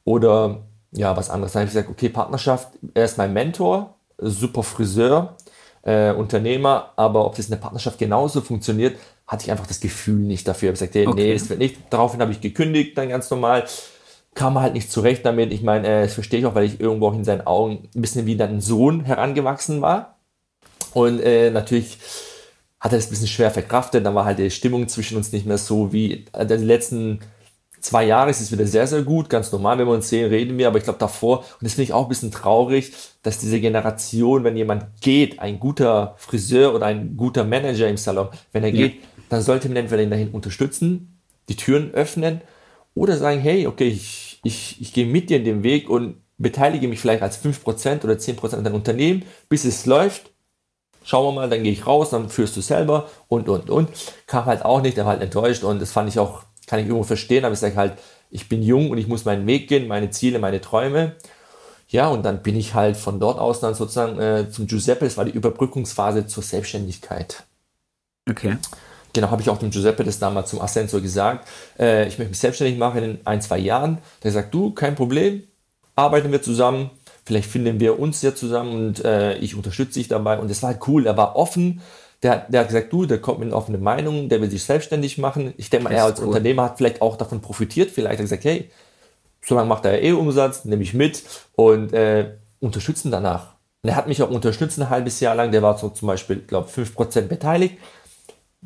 oder 0.04 0.64
ja 0.92 1.16
was 1.18 1.30
anderes. 1.30 1.54
Dann 1.54 1.62
habe 1.62 1.68
ich 1.68 1.74
gesagt, 1.74 1.90
okay 1.90 2.10
Partnerschaft. 2.10 2.70
Er 2.94 3.06
ist 3.06 3.18
mein 3.18 3.34
Mentor, 3.34 3.96
super 4.18 4.64
Friseur, 4.64 5.36
äh, 5.82 6.12
Unternehmer, 6.12 6.94
aber 6.96 7.26
ob 7.26 7.36
das 7.36 7.46
in 7.46 7.52
der 7.52 7.58
Partnerschaft 7.58 7.98
genauso 7.98 8.42
funktioniert, 8.42 8.98
hatte 9.28 9.46
ich 9.46 9.52
einfach 9.52 9.68
das 9.68 9.80
Gefühl 9.80 10.20
nicht 10.20 10.48
dafür. 10.48 10.72
Ich 10.72 10.82
habe 10.82 10.90
gesagt, 10.90 11.08
okay. 11.08 11.24
nee, 11.24 11.34
das 11.34 11.50
wird 11.50 11.60
nicht. 11.60 11.78
Daraufhin 11.90 12.22
habe 12.22 12.32
ich 12.32 12.42
gekündigt, 12.42 12.98
dann 12.98 13.10
ganz 13.10 13.30
normal 13.30 13.66
kam 14.36 14.60
halt 14.60 14.74
nicht 14.74 14.92
zurecht 14.92 15.26
damit. 15.26 15.52
Ich 15.52 15.64
meine, 15.64 15.88
äh, 15.88 16.02
das 16.04 16.14
verstehe 16.14 16.40
ich 16.40 16.46
auch, 16.46 16.56
weil 16.56 16.66
ich 16.66 16.80
irgendwo 16.80 17.08
auch 17.08 17.16
in 17.16 17.24
seinen 17.24 17.48
Augen 17.48 17.90
ein 17.96 18.02
bisschen 18.02 18.26
wie 18.26 18.40
ein 18.42 18.62
Sohn 18.62 19.06
herangewachsen 19.06 19.82
war. 19.82 20.20
Und 20.94 21.20
äh, 21.22 21.50
natürlich 21.50 21.98
hat 22.80 22.92
er 22.92 22.98
das 22.98 23.08
ein 23.08 23.12
bisschen 23.12 23.28
schwer 23.28 23.50
verkraftet. 23.50 24.06
Dann 24.06 24.14
war 24.14 24.26
halt 24.26 24.38
die 24.38 24.52
Stimmung 24.52 24.88
zwischen 24.88 25.18
uns 25.18 25.32
nicht 25.32 25.46
mehr 25.46 25.58
so 25.58 25.92
wie 25.92 26.26
äh, 26.34 26.46
die 26.46 26.56
letzten 26.56 27.22
zwei 27.80 28.06
Jahre 28.06 28.32
ist 28.32 28.42
es 28.42 28.52
wieder 28.52 28.66
sehr, 28.68 28.88
sehr 28.88 29.04
gut. 29.04 29.30
Ganz 29.30 29.52
normal, 29.52 29.78
wenn 29.78 29.88
wir 29.88 29.94
uns 29.94 30.10
sehen, 30.10 30.30
reden 30.30 30.58
wir. 30.58 30.68
Aber 30.68 30.78
ich 30.78 30.84
glaube 30.84 31.00
davor, 31.00 31.40
und 31.40 31.64
das 31.64 31.74
finde 31.74 31.84
ich 31.84 31.94
auch 31.94 32.04
ein 32.04 32.10
bisschen 32.10 32.32
traurig, 32.32 32.92
dass 33.24 33.38
diese 33.38 33.62
Generation, 33.62 34.44
wenn 34.44 34.58
jemand 34.58 34.86
geht, 35.02 35.40
ein 35.40 35.60
guter 35.60 36.16
Friseur 36.18 36.74
oder 36.76 36.88
ein 36.88 37.16
guter 37.16 37.44
Manager 37.46 37.88
im 37.88 37.98
Salon, 37.98 38.30
wenn 38.52 38.64
er 38.64 38.74
ja. 38.74 38.88
geht, 38.88 39.04
dann 39.30 39.42
sollte 39.42 39.70
man 39.70 39.78
entweder 39.78 40.04
ihn 40.04 40.10
dahin 40.10 40.32
unterstützen, 40.32 41.20
die 41.48 41.56
Türen 41.56 41.94
öffnen 41.94 42.42
oder 42.96 43.18
sagen, 43.18 43.40
hey, 43.40 43.68
okay, 43.68 43.88
ich 43.90 44.26
ich, 44.46 44.80
ich 44.80 44.94
gehe 44.94 45.08
mit 45.08 45.30
dir 45.30 45.38
in 45.38 45.44
den 45.44 45.64
Weg 45.64 45.90
und 45.90 46.22
beteilige 46.38 46.88
mich 46.88 47.00
vielleicht 47.00 47.24
als 47.24 47.44
5% 47.44 48.04
oder 48.04 48.14
10% 48.14 48.56
an 48.56 48.64
deinem 48.64 48.76
Unternehmen, 48.76 49.24
bis 49.50 49.66
es 49.66 49.86
läuft. 49.88 50.32
Schauen 51.04 51.26
wir 51.26 51.42
mal, 51.42 51.50
dann 51.50 51.64
gehe 51.64 51.72
ich 51.72 51.88
raus, 51.88 52.12
dann 52.12 52.30
führst 52.30 52.56
du 52.56 52.62
selber 52.62 53.10
und, 53.28 53.50
und, 53.50 53.70
und. 53.70 53.90
Kam 54.28 54.46
halt 54.46 54.64
auch 54.64 54.82
nicht, 54.82 54.98
er 54.98 55.06
war 55.06 55.14
halt 55.14 55.24
enttäuscht 55.24 55.64
und 55.64 55.82
das 55.82 55.92
fand 55.92 56.10
ich 56.10 56.20
auch, 56.20 56.44
kann 56.68 56.80
ich 56.80 56.86
irgendwo 56.86 57.04
verstehen, 57.04 57.44
aber 57.44 57.54
ich 57.54 57.60
sage 57.60 57.76
halt, 57.76 57.94
ich 58.30 58.50
bin 58.50 58.62
jung 58.62 58.92
und 58.92 59.00
ich 59.00 59.08
muss 59.08 59.26
meinen 59.26 59.48
Weg 59.48 59.68
gehen, 59.68 59.88
meine 59.88 60.12
Ziele, 60.12 60.40
meine 60.40 60.62
Träume. 60.62 61.16
Ja, 61.88 62.08
und 62.10 62.24
dann 62.24 62.44
bin 62.44 62.56
ich 62.56 62.74
halt 62.76 62.98
von 62.98 63.20
dort 63.20 63.40
aus 63.40 63.60
dann 63.62 63.74
sozusagen 63.74 64.20
äh, 64.20 64.50
zum 64.52 64.68
Giuseppe, 64.68 65.06
das 65.06 65.18
war 65.18 65.26
die 65.26 65.32
Überbrückungsphase 65.32 66.28
zur 66.28 66.44
Selbstständigkeit. 66.44 67.44
Okay. 68.30 68.58
Genau, 69.16 69.32
habe 69.32 69.42
ich 69.42 69.50
auch 69.50 69.58
dem 69.58 69.72
Giuseppe 69.72 70.04
das 70.04 70.20
damals 70.20 70.50
zum 70.50 70.62
Ascensor 70.62 71.00
gesagt. 71.00 71.48
Äh, 71.80 72.06
ich 72.06 72.18
möchte 72.18 72.32
mich 72.32 72.40
selbstständig 72.40 72.78
machen 72.78 73.02
in 73.02 73.20
ein, 73.24 73.42
zwei 73.42 73.58
Jahren. 73.58 74.00
Der 74.24 74.32
sagt, 74.34 74.54
du, 74.54 74.72
kein 74.72 74.94
Problem, 74.94 75.44
arbeiten 75.96 76.34
wir 76.34 76.42
zusammen. 76.42 76.90
Vielleicht 77.24 77.50
finden 77.50 77.80
wir 77.80 77.98
uns 77.98 78.22
ja 78.22 78.36
zusammen 78.36 78.76
und 78.76 79.06
äh, 79.06 79.38
ich 79.38 79.56
unterstütze 79.56 80.00
dich 80.00 80.10
dabei. 80.10 80.38
Und 80.38 80.52
das 80.52 80.62
war 80.62 80.72
halt 80.72 80.86
cool. 80.88 81.08
Er 81.08 81.16
war 81.16 81.38
offen. 81.38 81.82
Der, 82.24 82.46
der 82.50 82.62
hat 82.62 82.68
gesagt, 82.68 82.92
du, 82.92 83.06
der 83.06 83.22
kommt 83.22 83.40
mit 83.40 83.48
einer 83.48 83.56
offenen 83.56 83.82
Meinung, 83.82 84.28
der 84.28 84.42
will 84.42 84.52
sich 84.52 84.66
selbstständig 84.66 85.18
machen. 85.18 85.54
Ich 85.56 85.70
denke 85.70 85.86
mal, 85.86 85.94
er 85.94 86.04
als 86.04 86.20
cool. 86.20 86.28
Unternehmer 86.28 86.64
hat 86.64 86.78
vielleicht 86.78 87.02
auch 87.02 87.16
davon 87.16 87.40
profitiert. 87.40 87.92
Vielleicht 87.92 88.16
hat 88.16 88.20
er 88.20 88.24
gesagt, 88.24 88.44
hey, 88.44 88.70
so 89.42 89.56
lange 89.56 89.70
macht 89.70 89.86
er 89.86 90.04
eh 90.04 90.12
Umsatz, 90.12 90.66
nehme 90.66 90.84
ich 90.84 90.94
mit 90.94 91.24
und 91.56 91.94
äh, 91.94 92.32
unterstützen 92.60 93.12
danach. 93.12 93.56
Und 93.82 93.92
er 93.92 93.96
hat 93.96 94.10
mich 94.10 94.22
auch 94.22 94.30
unterstützt 94.30 94.78
ein 94.78 94.90
halbes 94.90 95.22
Jahr 95.22 95.36
lang. 95.36 95.54
Der 95.54 95.62
war 95.62 95.78
so 95.78 95.88
zum 95.88 96.10
Beispiel, 96.10 96.42
glaube 96.42 96.68
ich, 96.70 96.76
5% 96.76 97.22
beteiligt 97.22 97.78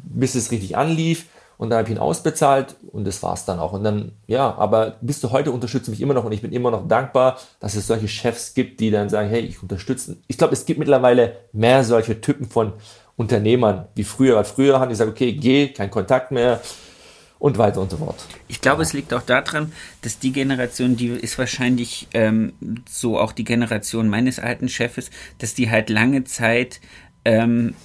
bis 0.04 0.36
es 0.36 0.52
richtig 0.52 0.78
anlief 0.78 1.26
und 1.60 1.70
dann 1.70 1.80
habe 1.80 1.90
ich 1.90 1.96
ihn 1.96 2.02
ausbezahlt 2.02 2.78
und 2.94 3.06
das 3.06 3.22
war 3.22 3.34
es 3.34 3.44
dann 3.44 3.60
auch. 3.60 3.74
Und 3.74 3.84
dann, 3.84 4.14
ja, 4.28 4.56
aber 4.56 4.96
bis 5.02 5.20
zu 5.20 5.32
heute 5.32 5.52
unterstützen 5.52 5.92
mich 5.92 6.00
immer 6.00 6.14
noch 6.14 6.24
und 6.24 6.32
ich 6.32 6.42
bin 6.42 6.54
immer 6.54 6.72
noch 6.72 6.88
dankbar, 6.88 7.38
dass 7.60 7.76
es 7.76 7.86
solche 7.86 8.08
Chefs 8.08 8.54
gibt, 8.54 8.80
die 8.80 8.92
dann 8.92 9.10
sagen, 9.10 9.28
hey, 9.28 9.42
ich 9.42 9.62
unterstütze. 9.62 10.16
Ich 10.28 10.38
glaube, 10.38 10.54
es 10.54 10.66
gibt 10.66 10.80
mittlerweile 10.80 11.36
mehr 11.52 11.84
solche 11.84 12.22
Typen 12.22 12.48
von 12.48 12.72
Unternehmern 13.18 13.90
wie 13.94 14.06
früher, 14.06 14.38
weil 14.38 14.46
früher 14.46 14.80
haben 14.80 14.88
die 14.88 14.94
gesagt, 14.94 15.12
okay, 15.12 15.34
geh, 15.34 15.68
kein 15.68 15.92
Kontakt 15.92 16.32
mehr 16.32 16.62
und 17.40 17.58
weiter 17.58 17.82
und 17.82 17.92
so 17.92 17.98
fort. 17.98 18.16
Ich 18.48 18.62
glaube, 18.62 18.82
ja. 18.82 18.88
es 18.88 18.94
liegt 18.94 19.14
auch 19.14 19.22
daran, 19.22 19.74
dass 20.02 20.18
die 20.18 20.32
Generation, 20.32 20.96
die 20.96 21.10
ist 21.10 21.38
wahrscheinlich 21.38 22.08
ähm, 22.14 22.54
so 22.90 23.20
auch 23.20 23.34
die 23.34 23.44
Generation 23.44 24.08
meines 24.08 24.40
alten 24.40 24.70
Chefes, 24.70 25.10
dass 25.40 25.56
die 25.56 25.70
halt 25.70 25.90
lange 25.90 26.24
Zeit 26.24 26.80
ähm, 27.26 27.76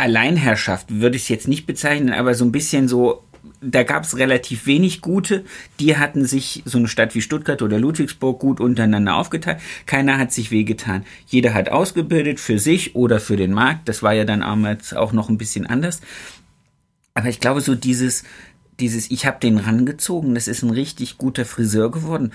Alleinherrschaft 0.00 1.00
würde 1.00 1.16
ich 1.16 1.24
es 1.24 1.28
jetzt 1.28 1.48
nicht 1.48 1.66
bezeichnen, 1.66 2.12
aber 2.12 2.34
so 2.34 2.44
ein 2.44 2.52
bisschen 2.52 2.88
so, 2.88 3.22
da 3.60 3.82
gab 3.82 4.04
es 4.04 4.16
relativ 4.16 4.66
wenig 4.66 5.00
gute. 5.00 5.44
Die 5.78 5.96
hatten 5.96 6.24
sich 6.24 6.62
so 6.64 6.78
eine 6.78 6.88
Stadt 6.88 7.14
wie 7.14 7.20
Stuttgart 7.20 7.62
oder 7.62 7.78
Ludwigsburg 7.78 8.40
gut 8.40 8.60
untereinander 8.60 9.16
aufgeteilt. 9.16 9.60
Keiner 9.86 10.18
hat 10.18 10.32
sich 10.32 10.50
wehgetan. 10.50 11.04
Jeder 11.26 11.54
hat 11.54 11.68
ausgebildet 11.68 12.40
für 12.40 12.58
sich 12.58 12.96
oder 12.96 13.20
für 13.20 13.36
den 13.36 13.52
Markt. 13.52 13.88
Das 13.88 14.02
war 14.02 14.14
ja 14.14 14.24
dann 14.24 14.42
auch 14.42 15.12
noch 15.12 15.28
ein 15.28 15.38
bisschen 15.38 15.66
anders. 15.66 16.00
Aber 17.14 17.28
ich 17.28 17.40
glaube, 17.40 17.60
so 17.60 17.74
dieses, 17.74 18.24
dieses, 18.78 19.10
ich 19.10 19.26
habe 19.26 19.40
den 19.40 19.58
rangezogen, 19.58 20.34
das 20.34 20.48
ist 20.48 20.62
ein 20.62 20.70
richtig 20.70 21.18
guter 21.18 21.44
Friseur 21.44 21.90
geworden. 21.90 22.32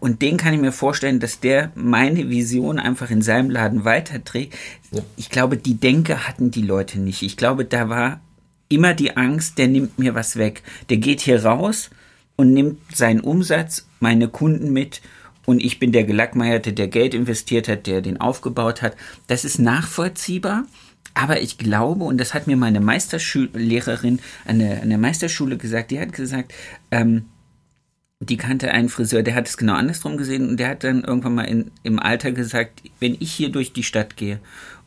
Und 0.00 0.22
den 0.22 0.38
kann 0.38 0.54
ich 0.54 0.60
mir 0.60 0.72
vorstellen, 0.72 1.20
dass 1.20 1.40
der 1.40 1.70
meine 1.74 2.30
Vision 2.30 2.78
einfach 2.78 3.10
in 3.10 3.22
seinem 3.22 3.50
Laden 3.50 3.84
weiterträgt. 3.84 4.56
Ja. 4.90 5.02
Ich 5.16 5.30
glaube, 5.30 5.56
die 5.56 5.74
Denke 5.74 6.26
hatten 6.26 6.50
die 6.50 6.62
Leute 6.62 6.98
nicht. 6.98 7.22
Ich 7.22 7.36
glaube, 7.36 7.64
da 7.64 7.88
war 7.88 8.20
immer 8.68 8.94
die 8.94 9.16
Angst, 9.16 9.58
der 9.58 9.68
nimmt 9.68 9.98
mir 9.98 10.14
was 10.14 10.36
weg. 10.36 10.62
Der 10.88 10.96
geht 10.96 11.20
hier 11.20 11.44
raus 11.44 11.90
und 12.36 12.52
nimmt 12.52 12.78
seinen 12.96 13.20
Umsatz, 13.20 13.86
meine 14.00 14.28
Kunden 14.28 14.72
mit 14.72 15.02
und 15.44 15.60
ich 15.60 15.78
bin 15.78 15.92
der 15.92 16.04
Gelackmeierte, 16.04 16.72
der 16.72 16.88
Geld 16.88 17.12
investiert 17.12 17.68
hat, 17.68 17.86
der 17.86 18.02
den 18.02 18.20
aufgebaut 18.20 18.82
hat. 18.82 18.96
Das 19.26 19.44
ist 19.44 19.58
nachvollziehbar. 19.58 20.64
Aber 21.12 21.40
ich 21.40 21.58
glaube, 21.58 22.04
und 22.04 22.18
das 22.18 22.34
hat 22.34 22.46
mir 22.46 22.56
meine 22.56 22.80
Meisterschullehrerin 22.80 24.20
an 24.46 24.60
der, 24.60 24.80
an 24.80 24.90
der 24.90 24.98
Meisterschule 24.98 25.56
gesagt, 25.56 25.90
die 25.90 26.00
hat 26.00 26.12
gesagt, 26.12 26.54
ähm, 26.92 27.24
die 28.22 28.36
kannte 28.36 28.70
einen 28.70 28.90
Friseur, 28.90 29.22
der 29.22 29.34
hat 29.34 29.48
es 29.48 29.56
genau 29.56 29.72
andersrum 29.72 30.18
gesehen 30.18 30.46
und 30.50 30.58
der 30.58 30.68
hat 30.68 30.84
dann 30.84 31.04
irgendwann 31.04 31.34
mal 31.34 31.44
in, 31.44 31.70
im 31.82 31.98
Alter 31.98 32.32
gesagt, 32.32 32.82
wenn 33.00 33.16
ich 33.18 33.32
hier 33.32 33.50
durch 33.50 33.72
die 33.72 33.82
Stadt 33.82 34.16
gehe 34.18 34.40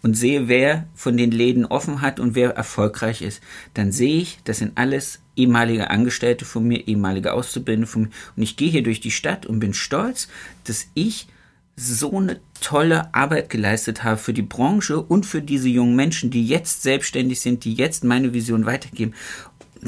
und 0.03 0.13
sehe, 0.15 0.47
wer 0.47 0.85
von 0.93 1.17
den 1.17 1.31
Läden 1.31 1.65
offen 1.65 2.01
hat 2.01 2.19
und 2.19 2.35
wer 2.35 2.51
erfolgreich 2.51 3.23
ist, 3.23 3.41
dann 3.73 3.91
sehe 3.91 4.21
ich, 4.21 4.37
das 4.43 4.59
sind 4.59 4.73
alles 4.75 5.19
ehemalige 5.35 5.89
Angestellte 5.89 6.45
von 6.45 6.63
mir, 6.63 6.87
ehemalige 6.87 7.33
Auszubildende 7.33 7.87
von 7.87 8.03
mir 8.03 8.09
und 8.35 8.43
ich 8.43 8.55
gehe 8.55 8.69
hier 8.69 8.83
durch 8.83 9.01
die 9.01 9.09
Stadt 9.09 9.47
und 9.47 9.59
bin 9.59 9.73
stolz, 9.73 10.27
dass 10.65 10.85
ich 10.93 11.27
so 11.75 12.15
eine 12.15 12.39
tolle 12.61 13.11
Arbeit 13.15 13.49
geleistet 13.49 14.03
habe 14.03 14.17
für 14.17 14.33
die 14.33 14.43
Branche 14.43 15.01
und 15.01 15.25
für 15.25 15.41
diese 15.41 15.69
jungen 15.69 15.95
Menschen, 15.95 16.29
die 16.29 16.45
jetzt 16.45 16.83
selbstständig 16.83 17.41
sind, 17.41 17.65
die 17.65 17.73
jetzt 17.73 18.03
meine 18.03 18.31
Vision 18.31 18.67
weitergeben. 18.67 19.15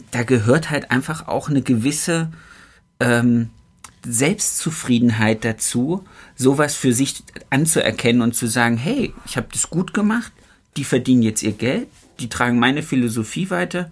Da 0.10 0.24
gehört 0.24 0.72
halt 0.72 0.90
einfach 0.90 1.28
auch 1.28 1.48
eine 1.48 1.62
gewisse 1.62 2.32
ähm, 3.00 3.50
Selbstzufriedenheit 4.06 5.44
dazu, 5.44 6.04
sowas 6.36 6.76
für 6.76 6.94
sich 6.94 7.24
anzuerkennen 7.50 8.22
und 8.22 8.36
zu 8.36 8.48
sagen, 8.48 8.78
hey, 8.78 9.14
ich 9.26 9.38
habe 9.38 9.48
das 9.52 9.70
gut 9.70 9.94
gemacht, 9.94 10.32
die 10.78 10.84
verdienen 10.84 11.24
jetzt 11.24 11.44
ihr 11.44 11.54
Geld, 11.54 11.88
die 12.20 12.30
tragen 12.30 12.60
meine 12.60 12.84
Philosophie 12.84 13.50
weiter 13.50 13.92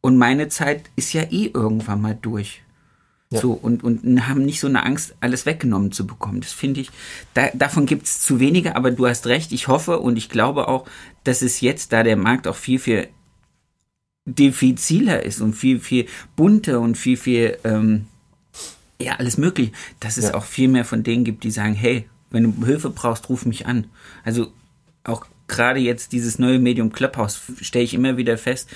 und 0.00 0.16
meine 0.16 0.48
Zeit 0.48 0.84
ist 0.96 1.12
ja 1.12 1.22
eh 1.22 1.50
irgendwann 1.52 2.00
mal 2.00 2.18
durch. 2.20 2.62
Ja. 3.30 3.40
So, 3.40 3.52
und, 3.52 3.84
und 3.84 4.26
haben 4.26 4.46
nicht 4.46 4.58
so 4.58 4.68
eine 4.68 4.84
Angst, 4.84 5.14
alles 5.20 5.44
weggenommen 5.44 5.92
zu 5.92 6.06
bekommen. 6.06 6.40
Das 6.40 6.52
finde 6.52 6.80
ich, 6.80 6.90
da, 7.34 7.50
davon 7.52 7.84
gibt 7.84 8.06
es 8.06 8.20
zu 8.20 8.40
wenige, 8.40 8.74
aber 8.74 8.90
du 8.90 9.06
hast 9.06 9.26
recht. 9.26 9.52
Ich 9.52 9.68
hoffe 9.68 9.98
und 9.98 10.16
ich 10.16 10.30
glaube 10.30 10.66
auch, 10.66 10.86
dass 11.24 11.42
es 11.42 11.60
jetzt, 11.60 11.92
da 11.92 12.02
der 12.02 12.16
Markt 12.16 12.46
auch 12.46 12.56
viel, 12.56 12.78
viel 12.78 13.08
diffiziler 14.34 15.22
ist 15.22 15.40
und 15.40 15.54
viel, 15.54 15.80
viel 15.80 16.06
bunter 16.36 16.80
und 16.80 16.96
viel, 16.96 17.16
viel, 17.16 17.58
ähm, 17.64 18.06
ja, 19.00 19.14
alles 19.14 19.38
möglich, 19.38 19.72
dass 20.00 20.16
es 20.16 20.26
ja. 20.26 20.34
auch 20.34 20.44
viel 20.44 20.68
mehr 20.68 20.84
von 20.84 21.02
denen 21.02 21.24
gibt, 21.24 21.44
die 21.44 21.50
sagen, 21.50 21.74
hey, 21.74 22.08
wenn 22.30 22.44
du 22.44 22.66
Hilfe 22.66 22.90
brauchst, 22.90 23.28
ruf 23.28 23.46
mich 23.46 23.66
an. 23.66 23.86
Also 24.24 24.52
auch 25.04 25.26
gerade 25.46 25.80
jetzt 25.80 26.12
dieses 26.12 26.38
neue 26.38 26.58
Medium 26.58 26.92
Clubhouse 26.92 27.40
stelle 27.60 27.84
ich 27.84 27.94
immer 27.94 28.16
wieder 28.16 28.36
fest, 28.36 28.68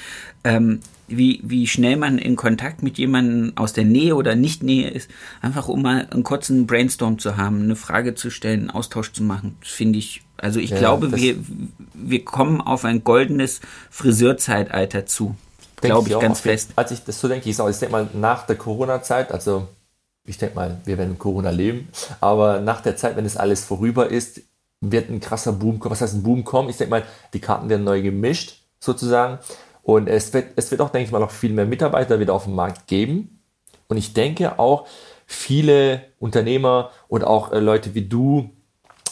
ähm, 0.44 0.80
wie, 1.16 1.40
wie 1.44 1.66
schnell 1.66 1.96
man 1.96 2.18
in 2.18 2.36
Kontakt 2.36 2.82
mit 2.82 2.98
jemandem 2.98 3.52
aus 3.56 3.72
der 3.72 3.84
Nähe 3.84 4.14
oder 4.14 4.34
Nicht-Nähe 4.34 4.90
ist, 4.90 5.10
einfach 5.40 5.68
um 5.68 5.82
mal 5.82 6.08
einen 6.10 6.22
kurzen 6.22 6.66
Brainstorm 6.66 7.18
zu 7.18 7.36
haben, 7.36 7.62
eine 7.62 7.76
Frage 7.76 8.14
zu 8.14 8.30
stellen, 8.30 8.60
einen 8.60 8.70
Austausch 8.70 9.12
zu 9.12 9.22
machen, 9.22 9.56
finde 9.60 9.98
ich. 9.98 10.22
Also 10.36 10.60
ich 10.60 10.70
ja, 10.70 10.78
glaube, 10.78 11.14
wir, 11.16 11.36
wir 11.94 12.24
kommen 12.24 12.60
auf 12.60 12.84
ein 12.84 13.04
goldenes 13.04 13.60
Friseurzeitalter 13.90 15.06
zu. 15.06 15.36
Glaube 15.80 16.08
ich, 16.08 16.14
ich 16.14 16.20
ganz 16.20 16.40
fest. 16.40 16.70
Als 16.76 16.90
ich 16.90 17.02
das 17.04 17.20
so 17.20 17.28
denke, 17.28 17.48
ich, 17.48 17.58
ich 17.58 17.78
denke 17.78 17.92
mal, 17.92 18.08
nach 18.14 18.46
der 18.46 18.56
Corona-Zeit, 18.56 19.32
also 19.32 19.68
ich 20.24 20.38
denke 20.38 20.54
mal, 20.54 20.80
wir 20.84 20.98
werden 20.98 21.18
Corona 21.18 21.50
leben, 21.50 21.88
aber 22.20 22.60
nach 22.60 22.80
der 22.80 22.96
Zeit, 22.96 23.16
wenn 23.16 23.24
es 23.24 23.36
alles 23.36 23.64
vorüber 23.64 24.08
ist, 24.08 24.42
wird 24.80 25.10
ein 25.10 25.20
krasser 25.20 25.52
Boom 25.52 25.78
kommen. 25.78 25.92
Was 25.92 26.00
heißt 26.00 26.14
ein 26.14 26.22
Boom 26.22 26.44
kommen? 26.44 26.68
Ich 26.68 26.76
denke 26.76 26.90
mal, 26.90 27.04
die 27.32 27.40
Karten 27.40 27.68
werden 27.68 27.84
neu 27.84 28.02
gemischt, 28.02 28.62
sozusagen. 28.80 29.38
Und 29.82 30.08
es 30.08 30.32
wird, 30.32 30.46
es 30.56 30.70
wird 30.70 30.80
auch, 30.80 30.90
denke 30.90 31.06
ich 31.06 31.12
mal, 31.12 31.18
noch 31.18 31.30
viel 31.30 31.52
mehr 31.52 31.66
Mitarbeiter 31.66 32.20
wieder 32.20 32.34
auf 32.34 32.44
dem 32.44 32.54
Markt 32.54 32.86
geben. 32.86 33.40
Und 33.88 33.96
ich 33.96 34.14
denke 34.14 34.58
auch, 34.58 34.86
viele 35.26 36.02
Unternehmer 36.18 36.90
und 37.08 37.24
auch 37.24 37.52
äh, 37.52 37.58
Leute 37.58 37.94
wie 37.94 38.06
du, 38.06 38.50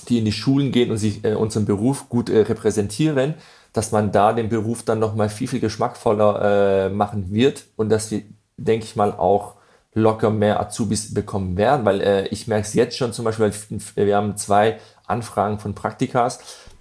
die 0.09 0.19
in 0.19 0.25
die 0.25 0.33
Schulen 0.33 0.73
gehen 0.73 0.91
und 0.91 0.99
sich 0.99 1.25
äh, 1.25 1.35
unseren 1.35 1.65
Beruf 1.65 2.09
gut 2.09 2.29
äh, 2.29 2.41
repräsentieren, 2.41 3.35
dass 3.73 3.93
man 3.93 4.13
da 4.13 4.33
den 4.33 4.49
Beruf 4.49 4.83
dann 4.83 4.99
nochmal 4.99 5.29
viel, 5.29 5.49
viel 5.49 5.61
geschmackvoller 5.61 6.87
äh, 6.87 6.89
machen 6.91 7.33
wird 7.33 7.65
und 7.77 7.89
dass 7.89 8.11
wir, 8.11 8.23
denke 8.57 8.85
ich 8.85 8.97
mal, 8.97 9.13
auch 9.13 9.55
locker 9.93 10.31
mehr 10.31 10.61
Azubis 10.61 11.15
bekommen 11.15 11.57
werden, 11.57 11.85
weil 11.85 12.01
äh, 12.01 12.29
ich 12.29 12.47
merke 12.47 12.67
es 12.67 12.75
jetzt 12.75 12.97
schon 12.97 13.13
zum 13.13 13.25
Beispiel, 13.25 13.53
wir 13.97 14.17
haben 14.17 14.37
zwei 14.37 14.79
Anfragen 15.07 15.59
von 15.59 15.75
Praktikas, 15.75 16.39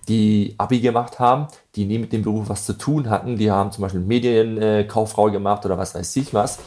die 0.10 0.56
Abi 0.58 0.80
gemacht 0.80 1.20
haben, 1.20 1.48
die 1.76 1.86
nie 1.86 2.00
mit 2.00 2.12
dem 2.12 2.24
Beruf 2.24 2.50
was 2.50 2.66
zu 2.66 2.74
tun 2.74 3.10
hatten. 3.10 3.38
Die 3.38 3.52
haben 3.52 3.72
zum 3.72 3.84
Beispiel 3.84 4.02
Medienkauffrau 4.02 5.30
äh, 5.30 5.32
gemacht 5.32 5.66
oder 5.66 5.78
was 5.78 5.96
weiß 5.96 6.16
ich 6.18 6.34
was. 6.34 6.60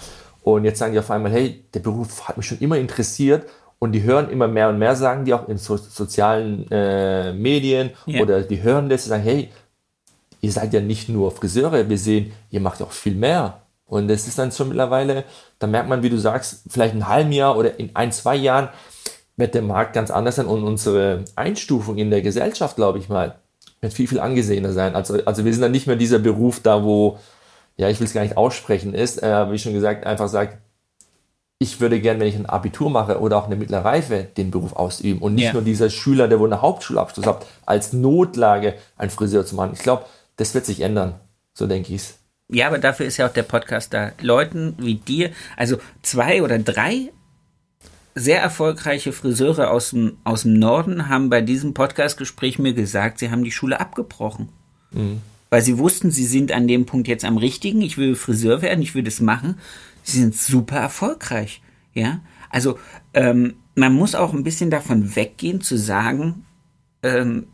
Und 0.43 0.65
jetzt 0.65 0.79
sagen 0.79 0.93
die 0.93 0.99
auf 0.99 1.11
einmal, 1.11 1.33
hey, 1.33 1.65
der 1.75 1.81
Beruf 1.81 2.29
hat 2.29 2.37
mich 2.37 2.47
schon 2.47 2.59
immer 2.59 2.79
interessiert. 2.79 3.49
Und 3.79 3.93
die 3.93 4.05
hören 4.05 4.31
immer 4.31 4.47
mehr 4.47 4.69
und 4.69 4.79
mehr, 4.79 4.95
sagen 4.95 5.25
die 5.25 5.35
auch 5.35 5.49
in 5.49 5.59
so, 5.59 5.77
sozialen 5.77 6.71
äh, 6.71 7.33
Medien 7.33 7.91
yeah. 8.07 8.23
oder 8.23 8.43
die 8.43 8.63
hören 8.63 8.89
das, 8.89 9.07
sagen, 9.07 9.25
hey, 9.25 9.51
ihr 10.41 10.53
seid 10.53 10.73
ja 10.73 10.81
nicht 10.81 11.09
nur 11.09 11.33
Friseure, 11.33 11.89
wir 11.89 11.99
sehen, 11.99 12.33
ihr 12.51 12.61
macht 12.61 12.79
ja 12.79 12.87
auch 12.87 12.93
viel 12.93 13.17
mehr. 13.17 13.63
Und 13.87 14.07
das 14.07 14.29
ist 14.29 14.39
dann 14.39 14.53
schon 14.53 14.69
mittlerweile, 14.69 15.25
da 15.59 15.67
merkt 15.67 15.89
man, 15.89 16.03
wie 16.05 16.11
du 16.11 16.17
sagst, 16.17 16.63
vielleicht 16.69 16.95
ein 16.95 17.09
halben 17.09 17.33
Jahr 17.33 17.59
oder 17.59 17.79
in 17.81 17.91
ein, 17.95 18.13
zwei 18.13 18.37
Jahren 18.37 18.69
wird 19.43 19.55
der 19.55 19.63
Markt 19.63 19.93
ganz 19.93 20.13
anders 20.13 20.37
sein 20.37 20.47
und 20.47 20.63
unsere 20.63 21.25
Einstufung 21.35 21.99
in 21.99 22.11
der 22.11 22.23
Gesellschaft, 22.23 22.77
glaube 22.77 22.99
ich 23.01 23.09
mal, 23.09 23.35
wird 23.81 23.93
viel, 23.93 24.07
viel 24.07 24.21
angesehener 24.21 24.73
sein. 24.73 24.95
Also, 24.95 25.19
also 25.25 25.45
wir 25.45 25.53
sind 25.53 25.63
dann 25.63 25.73
nicht 25.73 25.89
mehr 25.89 25.97
dieser 25.97 26.21
Beruf 26.21 26.61
da, 26.61 26.85
wo, 26.85 27.19
ja, 27.77 27.89
ich 27.89 27.99
will 27.99 28.07
es 28.07 28.15
gar 28.15 28.23
nicht 28.23 28.37
aussprechen, 28.37 28.95
ist, 28.95 29.21
äh, 29.21 29.51
wie 29.51 29.59
schon 29.59 29.75
gesagt, 29.75 30.07
einfach 30.07 30.29
sagt, 30.29 30.59
ich 31.59 31.81
würde 31.81 32.01
gern, 32.01 32.21
wenn 32.21 32.29
ich 32.29 32.37
ein 32.37 32.47
Abitur 32.47 32.89
mache 32.89 33.21
oder 33.21 33.37
auch 33.37 33.47
eine 33.47 33.57
mittlere 33.57 33.85
Reife, 33.85 34.29
den 34.37 34.53
Beruf 34.53 34.75
ausüben 34.75 35.21
und 35.21 35.35
nicht 35.35 35.47
ja. 35.47 35.53
nur 35.53 35.63
dieser 35.63 35.91
Schüler, 35.91 36.29
der 36.29 36.39
wohl 36.39 36.53
einen 36.53 36.63
Hauptschulabschluss 36.63 37.27
hat, 37.27 37.45
als 37.67 37.93
Notlage 37.93 38.75
ein 38.97 39.11
Friseur 39.11 39.45
zu 39.45 39.57
machen. 39.57 39.73
Ich 39.75 39.83
glaube, 39.83 40.05
das 40.37 40.55
wird 40.55 40.67
sich 40.67 40.81
ändern. 40.81 41.15
So 41.53 41.67
denke 41.67 41.93
ich 41.93 42.03
es. 42.03 42.19
Ja, 42.49 42.69
aber 42.69 42.79
dafür 42.79 43.07
ist 43.07 43.17
ja 43.17 43.27
auch 43.27 43.33
der 43.33 43.43
Podcast 43.43 43.93
da. 43.93 44.13
Leuten 44.21 44.77
wie 44.79 44.97
dir, 44.97 45.31
also 45.57 45.79
zwei 46.03 46.43
oder 46.43 46.59
drei 46.61 47.11
sehr 48.15 48.41
erfolgreiche 48.41 49.13
Friseure 49.13 49.71
aus 49.71 49.91
dem, 49.91 50.19
aus 50.25 50.43
dem 50.43 50.55
Norden 50.59 51.09
haben 51.09 51.31
bei 51.31 51.41
diesem 51.41 51.75
Podcastgespräch 51.75 52.59
mir 52.59 52.75
gesagt, 52.75 53.19
sie 53.19 53.31
haben 53.31 53.45
die 53.45 53.53
Schule 53.53 53.81
abgebrochen. 53.81 54.49
Mhm. 54.91 55.21
Weil 55.51 55.63
sie 55.63 55.79
wussten, 55.79 56.11
sie 56.11 56.27
sind 56.27 56.53
an 56.53 56.67
dem 56.67 56.87
Punkt 56.87 57.09
jetzt 57.09 57.25
am 57.25 57.37
richtigen, 57.37 57.83
ich 57.83 57.99
will 57.99 58.15
Friseur 58.15 58.63
werden, 58.63 58.83
ich 58.83 58.95
will 58.95 59.03
das 59.03 59.21
machen. 59.21 59.59
Sie 60.03 60.19
sind 60.19 60.35
super 60.35 60.77
erfolgreich. 60.77 61.63
Ja, 61.95 62.21
also 62.51 62.79
ähm, 63.15 63.55
man 63.75 63.93
muss 63.93 64.15
auch 64.15 64.33
ein 64.33 64.45
bisschen 64.45 64.71
davon 64.71 65.15
weggehen 65.15 65.61
zu 65.61 65.77
sagen, 65.77 66.45
ähm, 67.03 67.47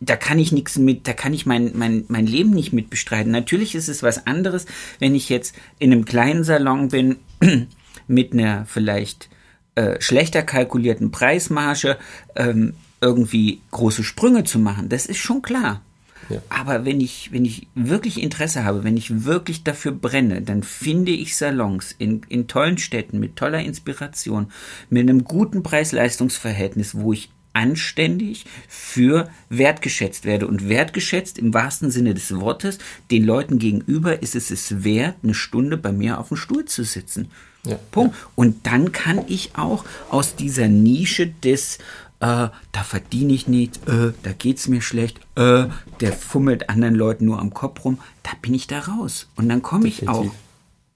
da 0.00 0.16
kann 0.16 0.38
ich 0.38 0.52
nichts 0.52 0.78
mit, 0.78 1.08
da 1.08 1.12
kann 1.12 1.32
ich 1.32 1.46
mein, 1.46 1.72
mein, 1.74 2.04
mein 2.08 2.26
Leben 2.26 2.50
nicht 2.50 2.72
mit 2.72 2.90
bestreiten. 2.90 3.32
Natürlich 3.32 3.74
ist 3.74 3.88
es 3.88 4.02
was 4.02 4.26
anderes, 4.26 4.66
wenn 4.98 5.14
ich 5.14 5.28
jetzt 5.28 5.54
in 5.78 5.92
einem 5.92 6.04
kleinen 6.04 6.44
Salon 6.44 6.88
bin, 6.88 7.16
mit 8.06 8.32
einer 8.32 8.66
vielleicht 8.66 9.28
äh, 9.76 10.00
schlechter 10.00 10.42
kalkulierten 10.42 11.10
Preismarge 11.10 11.96
ähm, 12.34 12.74
irgendwie 13.00 13.60
große 13.70 14.04
Sprünge 14.04 14.44
zu 14.44 14.58
machen. 14.58 14.88
Das 14.88 15.06
ist 15.06 15.18
schon 15.18 15.42
klar. 15.42 15.82
Ja. 16.28 16.42
Aber 16.48 16.84
wenn 16.84 17.00
ich, 17.00 17.30
wenn 17.32 17.44
ich 17.44 17.68
wirklich 17.74 18.20
Interesse 18.20 18.64
habe, 18.64 18.82
wenn 18.84 18.96
ich 18.96 19.24
wirklich 19.24 19.62
dafür 19.62 19.92
brenne, 19.92 20.42
dann 20.42 20.62
finde 20.62 21.12
ich 21.12 21.36
Salons 21.36 21.94
in, 21.98 22.22
in 22.28 22.48
tollen 22.48 22.78
Städten 22.78 23.20
mit 23.20 23.36
toller 23.36 23.60
Inspiration, 23.60 24.50
mit 24.90 25.02
einem 25.02 25.24
guten 25.24 25.62
Preis-Leistungs-Verhältnis, 25.62 26.96
wo 26.96 27.12
ich 27.12 27.30
anständig 27.52 28.44
für 28.68 29.30
wertgeschätzt 29.48 30.24
werde. 30.24 30.46
Und 30.46 30.68
wertgeschätzt 30.68 31.38
im 31.38 31.54
wahrsten 31.54 31.90
Sinne 31.90 32.12
des 32.12 32.34
Wortes, 32.34 32.78
den 33.10 33.24
Leuten 33.24 33.58
gegenüber 33.58 34.22
ist 34.22 34.34
es 34.34 34.50
es 34.50 34.84
wert, 34.84 35.16
eine 35.22 35.34
Stunde 35.34 35.76
bei 35.76 35.92
mir 35.92 36.18
auf 36.18 36.28
dem 36.28 36.36
Stuhl 36.36 36.64
zu 36.64 36.84
sitzen. 36.84 37.30
Ja. 37.66 37.78
Punkt. 37.90 38.14
Und 38.34 38.66
dann 38.66 38.92
kann 38.92 39.24
ich 39.28 39.50
auch 39.56 39.84
aus 40.10 40.36
dieser 40.36 40.68
Nische 40.68 41.26
des 41.26 41.78
äh, 42.20 42.48
da 42.72 42.82
verdiene 42.82 43.34
ich 43.34 43.46
nichts, 43.46 43.78
äh, 43.86 44.12
da 44.22 44.30
es 44.42 44.68
mir 44.68 44.80
schlecht, 44.80 45.20
äh, 45.34 45.66
der 46.00 46.12
fummelt 46.14 46.70
anderen 46.70 46.94
Leuten 46.94 47.26
nur 47.26 47.38
am 47.38 47.52
Kopf 47.52 47.84
rum, 47.84 47.98
da 48.22 48.30
bin 48.40 48.54
ich 48.54 48.66
da 48.66 48.80
raus. 48.80 49.28
Und 49.36 49.50
dann 49.50 49.60
komme 49.60 49.86
ich 49.86 50.08
auch 50.08 50.24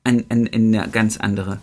in, 0.05 0.21
in, 0.31 0.47
in 0.47 0.75
eine 0.75 0.89
ganz 0.89 1.19
andere 1.19 1.61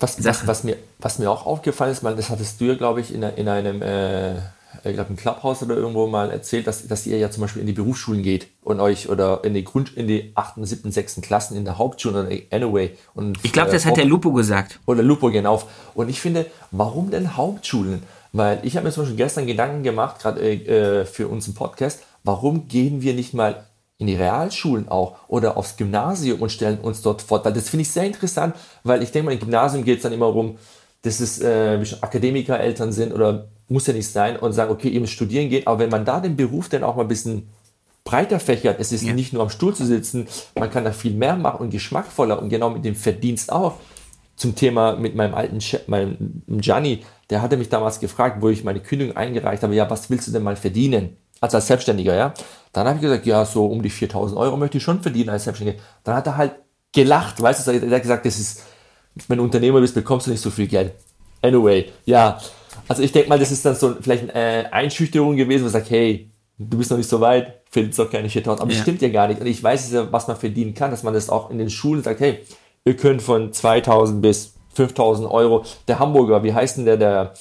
was, 0.00 0.24
was, 0.24 0.46
was, 0.46 0.64
mir, 0.64 0.76
was 0.98 1.18
mir 1.18 1.30
auch 1.30 1.44
aufgefallen 1.44 1.92
ist, 1.92 2.04
das 2.04 2.30
hattest 2.30 2.60
du 2.60 2.66
ja, 2.66 2.74
glaube 2.74 3.00
ich, 3.00 3.12
in, 3.12 3.22
in 3.22 3.48
einem 3.48 3.82
äh, 3.82 4.36
ich 4.90 4.96
glaube, 4.96 5.10
im 5.10 5.16
Clubhouse 5.16 5.62
oder 5.62 5.76
irgendwo 5.76 6.06
mal 6.06 6.30
erzählt, 6.30 6.66
dass, 6.66 6.86
dass 6.86 7.06
ihr 7.06 7.18
ja 7.18 7.30
zum 7.30 7.42
Beispiel 7.42 7.60
in 7.60 7.66
die 7.66 7.72
Berufsschulen 7.72 8.22
geht 8.22 8.48
und 8.62 8.80
euch 8.80 9.08
oder 9.08 9.44
in 9.44 9.54
die 9.54 9.64
Grund, 9.64 9.96
in 9.96 10.06
die 10.06 10.32
8., 10.34 10.54
7., 10.56 10.90
6. 10.90 11.20
Klassen 11.22 11.56
in 11.56 11.64
der 11.64 11.78
Hauptschule 11.78 12.26
oder 12.26 12.36
anyway. 12.50 12.96
Und, 13.14 13.38
ich 13.42 13.52
glaube, 13.52 13.70
das 13.70 13.84
äh, 13.84 13.88
hat 13.88 13.96
der 13.96 14.04
Lupo 14.04 14.32
gesagt. 14.32 14.80
Oder 14.86 15.02
Lupo, 15.02 15.30
genau. 15.30 15.62
Und 15.94 16.08
ich 16.08 16.20
finde, 16.20 16.46
warum 16.70 17.10
denn 17.10 17.36
Hauptschulen? 17.36 18.02
Weil 18.32 18.60
ich 18.62 18.76
habe 18.76 18.86
mir 18.86 18.92
zum 18.92 19.04
Beispiel 19.04 19.16
gestern 19.16 19.46
Gedanken 19.46 19.82
gemacht, 19.82 20.20
gerade 20.20 20.40
äh, 20.40 21.04
für 21.04 21.28
unseren 21.28 21.54
Podcast, 21.54 22.02
warum 22.24 22.68
gehen 22.68 23.02
wir 23.02 23.14
nicht 23.14 23.34
mal 23.34 23.64
in 23.98 24.06
die 24.06 24.14
Realschulen 24.14 24.88
auch 24.88 25.16
oder 25.28 25.56
aufs 25.56 25.76
Gymnasium 25.76 26.40
und 26.40 26.52
stellen 26.52 26.78
uns 26.78 27.02
dort 27.02 27.22
fort? 27.22 27.44
Weil 27.44 27.52
das 27.52 27.68
finde 27.68 27.82
ich 27.82 27.90
sehr 27.90 28.04
interessant, 28.04 28.54
weil 28.84 29.02
ich 29.02 29.12
denke 29.12 29.26
mal, 29.26 29.32
im 29.32 29.40
Gymnasium 29.40 29.84
geht 29.84 29.96
es 29.96 30.02
dann 30.02 30.12
immer 30.12 30.26
darum, 30.26 30.58
dass 31.02 31.20
es 31.20 31.40
äh, 31.40 31.82
Akademikereltern 32.00 32.92
sind 32.92 33.12
oder 33.12 33.48
muss 33.68 33.86
ja 33.86 33.92
nicht 33.92 34.10
sein 34.10 34.36
und 34.36 34.52
sagen, 34.52 34.70
okay, 34.70 34.88
ihr 34.88 35.00
müsst 35.00 35.12
studieren 35.12 35.48
gehen, 35.48 35.66
aber 35.66 35.80
wenn 35.80 35.90
man 35.90 36.04
da 36.04 36.20
den 36.20 36.36
Beruf 36.36 36.68
dann 36.68 36.84
auch 36.84 36.96
mal 36.96 37.02
ein 37.02 37.08
bisschen 37.08 37.48
breiter 38.04 38.40
fächert, 38.40 38.80
es 38.80 38.92
ist 38.92 39.04
ja. 39.04 39.12
nicht 39.12 39.32
nur 39.32 39.42
am 39.42 39.50
Stuhl 39.50 39.74
zu 39.74 39.84
sitzen, 39.84 40.26
man 40.54 40.70
kann 40.70 40.84
da 40.84 40.92
viel 40.92 41.12
mehr 41.12 41.36
machen 41.36 41.60
und 41.60 41.70
geschmackvoller 41.70 42.40
und 42.40 42.48
genau 42.48 42.70
mit 42.70 42.84
dem 42.84 42.94
Verdienst 42.94 43.52
auch. 43.52 43.74
Zum 44.36 44.54
Thema 44.54 44.94
mit 44.94 45.16
meinem 45.16 45.34
alten 45.34 45.60
Chef, 45.60 45.88
meinem 45.88 46.42
Gianni, 46.46 47.04
der 47.28 47.42
hatte 47.42 47.56
mich 47.56 47.68
damals 47.68 47.98
gefragt, 47.98 48.40
wo 48.40 48.48
ich 48.48 48.62
meine 48.62 48.80
Kündigung 48.80 49.16
eingereicht 49.16 49.62
habe, 49.64 49.74
ja, 49.74 49.90
was 49.90 50.08
willst 50.10 50.28
du 50.28 50.32
denn 50.32 50.44
mal 50.44 50.56
verdienen? 50.56 51.16
Also 51.40 51.56
als 51.56 51.66
Selbstständiger, 51.66 52.14
ja. 52.14 52.34
Dann 52.72 52.86
habe 52.86 52.96
ich 52.96 53.02
gesagt, 53.02 53.26
ja, 53.26 53.44
so 53.44 53.66
um 53.66 53.82
die 53.82 53.90
4000 53.90 54.38
Euro 54.38 54.56
möchte 54.56 54.78
ich 54.78 54.84
schon 54.84 55.02
verdienen 55.02 55.30
als 55.30 55.44
Selbstständiger. 55.44 55.82
Dann 56.04 56.14
hat 56.14 56.26
er 56.26 56.36
halt 56.36 56.52
gelacht, 56.92 57.42
weißt 57.42 57.66
du, 57.66 57.72
er 57.72 57.90
hat 57.90 58.02
gesagt, 58.02 58.26
das 58.26 58.38
ist, 58.38 58.62
wenn 59.26 59.38
du 59.38 59.44
Unternehmer 59.44 59.80
bist, 59.80 59.94
bekommst 59.94 60.26
du 60.26 60.30
nicht 60.30 60.40
so 60.40 60.50
viel 60.50 60.68
Geld. 60.68 60.92
Anyway, 61.42 61.92
ja, 62.04 62.40
Also 62.88 63.02
ich 63.02 63.12
denke 63.12 63.28
mal, 63.28 63.38
das 63.38 63.52
ist 63.52 63.64
dann 63.64 63.74
so 63.74 63.96
vielleicht 64.00 64.34
eine 64.34 64.64
äh, 64.64 64.70
Einschüchterung 64.70 65.36
gewesen, 65.36 65.60
wo 65.60 65.64
man 65.64 65.72
sagt, 65.72 65.90
hey, 65.90 66.30
du 66.58 66.78
bist 66.78 66.90
noch 66.90 66.98
nicht 66.98 67.08
so 67.08 67.20
weit, 67.20 67.60
verdienst 67.70 67.98
doch 67.98 68.10
keine 68.10 68.28
4000. 68.28 68.60
Aber 68.60 68.70
ja. 68.70 68.76
das 68.76 68.82
stimmt 68.82 69.02
ja 69.02 69.08
gar 69.08 69.28
nicht. 69.28 69.40
Und 69.40 69.46
ich 69.46 69.62
weiß 69.62 69.92
ja, 69.92 70.10
was 70.10 70.26
man 70.26 70.36
verdienen 70.36 70.74
kann, 70.74 70.90
dass 70.90 71.02
man 71.02 71.14
das 71.14 71.30
auch 71.30 71.50
in 71.50 71.58
den 71.58 71.70
Schulen 71.70 72.02
sagt, 72.02 72.20
hey, 72.20 72.38
ihr 72.84 72.96
könnt 72.96 73.22
von 73.22 73.52
2000 73.52 74.22
bis 74.22 74.54
5000 74.74 75.30
Euro. 75.30 75.64
Der 75.86 75.98
Hamburger, 75.98 76.42
wie 76.42 76.52
heißt 76.52 76.78
denn 76.78 76.84
der, 76.84 76.96
der, 76.96 77.34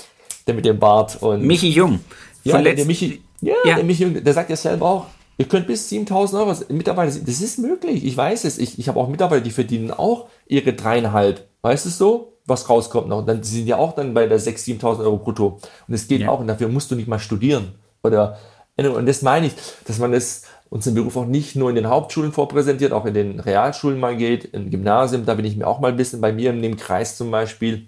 der 0.46 0.54
mit 0.54 0.66
dem 0.66 0.80
Bart? 0.80 1.22
Und 1.22 1.44
Michi 1.44 1.70
Jung. 1.70 2.00
Ja, 2.44 2.62
der, 2.62 2.76
der 2.76 2.86
Michi, 2.86 3.22
ja, 3.42 3.56
ja, 3.66 3.76
der 3.76 3.84
Michi 3.84 4.04
Jung, 4.04 4.24
der 4.24 4.34
sagt 4.34 4.50
ja 4.50 4.56
selber 4.56 4.86
auch, 4.86 5.06
ihr 5.38 5.46
könnt 5.46 5.68
bis 5.68 5.90
7000 5.90 6.42
Euro, 6.42 6.56
Mitarbeiter, 6.70 7.20
das 7.20 7.42
ist 7.42 7.60
möglich. 7.60 8.06
Ich 8.06 8.16
weiß 8.16 8.46
es. 8.46 8.58
Ich, 8.58 8.80
ich 8.80 8.88
habe 8.88 9.00
auch 9.00 9.08
Mitarbeiter, 9.08 9.42
die 9.42 9.52
verdienen 9.52 9.92
auch 9.92 10.28
ihre 10.48 10.74
dreieinhalb. 10.74 11.48
Weißt 11.62 11.86
du 11.86 11.90
so? 11.90 12.37
Was 12.48 12.70
rauskommt 12.70 13.10
noch. 13.10 13.20
Und 13.20 13.28
dann 13.28 13.44
sind 13.44 13.68
ja 13.68 13.78
auch 13.78 13.94
dann 13.94 14.14
bei 14.14 14.26
der 14.26 14.40
6.000, 14.40 14.80
7.000 14.80 15.00
Euro 15.02 15.18
brutto. 15.18 15.60
Und 15.88 15.94
es 15.94 16.08
geht 16.08 16.22
ja. 16.22 16.30
auch. 16.30 16.40
Und 16.40 16.48
dafür 16.48 16.70
musst 16.70 16.90
du 16.90 16.96
nicht 16.96 17.08
mal 17.08 17.20
studieren. 17.20 17.76
Oder, 18.04 18.38
und 18.78 19.06
das 19.06 19.22
meine 19.22 19.48
ich, 19.48 19.54
dass 19.86 20.00
man 20.00 20.14
das, 20.14 20.44
unseren 20.70 20.96
Beruf 20.96 21.16
auch 21.18 21.26
nicht 21.26 21.56
nur 21.56 21.70
in 21.70 21.76
den 21.76 21.88
Hauptschulen 21.88 22.32
vorpräsentiert, 22.32 22.92
auch 22.92 23.06
in 23.06 23.14
den 23.14 23.40
Realschulen 23.40 24.00
mal 24.00 24.16
geht, 24.16 24.46
im 24.46 24.70
Gymnasium, 24.70 25.26
da 25.26 25.34
bin 25.36 25.46
ich 25.46 25.56
mir 25.56 25.68
auch 25.68 25.80
mal 25.80 25.92
ein 25.92 25.98
bisschen 25.98 26.22
bei 26.22 26.34
mir 26.34 26.52
in 26.52 26.62
dem 26.62 26.78
Kreis 26.78 27.18
zum 27.18 27.32
Beispiel, 27.32 27.86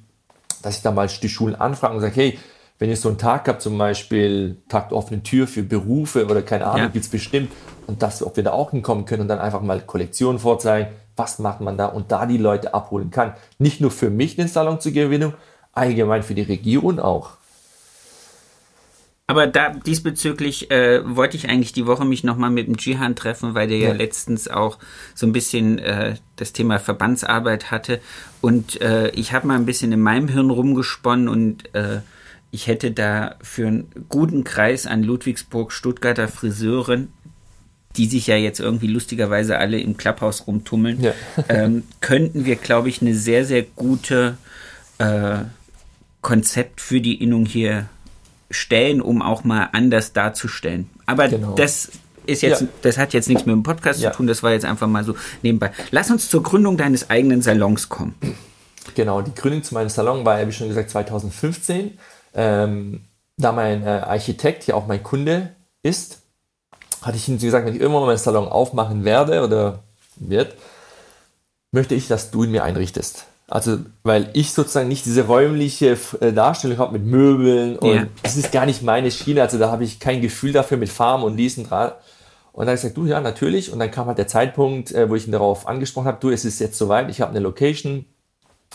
dass 0.62 0.78
ich 0.78 0.82
da 0.82 0.92
mal 0.92 1.08
die 1.08 1.30
Schulen 1.30 1.56
anfrage 1.56 1.96
und 1.96 2.02
sage, 2.02 2.16
hey, 2.16 2.40
wenn 2.80 2.90
ihr 2.90 2.98
so 2.98 3.10
einen 3.10 3.18
Tag 3.18 3.48
habt, 3.48 3.62
zum 3.62 3.78
Beispiel 3.78 4.58
Tag 4.70 4.90
der 4.90 4.98
offenen 4.98 5.24
Tür 5.24 5.48
für 5.48 5.64
Berufe 5.64 6.26
oder 6.26 6.42
keine 6.42 6.66
Ahnung, 6.66 6.84
ja. 6.84 6.88
gibt 6.88 7.06
es 7.06 7.12
bestimmt, 7.12 7.52
und 7.88 8.02
dass 8.02 8.24
ob 8.24 8.38
wir 8.38 8.44
da 8.44 8.52
auch 8.52 8.72
hinkommen 8.72 9.06
können 9.06 9.24
und 9.24 9.28
dann 9.28 9.40
einfach 9.40 9.62
mal 9.62 9.82
Kollektionen 9.82 10.40
vorzeigen, 10.40 10.90
was 11.20 11.38
macht 11.38 11.62
man 11.62 11.78
da 11.78 11.86
und 11.86 12.12
da 12.12 12.26
die 12.26 12.38
Leute 12.38 12.74
abholen 12.74 13.12
kann. 13.12 13.34
Nicht 13.60 13.82
nur 13.82 13.92
für 13.92 14.10
mich 14.10 14.38
den 14.38 14.48
Salon 14.48 14.80
zur 14.80 14.94
Gewinnung, 14.94 15.34
allgemein 15.74 16.24
für 16.24 16.34
die 16.34 16.42
Region 16.42 17.00
auch. 17.00 17.38
Aber 19.28 19.46
da 19.46 19.70
diesbezüglich 19.70 20.72
äh, 20.72 21.02
wollte 21.06 21.38
ich 21.38 21.48
eigentlich 21.48 21.72
die 21.72 21.86
Woche 21.86 22.04
mich 22.04 22.24
nochmal 22.24 22.50
mit 22.50 22.66
dem 22.66 22.78
Jihan 22.80 23.16
treffen, 23.16 23.54
weil 23.54 23.68
der 23.68 23.78
ja, 23.78 23.90
ja 23.90 23.94
letztens 23.94 24.48
auch 24.48 24.80
so 25.14 25.28
ein 25.28 25.34
bisschen 25.34 25.78
äh, 25.78 26.16
das 26.38 26.52
Thema 26.52 26.80
Verbandsarbeit 26.80 27.70
hatte. 27.70 28.02
Und 28.42 28.82
äh, 28.82 29.10
ich 29.10 29.32
habe 29.32 29.46
mal 29.46 29.54
ein 29.54 29.68
bisschen 29.68 29.92
in 29.92 30.02
meinem 30.02 30.30
Hirn 30.30 30.50
rumgesponnen 30.50 31.30
und 31.30 31.76
äh, 31.76 32.00
ich 32.50 32.66
hätte 32.66 32.90
da 32.90 33.36
für 33.44 33.68
einen 33.68 33.92
guten 34.10 34.44
Kreis 34.44 34.88
an 34.88 35.04
Ludwigsburg 35.04 35.72
Stuttgarter 35.72 36.28
Friseuren, 36.28 37.14
die 38.00 38.06
sich 38.06 38.28
ja 38.28 38.38
jetzt 38.38 38.62
irgendwie 38.62 38.88
lustigerweise 38.88 39.58
alle 39.58 39.78
im 39.78 39.98
Klapphaus 39.98 40.48
rumtummeln, 40.48 41.04
ja. 41.04 41.14
ähm, 41.50 41.84
könnten 42.00 42.46
wir, 42.46 42.56
glaube 42.56 42.88
ich, 42.88 43.02
eine 43.02 43.14
sehr, 43.14 43.44
sehr 43.44 43.64
gute 43.64 44.38
äh, 45.00 45.40
Konzept 46.22 46.80
für 46.80 47.02
die 47.02 47.22
Innung 47.22 47.46
hier 47.46 47.90
stellen, 48.50 49.02
um 49.02 49.22
auch 49.22 49.44
mal 49.44 49.68
anders 49.74 50.14
darzustellen. 50.14 50.90
Aber 51.08 51.28
genau. 51.28 51.56
das 51.56 51.92
ist 52.26 52.42
jetzt, 52.42 52.62
ja. 52.62 52.68
das 52.84 52.98
hat 52.98 53.14
jetzt 53.14 53.28
nichts 53.28 53.46
mit 53.46 53.54
dem 53.54 53.64
Podcast 53.64 54.00
ja. 54.00 54.12
zu 54.12 54.18
tun, 54.18 54.28
das 54.28 54.44
war 54.44 54.54
jetzt 54.54 54.66
einfach 54.66 54.88
mal 54.88 55.04
so 55.04 55.16
nebenbei. 55.42 55.72
Lass 55.92 56.10
uns 56.10 56.30
zur 56.30 56.42
Gründung 56.42 56.78
deines 56.78 57.10
eigenen 57.10 57.42
Salons 57.42 57.90
kommen. 57.90 58.16
Genau, 58.96 59.22
die 59.22 59.36
Gründung 59.36 59.62
zu 59.62 59.74
meinem 59.74 59.90
Salon 59.90 60.26
war 60.26 60.40
ja, 60.40 60.48
wie 60.48 60.54
schon 60.54 60.70
gesagt, 60.70 60.90
2015. 60.90 61.98
Ähm, 62.34 63.02
da 63.36 63.52
mein 63.52 63.84
äh, 63.84 63.90
Architekt 63.90 64.68
ja 64.68 64.76
auch 64.76 64.88
mein 64.88 65.04
Kunde 65.04 65.54
ist, 65.84 66.22
hatte 67.02 67.18
ich 67.18 67.28
ihm 67.28 67.40
gesagt, 67.40 67.66
wenn 67.66 67.76
ich 67.76 67.82
irgendwann 67.82 68.02
mal 68.02 68.08
meinen 68.08 68.18
Salon 68.18 68.48
aufmachen 68.48 69.06
werde 69.06 69.44
oder 69.44 69.80
wird, 70.18 70.56
möchte 71.72 71.96
ich, 71.96 72.08
dass 72.08 72.32
du 72.32 72.44
ihn 72.44 72.52
mir 72.52 72.64
einrichtest. 72.64 73.26
Also, 73.48 73.80
weil 74.04 74.30
ich 74.34 74.54
sozusagen 74.54 74.90
nicht 74.90 75.06
diese 75.06 75.26
räumliche 75.26 75.98
äh, 76.20 76.32
Darstellung 76.32 76.78
habe 76.78 76.94
mit 76.94 77.06
Möbeln 77.06 77.78
und 77.78 77.96
ja. 77.96 78.08
das 78.22 78.38
ist 78.38 78.52
gar 78.52 78.68
nicht 78.68 78.84
meine 78.84 79.10
Schiene. 79.10 79.42
Also, 79.42 79.58
da 79.58 79.72
habe 79.72 79.84
ich 79.84 80.00
kein 80.00 80.22
Gefühl 80.22 80.52
dafür 80.52 80.78
mit 80.78 80.90
Farben 80.90 81.24
und 81.24 81.36
diesen 81.36 81.68
dran. 81.68 81.92
Und 82.54 82.66
dann 82.66 82.68
habe 82.68 82.76
ich 82.76 82.82
gesagt, 82.82 82.98
du, 82.98 83.06
ja, 83.06 83.22
natürlich. 83.22 83.72
Und 83.72 83.80
dann 83.80 83.90
kam 83.90 84.08
halt 84.08 84.20
der 84.20 84.28
Zeitpunkt, 84.28 84.92
äh, 84.92 85.10
wo 85.10 85.16
ich 85.16 85.26
ihn 85.26 85.32
darauf 85.32 85.68
angesprochen 85.68 86.08
habe, 86.08 86.18
du, 86.20 86.30
es 86.30 86.46
ist 86.46 86.60
jetzt 86.60 86.78
soweit, 86.78 87.10
ich 87.10 87.22
habe 87.22 87.32
eine 87.32 87.40
Location 87.40 88.06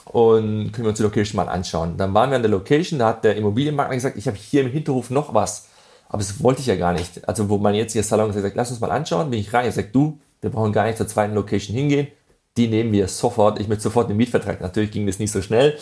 und 0.06 0.72
können 0.72 0.84
wir 0.84 0.88
uns 0.88 0.98
die 0.98 1.04
Location 1.04 1.36
mal 1.36 1.48
anschauen. 1.48 1.96
Dann 1.96 2.12
waren 2.14 2.30
wir 2.30 2.36
an 2.36 2.42
der 2.42 2.50
Location, 2.50 2.98
da 2.98 3.08
hat 3.08 3.24
der 3.24 3.36
Immobilienmakler 3.36 3.94
gesagt, 3.94 4.16
ich 4.16 4.26
habe 4.26 4.36
hier 4.36 4.62
im 4.62 4.70
Hinterhof 4.70 5.10
noch 5.10 5.34
was. 5.34 5.68
Aber 6.08 6.18
das 6.18 6.42
wollte 6.42 6.60
ich 6.60 6.66
ja 6.66 6.76
gar 6.76 6.92
nicht. 6.92 7.28
Also, 7.28 7.48
wo 7.48 7.58
man 7.58 7.74
jetzt 7.74 7.92
hier 7.92 8.02
Salon 8.02 8.32
gesagt, 8.32 8.56
lass 8.56 8.70
uns 8.70 8.80
mal 8.80 8.90
anschauen, 8.90 9.30
bin 9.30 9.40
ich 9.40 9.52
rein. 9.52 9.68
Ich 9.68 9.74
sage, 9.74 9.88
du, 9.92 10.18
wir 10.40 10.50
brauchen 10.50 10.72
gar 10.72 10.86
nicht 10.86 10.98
zur 10.98 11.08
zweiten 11.08 11.34
Location 11.34 11.76
hingehen 11.76 12.08
die 12.56 12.68
nehmen 12.68 12.92
wir 12.92 13.08
sofort. 13.08 13.60
Ich 13.60 13.68
möchte 13.68 13.82
sofort 13.82 14.08
den 14.08 14.16
Mietvertrag. 14.16 14.60
Natürlich 14.60 14.90
ging 14.90 15.06
das 15.06 15.18
nicht 15.18 15.32
so 15.32 15.42
schnell. 15.42 15.76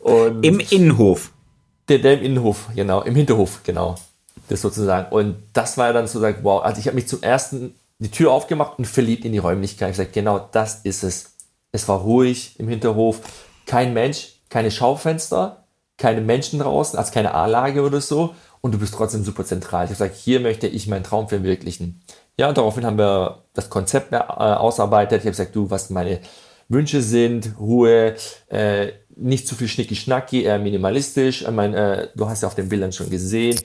Und 0.00 0.44
Im 0.44 0.60
Innenhof. 0.60 1.32
Der, 1.88 1.98
der 1.98 2.14
im 2.14 2.24
Innenhof, 2.24 2.68
genau. 2.74 3.02
Im 3.02 3.16
Hinterhof, 3.16 3.60
genau. 3.64 3.96
Das 4.48 4.60
sozusagen. 4.60 5.12
Und 5.12 5.36
das 5.52 5.76
war 5.78 5.92
dann 5.92 6.06
so, 6.06 6.22
wow. 6.42 6.62
Also 6.62 6.80
ich 6.80 6.86
habe 6.86 6.94
mich 6.94 7.08
zum 7.08 7.22
ersten 7.22 7.74
die 7.98 8.10
Tür 8.10 8.32
aufgemacht 8.32 8.78
und 8.78 8.86
verliebt 8.86 9.24
in 9.24 9.32
die 9.32 9.38
Räumlichkeit. 9.38 9.90
Ich 9.90 9.96
sage, 9.96 10.10
genau 10.12 10.48
das 10.52 10.80
ist 10.84 11.02
es. 11.02 11.36
Es 11.72 11.88
war 11.88 12.00
ruhig 12.00 12.58
im 12.58 12.68
Hinterhof. 12.68 13.20
Kein 13.66 13.92
Mensch, 13.94 14.40
keine 14.48 14.70
Schaufenster, 14.70 15.64
keine 15.98 16.20
Menschen 16.20 16.58
draußen, 16.58 16.98
also 16.98 17.12
keine 17.12 17.34
A-Lage 17.34 17.82
oder 17.82 18.00
so. 18.00 18.34
Und 18.62 18.72
du 18.72 18.78
bist 18.78 18.94
trotzdem 18.94 19.24
super 19.24 19.44
zentral. 19.44 19.84
Ich 19.84 19.90
habe 19.90 20.08
gesagt, 20.08 20.16
hier 20.16 20.38
möchte 20.40 20.68
ich 20.68 20.86
meinen 20.86 21.02
Traum 21.02 21.28
verwirklichen. 21.28 22.00
Ja, 22.38 22.48
und 22.48 22.56
daraufhin 22.56 22.86
haben 22.86 22.96
wir 22.96 23.42
das 23.54 23.68
Konzept 23.68 24.12
äh, 24.12 24.16
ausarbeitet. 24.16 25.18
Ich 25.18 25.24
habe 25.26 25.32
gesagt, 25.32 25.54
du, 25.54 25.68
was 25.68 25.90
meine 25.90 26.20
Wünsche 26.68 27.02
sind, 27.02 27.54
Ruhe, 27.58 28.14
äh, 28.48 28.92
nicht 29.16 29.48
zu 29.48 29.56
viel 29.56 29.68
Schnicki-Schnacki, 29.68 30.44
eher 30.44 30.58
minimalistisch. 30.60 31.42
Ich 31.42 31.50
mein, 31.50 31.74
äh, 31.74 32.08
du 32.14 32.28
hast 32.28 32.42
ja 32.42 32.48
auf 32.48 32.54
den 32.54 32.68
Bildern 32.68 32.92
schon 32.92 33.10
gesehen, 33.10 33.58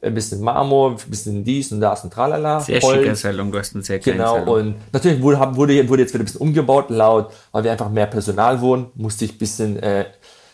ein 0.00 0.14
bisschen 0.14 0.40
Marmor, 0.40 0.92
ein 0.92 1.10
bisschen 1.10 1.44
dies 1.44 1.70
und 1.70 1.80
das 1.80 2.02
und 2.04 2.12
tralala. 2.12 2.60
Sehr 2.60 2.80
Holz. 2.80 3.00
schicker 3.02 3.14
Salon, 3.16 3.52
du 3.52 3.58
hast 3.58 3.74
einen 3.74 3.84
sehr 3.84 3.98
Genau, 3.98 4.38
Salon. 4.38 4.48
und 4.48 4.76
natürlich 4.92 5.20
wurde, 5.20 5.38
wurde, 5.56 5.88
wurde 5.88 6.02
jetzt 6.02 6.14
wieder 6.14 6.22
ein 6.22 6.26
bisschen 6.26 6.40
umgebaut, 6.40 6.88
laut, 6.88 7.32
weil 7.52 7.64
wir 7.64 7.72
einfach 7.72 7.90
mehr 7.90 8.06
Personal 8.06 8.60
wohnen, 8.60 8.86
musste 8.94 9.24
ich 9.26 9.34
ein 9.34 9.38
bisschen, 9.38 9.76
äh, 9.82 10.06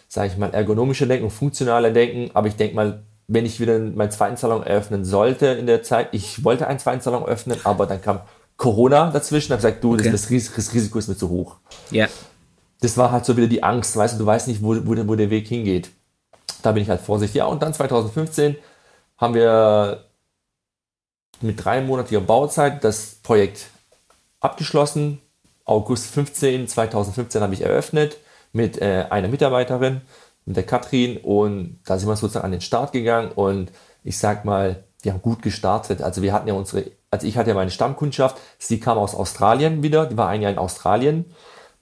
sage 0.09 0.29
ich 0.33 0.37
mal, 0.37 0.53
ergonomischer 0.53 1.07
denken 1.07 1.25
und 1.27 1.31
funktionaler 1.31 1.91
denken, 1.91 2.31
aber 2.35 2.49
ich 2.49 2.57
denke 2.57 2.75
mal, 2.75 3.05
wenn 3.27 3.47
ich 3.47 3.61
wieder 3.61 3.79
meinen 3.79 4.11
zweiten 4.11 4.37
Salon 4.37 4.63
eröffnen 4.63 5.05
sollte 5.05 5.47
in 5.47 5.67
der 5.67 5.83
Zeit. 5.83 6.09
Ich 6.13 6.45
wollte 6.45 6.67
einen 6.67 6.79
zweiten 6.79 7.01
Salon 7.01 7.25
öffnen, 7.25 7.59
aber 7.65 7.87
dann 7.87 8.03
kam 8.03 8.21
Corona 8.57 9.11
dazwischen. 9.11 9.53
habe 9.53 9.63
gesagt, 9.63 9.83
du, 9.83 9.95
okay. 9.95 10.11
das, 10.11 10.29
das, 10.29 10.31
Risiko 10.75 10.99
ist 10.99 11.09
mir 11.09 11.17
zu 11.17 11.29
hoch. 11.31 11.57
Ja. 11.91 12.09
Das 12.81 12.97
war 12.97 13.13
halt 13.13 13.25
so 13.25 13.37
wieder 13.37 13.47
die 13.47 13.63
Angst, 13.63 13.97
weißt 13.97 14.15
du, 14.15 14.19
du 14.19 14.27
weißt 14.27 14.49
nicht, 14.49 14.63
wo, 14.63 14.77
wo, 14.85 15.09
wo 15.09 15.15
der 15.15 15.31
Weg 15.31 15.49
hingeht. 15.49 15.91
Da 16.63 16.73
bin 16.73 16.83
ich 16.83 16.91
halt 16.91 17.01
vorsichtig. 17.01 17.37
Ja, 17.37 17.47
und 17.47 17.63
dann 17.63 17.73
2015 17.73 18.57
haben 19.17 19.35
wir 19.35 20.05
mit 21.41 21.65
drei 21.65 21.81
monatiger 21.81 22.21
Bauzeit 22.21 22.85
das 22.85 23.17
Projekt 23.23 23.67
abgeschlossen. 24.41 25.21
August 25.65 26.07
15, 26.07 26.69
2015 26.69 27.41
habe 27.41 27.55
ich 27.55 27.63
eröffnet 27.63 28.19
mit 28.53 28.81
äh, 28.81 29.07
einer 29.09 29.29
Mitarbeiterin 29.29 30.03
mit 30.47 30.57
der 30.57 30.65
Katrin 30.65 31.17
und 31.19 31.81
da 31.85 31.99
sind 31.99 32.09
wir 32.09 32.17
sozusagen 32.17 32.45
an 32.45 32.53
den 32.53 32.61
Start 32.61 32.93
gegangen 32.93 33.33
und 33.33 33.73
ich 34.03 34.19
sag 34.19 34.45
mal, 34.45 34.85
wir 35.03 35.13
haben 35.13 35.23
gut 35.23 35.43
gestartet. 35.43 36.03
Also 36.03 36.23
wir 36.23 36.33
hatten 36.33 36.49
ja 36.49 36.55
unsere, 36.55 36.91
also 37.11 37.27
ich 37.27 37.37
hatte 37.37 37.51
ja 37.51 37.55
meine 37.55 37.71
Stammkundschaft, 37.71 38.37
sie 38.59 38.81
kam 38.81 38.99
aus 38.99 39.15
Australien 39.15 39.83
wieder, 39.83 40.07
die 40.07 40.17
war 40.17 40.29
ein 40.29 40.43
Jahr 40.43 40.53
in 40.53 40.59
Australien. 40.59 41.27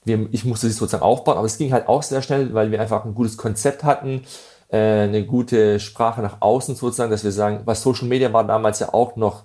Wir, 0.04 0.28
ich 0.32 0.44
musste 0.44 0.66
sie 0.68 0.72
sozusagen 0.72 1.04
aufbauen, 1.04 1.36
aber 1.36 1.46
es 1.46 1.58
ging 1.58 1.72
halt 1.72 1.88
auch 1.88 2.02
sehr 2.02 2.22
schnell, 2.22 2.54
weil 2.54 2.70
wir 2.70 2.80
einfach 2.80 3.04
ein 3.04 3.14
gutes 3.14 3.36
Konzept 3.36 3.84
hatten, 3.84 4.24
äh, 4.68 4.76
eine 4.76 5.24
gute 5.24 5.78
Sprache 5.78 6.22
nach 6.22 6.38
außen 6.40 6.74
sozusagen, 6.74 7.10
dass 7.10 7.24
wir 7.24 7.32
sagen, 7.32 7.62
was 7.64 7.82
Social 7.82 8.08
Media 8.08 8.32
war 8.32 8.44
damals 8.44 8.80
ja 8.80 8.92
auch 8.92 9.16
noch 9.16 9.44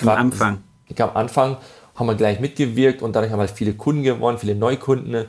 am 0.00 0.08
Anfang. 0.08 0.62
Am 0.98 1.10
Anfang 1.14 1.56
haben 1.94 2.06
wir 2.06 2.14
gleich 2.14 2.40
mitgewirkt 2.40 3.02
und 3.02 3.14
dadurch 3.14 3.32
haben 3.32 3.38
wir 3.38 3.46
halt 3.46 3.56
viele 3.56 3.74
Kunden 3.74 4.02
gewonnen, 4.02 4.38
viele 4.38 4.54
Neukunden 4.54 5.26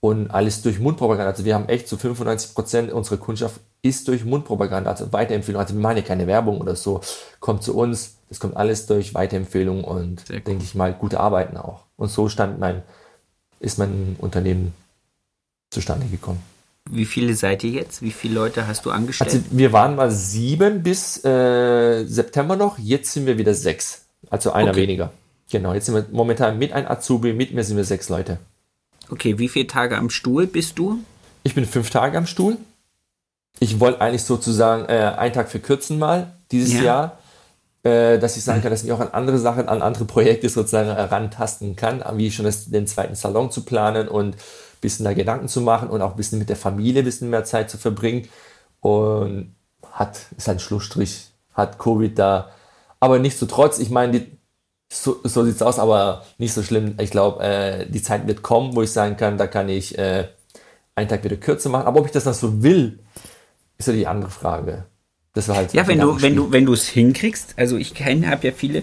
und 0.00 0.30
alles 0.30 0.62
durch 0.62 0.78
Mundpropaganda. 0.78 1.30
Also 1.30 1.44
wir 1.44 1.54
haben 1.54 1.68
echt 1.68 1.86
zu 1.86 1.96
so 1.96 2.00
95 2.00 2.54
Prozent 2.54 2.92
unserer 2.92 3.18
Kundschaft 3.18 3.60
ist 3.82 4.08
durch 4.08 4.24
Mundpropaganda, 4.24 4.90
also 4.90 5.12
Weiterempfehlung. 5.12 5.60
Also 5.60 5.74
wir 5.74 5.80
machen 5.80 5.98
ja 5.98 6.02
keine 6.02 6.26
Werbung 6.26 6.60
oder 6.60 6.76
so. 6.76 7.00
Kommt 7.38 7.62
zu 7.62 7.76
uns, 7.76 8.16
das 8.28 8.40
kommt 8.40 8.56
alles 8.56 8.86
durch 8.86 9.14
Weiterempfehlung 9.14 9.84
und 9.84 10.24
cool. 10.30 10.40
denke 10.40 10.64
ich 10.64 10.74
mal 10.74 10.92
gute 10.92 11.20
Arbeiten 11.20 11.56
auch. 11.56 11.84
Und 11.96 12.10
so 12.10 12.28
stand 12.28 12.58
mein, 12.58 12.82
ist 13.58 13.78
mein 13.78 14.16
Unternehmen 14.18 14.74
zustande 15.70 16.06
gekommen. 16.06 16.42
Wie 16.90 17.04
viele 17.04 17.34
seid 17.34 17.62
ihr 17.62 17.70
jetzt? 17.70 18.02
Wie 18.02 18.10
viele 18.10 18.34
Leute 18.34 18.66
hast 18.66 18.84
du 18.86 18.90
angestellt? 18.90 19.30
Also 19.30 19.44
wir 19.50 19.72
waren 19.72 19.96
mal 19.96 20.10
sieben 20.10 20.82
bis 20.82 21.24
äh, 21.24 22.04
September 22.06 22.56
noch. 22.56 22.78
Jetzt 22.78 23.12
sind 23.12 23.26
wir 23.26 23.38
wieder 23.38 23.54
sechs. 23.54 24.06
Also 24.28 24.52
einer 24.52 24.70
okay. 24.70 24.82
weniger. 24.82 25.12
Genau. 25.50 25.74
Jetzt 25.74 25.86
sind 25.86 25.94
wir 25.94 26.06
momentan 26.10 26.58
mit 26.58 26.72
einem 26.72 26.88
Azubi, 26.88 27.32
mit 27.32 27.52
mir 27.52 27.64
sind 27.64 27.76
wir 27.76 27.84
sechs 27.84 28.08
Leute. 28.08 28.38
Okay, 29.10 29.38
wie 29.38 29.48
viele 29.48 29.66
Tage 29.66 29.96
am 29.96 30.10
Stuhl 30.10 30.46
bist 30.46 30.78
du? 30.78 30.98
Ich 31.42 31.54
bin 31.54 31.64
fünf 31.64 31.90
Tage 31.90 32.16
am 32.16 32.26
Stuhl. 32.26 32.56
Ich 33.58 33.80
wollte 33.80 34.00
eigentlich 34.00 34.24
sozusagen 34.24 34.84
äh, 34.86 35.14
einen 35.16 35.32
Tag 35.32 35.50
verkürzen 35.50 35.98
mal 35.98 36.32
dieses 36.52 36.74
ja. 36.74 36.82
Jahr, 36.82 37.18
äh, 37.82 38.18
dass 38.18 38.36
ich 38.36 38.44
sagen 38.44 38.62
kann, 38.62 38.70
dass 38.70 38.84
ich 38.84 38.92
auch 38.92 39.00
an 39.00 39.08
andere 39.08 39.38
Sachen, 39.38 39.68
an 39.68 39.82
andere 39.82 40.04
Projekte 40.04 40.48
sozusagen 40.48 40.88
herantasten 40.88 41.76
kann, 41.76 42.02
wie 42.14 42.30
schon 42.30 42.44
das, 42.44 42.70
den 42.70 42.86
zweiten 42.86 43.14
Salon 43.14 43.50
zu 43.50 43.64
planen 43.64 44.08
und 44.08 44.36
ein 44.36 44.80
bisschen 44.80 45.04
da 45.04 45.12
Gedanken 45.12 45.48
zu 45.48 45.60
machen 45.60 45.90
und 45.90 46.00
auch 46.02 46.12
ein 46.12 46.16
bisschen 46.16 46.38
mit 46.38 46.48
der 46.48 46.56
Familie 46.56 47.02
ein 47.02 47.04
bisschen 47.04 47.30
mehr 47.30 47.44
Zeit 47.44 47.70
zu 47.70 47.78
verbringen. 47.78 48.28
Und 48.80 49.54
hat, 49.92 50.20
ist 50.36 50.48
ein 50.48 50.60
Schlussstrich, 50.60 51.30
hat 51.52 51.78
Covid 51.78 52.18
da. 52.18 52.50
Aber 53.00 53.18
nichtsdestotrotz, 53.18 53.78
ich 53.78 53.90
meine, 53.90 54.26
so, 54.92 55.20
so 55.22 55.44
sieht 55.44 55.54
es 55.54 55.62
aus, 55.62 55.78
aber 55.78 56.24
nicht 56.38 56.52
so 56.52 56.62
schlimm. 56.62 56.96
Ich 57.00 57.10
glaube, 57.10 57.42
äh, 57.42 57.86
die 57.88 58.02
Zeit 58.02 58.26
wird 58.26 58.42
kommen, 58.42 58.74
wo 58.74 58.82
ich 58.82 58.90
sagen 58.90 59.16
kann, 59.16 59.38
da 59.38 59.46
kann 59.46 59.68
ich 59.68 59.96
äh, 59.96 60.26
einen 60.96 61.08
Tag 61.08 61.22
wieder 61.22 61.36
kürzer 61.36 61.70
machen. 61.70 61.86
Aber 61.86 62.00
ob 62.00 62.06
ich 62.06 62.12
das 62.12 62.24
dann 62.24 62.34
so 62.34 62.62
will, 62.62 62.98
ist 63.78 63.86
ja 63.86 63.94
die 63.94 64.06
andere 64.06 64.30
Frage. 64.30 64.84
Das 65.32 65.46
war 65.48 65.56
halt 65.56 65.70
so 65.70 65.76
ja, 65.76 65.86
wenn 65.86 66.00
du, 66.00 66.20
wenn 66.20 66.34
du, 66.34 66.50
wenn 66.50 66.66
du 66.66 66.72
es 66.72 66.88
hinkriegst, 66.88 67.54
also 67.56 67.76
ich 67.76 67.94
kenne, 67.94 68.28
habe 68.28 68.48
ja 68.48 68.52
viele, 68.52 68.82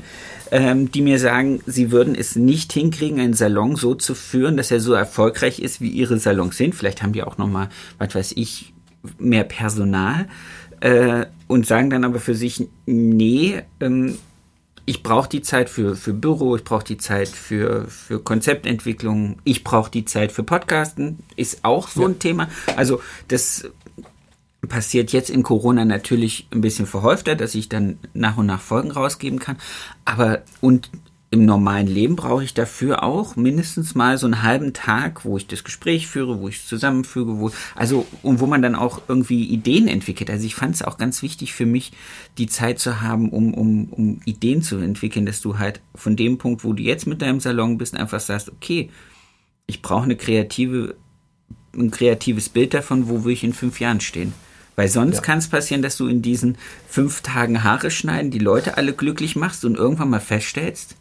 ähm, 0.51 0.89
die 0.89 1.01
mir 1.01 1.20
sagen, 1.20 1.62
sie 1.66 1.91
würden 1.91 2.16
es 2.16 2.38
nicht 2.38 2.72
hinkriegen, 2.72 3.20
einen 3.20 3.34
Salon 3.34 3.76
so 3.76 3.93
zu 3.93 4.16
führen, 4.16 4.55
dass 4.55 4.72
er 4.72 4.80
so 4.80 4.93
erfolgreich 4.93 5.60
ist, 5.60 5.82
wie 5.82 5.89
ihre 5.89 6.20
Salons 6.20 6.55
sind. 6.55 6.74
Vielleicht 6.74 7.03
haben 7.03 7.12
die 7.12 7.24
auch 7.24 7.38
nochmal, 7.38 7.68
was 7.97 8.16
weiß 8.16 8.34
ich, 8.38 8.74
mehr 9.20 9.43
Personal 9.43 10.28
äh, 10.80 11.26
und 11.47 11.68
sagen 11.68 11.89
dann 11.89 12.05
aber 12.05 12.20
für 12.20 12.36
sich, 12.36 12.66
nee, 12.86 13.62
ähm, 13.82 14.18
ich 14.88 15.04
brauche 15.04 15.28
die 15.28 15.42
Zeit 15.42 15.70
für, 15.70 15.98
für 15.98 16.14
Büro, 16.14 16.56
ich 16.56 16.64
brauche 16.64 16.86
die 16.86 16.98
Zeit 16.98 17.28
für, 17.28 17.88
für 17.90 18.24
Konzeptentwicklung, 18.24 19.38
ich 19.44 19.66
brauche 19.66 19.92
die 19.92 20.06
Zeit 20.06 20.32
für 20.32 20.44
Podcasten, 20.44 21.20
ist 21.36 21.66
auch 21.66 21.90
so 21.90 22.04
ja. 22.04 22.08
ein 22.08 22.20
Thema. 22.20 22.48
Also 22.78 23.02
das 23.28 23.70
passiert 24.70 25.12
jetzt 25.12 25.30
in 25.30 25.44
Corona 25.44 25.84
natürlich 25.84 26.48
ein 26.54 26.62
bisschen 26.62 26.86
verhäufter, 26.86 27.36
dass 27.36 27.54
ich 27.54 27.68
dann 27.68 28.00
nach 28.14 28.38
und 28.38 28.46
nach 28.46 28.62
Folgen 28.62 28.92
rausgeben 28.92 29.40
kann. 29.40 29.58
Aber 30.06 30.44
und 30.62 30.90
im 31.30 31.43
normalen 31.43 31.88
Leben 31.88 32.15
brauche 32.15 32.43
ich 32.43 32.53
dafür 32.53 33.03
auch 33.03 33.36
mindestens 33.36 33.95
mal 33.95 34.17
so 34.17 34.28
einen 34.28 34.43
halben 34.43 34.71
Tag, 34.71 35.25
wo 35.25 35.36
ich 35.36 35.45
das 35.45 35.65
Gespräch 35.65 36.07
führe, 36.07 36.39
wo 36.39 36.47
ich 36.47 36.57
es 36.57 36.67
zusammenfüge, 36.67 37.38
wo, 37.39 37.51
also, 37.75 38.05
und 38.23 38.39
wo 38.39 38.45
man 38.45 38.61
dann 38.61 38.75
auch 38.75 39.01
irgendwie 39.09 39.43
Ideen 39.43 39.89
entwickelt. 39.89 40.30
Also 40.30 40.45
ich 40.45 40.55
fand 40.55 40.75
es 40.75 40.84
auch 40.84 40.97
ganz 40.97 41.21
wichtig 41.21 41.53
für 41.53 41.65
mich, 41.65 41.91
die 42.38 42.47
Zeit 42.47 42.80
zu 42.80 43.01
haben, 43.01 43.30
um, 43.30 43.53
um, 43.53 43.89
um 43.89 44.21
Ideen 44.23 44.61
zu 44.61 44.78
entwickeln, 44.78 45.25
dass 45.25 45.41
du 45.41 45.59
halt 45.59 45.82
von 45.95 46.15
dem 46.15 46.38
Punkt, 46.38 46.63
wo 46.63 46.71
du 46.71 46.82
jetzt 46.82 47.07
mit 47.07 47.21
deinem 47.21 47.41
Salon 47.41 47.78
bist, 47.78 47.97
einfach 47.97 48.21
sagst, 48.21 48.49
okay, 48.49 48.89
ich 49.65 49.82
brauche 49.82 50.05
eine 50.05 50.15
kreative, 50.15 50.95
ein 51.75 51.91
kreatives 51.91 52.47
Bild 52.47 52.73
davon, 52.73 53.09
wo 53.09 53.25
will 53.25 53.34
ich 53.34 53.43
in 53.43 53.53
fünf 53.53 53.82
Jahren 53.82 53.99
stehen. 53.99 54.32
Weil 54.78 54.88
sonst 54.88 55.15
ja. 55.15 55.21
kann 55.23 55.39
es 55.39 55.49
passieren, 55.49 55.82
dass 55.82 55.97
du 55.97 56.07
in 56.07 56.21
diesen 56.21 56.57
fünf 56.88 57.21
Tagen 57.21 57.65
Haare 57.65 57.91
schneiden, 57.91 58.32
die 58.32 58.39
Leute 58.39 58.78
alle 58.78 58.93
glücklich 58.93 59.36
machst 59.36 59.65
und 59.65 59.75
irgendwann 59.75 60.09
mal 60.09 60.21
feststellst, 60.21 60.95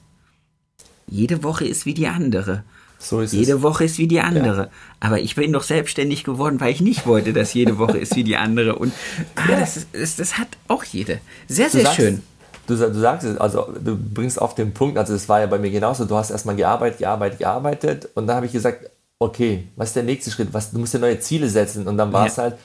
jede 1.08 1.42
Woche 1.42 1.64
ist 1.64 1.86
wie 1.86 1.94
die 1.94 2.06
andere. 2.06 2.64
So 2.98 3.20
ist 3.20 3.32
jede 3.32 3.54
es. 3.54 3.62
Woche 3.62 3.84
ist 3.84 3.98
wie 3.98 4.08
die 4.08 4.20
andere. 4.20 4.62
Ja. 4.62 4.68
Aber 5.00 5.20
ich 5.20 5.34
bin 5.34 5.52
doch 5.52 5.62
selbstständig 5.62 6.24
geworden, 6.24 6.60
weil 6.60 6.72
ich 6.72 6.80
nicht 6.80 7.06
wollte, 7.06 7.32
dass 7.32 7.54
jede 7.54 7.78
Woche 7.78 7.98
ist 7.98 8.16
wie 8.16 8.24
die 8.24 8.36
andere. 8.36 8.76
Und 8.76 8.92
ah, 9.36 9.50
ja. 9.50 9.60
das, 9.60 9.86
ist, 9.92 10.18
das, 10.18 10.38
hat 10.38 10.48
auch 10.68 10.84
jede. 10.84 11.20
Sehr, 11.46 11.68
sehr 11.68 11.82
sagst, 11.82 11.96
schön. 11.96 12.22
Du, 12.66 12.74
du, 12.74 12.98
sagst 12.98 13.26
es, 13.26 13.36
also 13.38 13.72
du 13.82 13.96
bringst 13.96 14.40
auf 14.40 14.54
den 14.54 14.72
Punkt, 14.72 14.98
also 14.98 15.14
es 15.14 15.28
war 15.28 15.40
ja 15.40 15.46
bei 15.46 15.58
mir 15.58 15.70
genauso, 15.70 16.04
du 16.04 16.16
hast 16.16 16.30
erstmal 16.30 16.56
gearbeitet, 16.56 16.98
gearbeitet, 16.98 17.38
gearbeitet 17.38 18.08
und 18.14 18.26
dann 18.26 18.36
habe 18.36 18.46
ich 18.46 18.52
gesagt, 18.52 18.90
okay, 19.20 19.68
was 19.76 19.90
ist 19.90 19.96
der 19.96 20.02
nächste 20.02 20.32
Schritt? 20.32 20.48
Was, 20.52 20.72
du 20.72 20.80
musst 20.80 20.92
dir 20.92 20.98
neue 20.98 21.20
Ziele 21.20 21.48
setzen 21.48 21.86
und 21.86 21.96
dann 21.96 22.12
war 22.12 22.26
es 22.26 22.36
ja. 22.36 22.44
halt, 22.44 22.56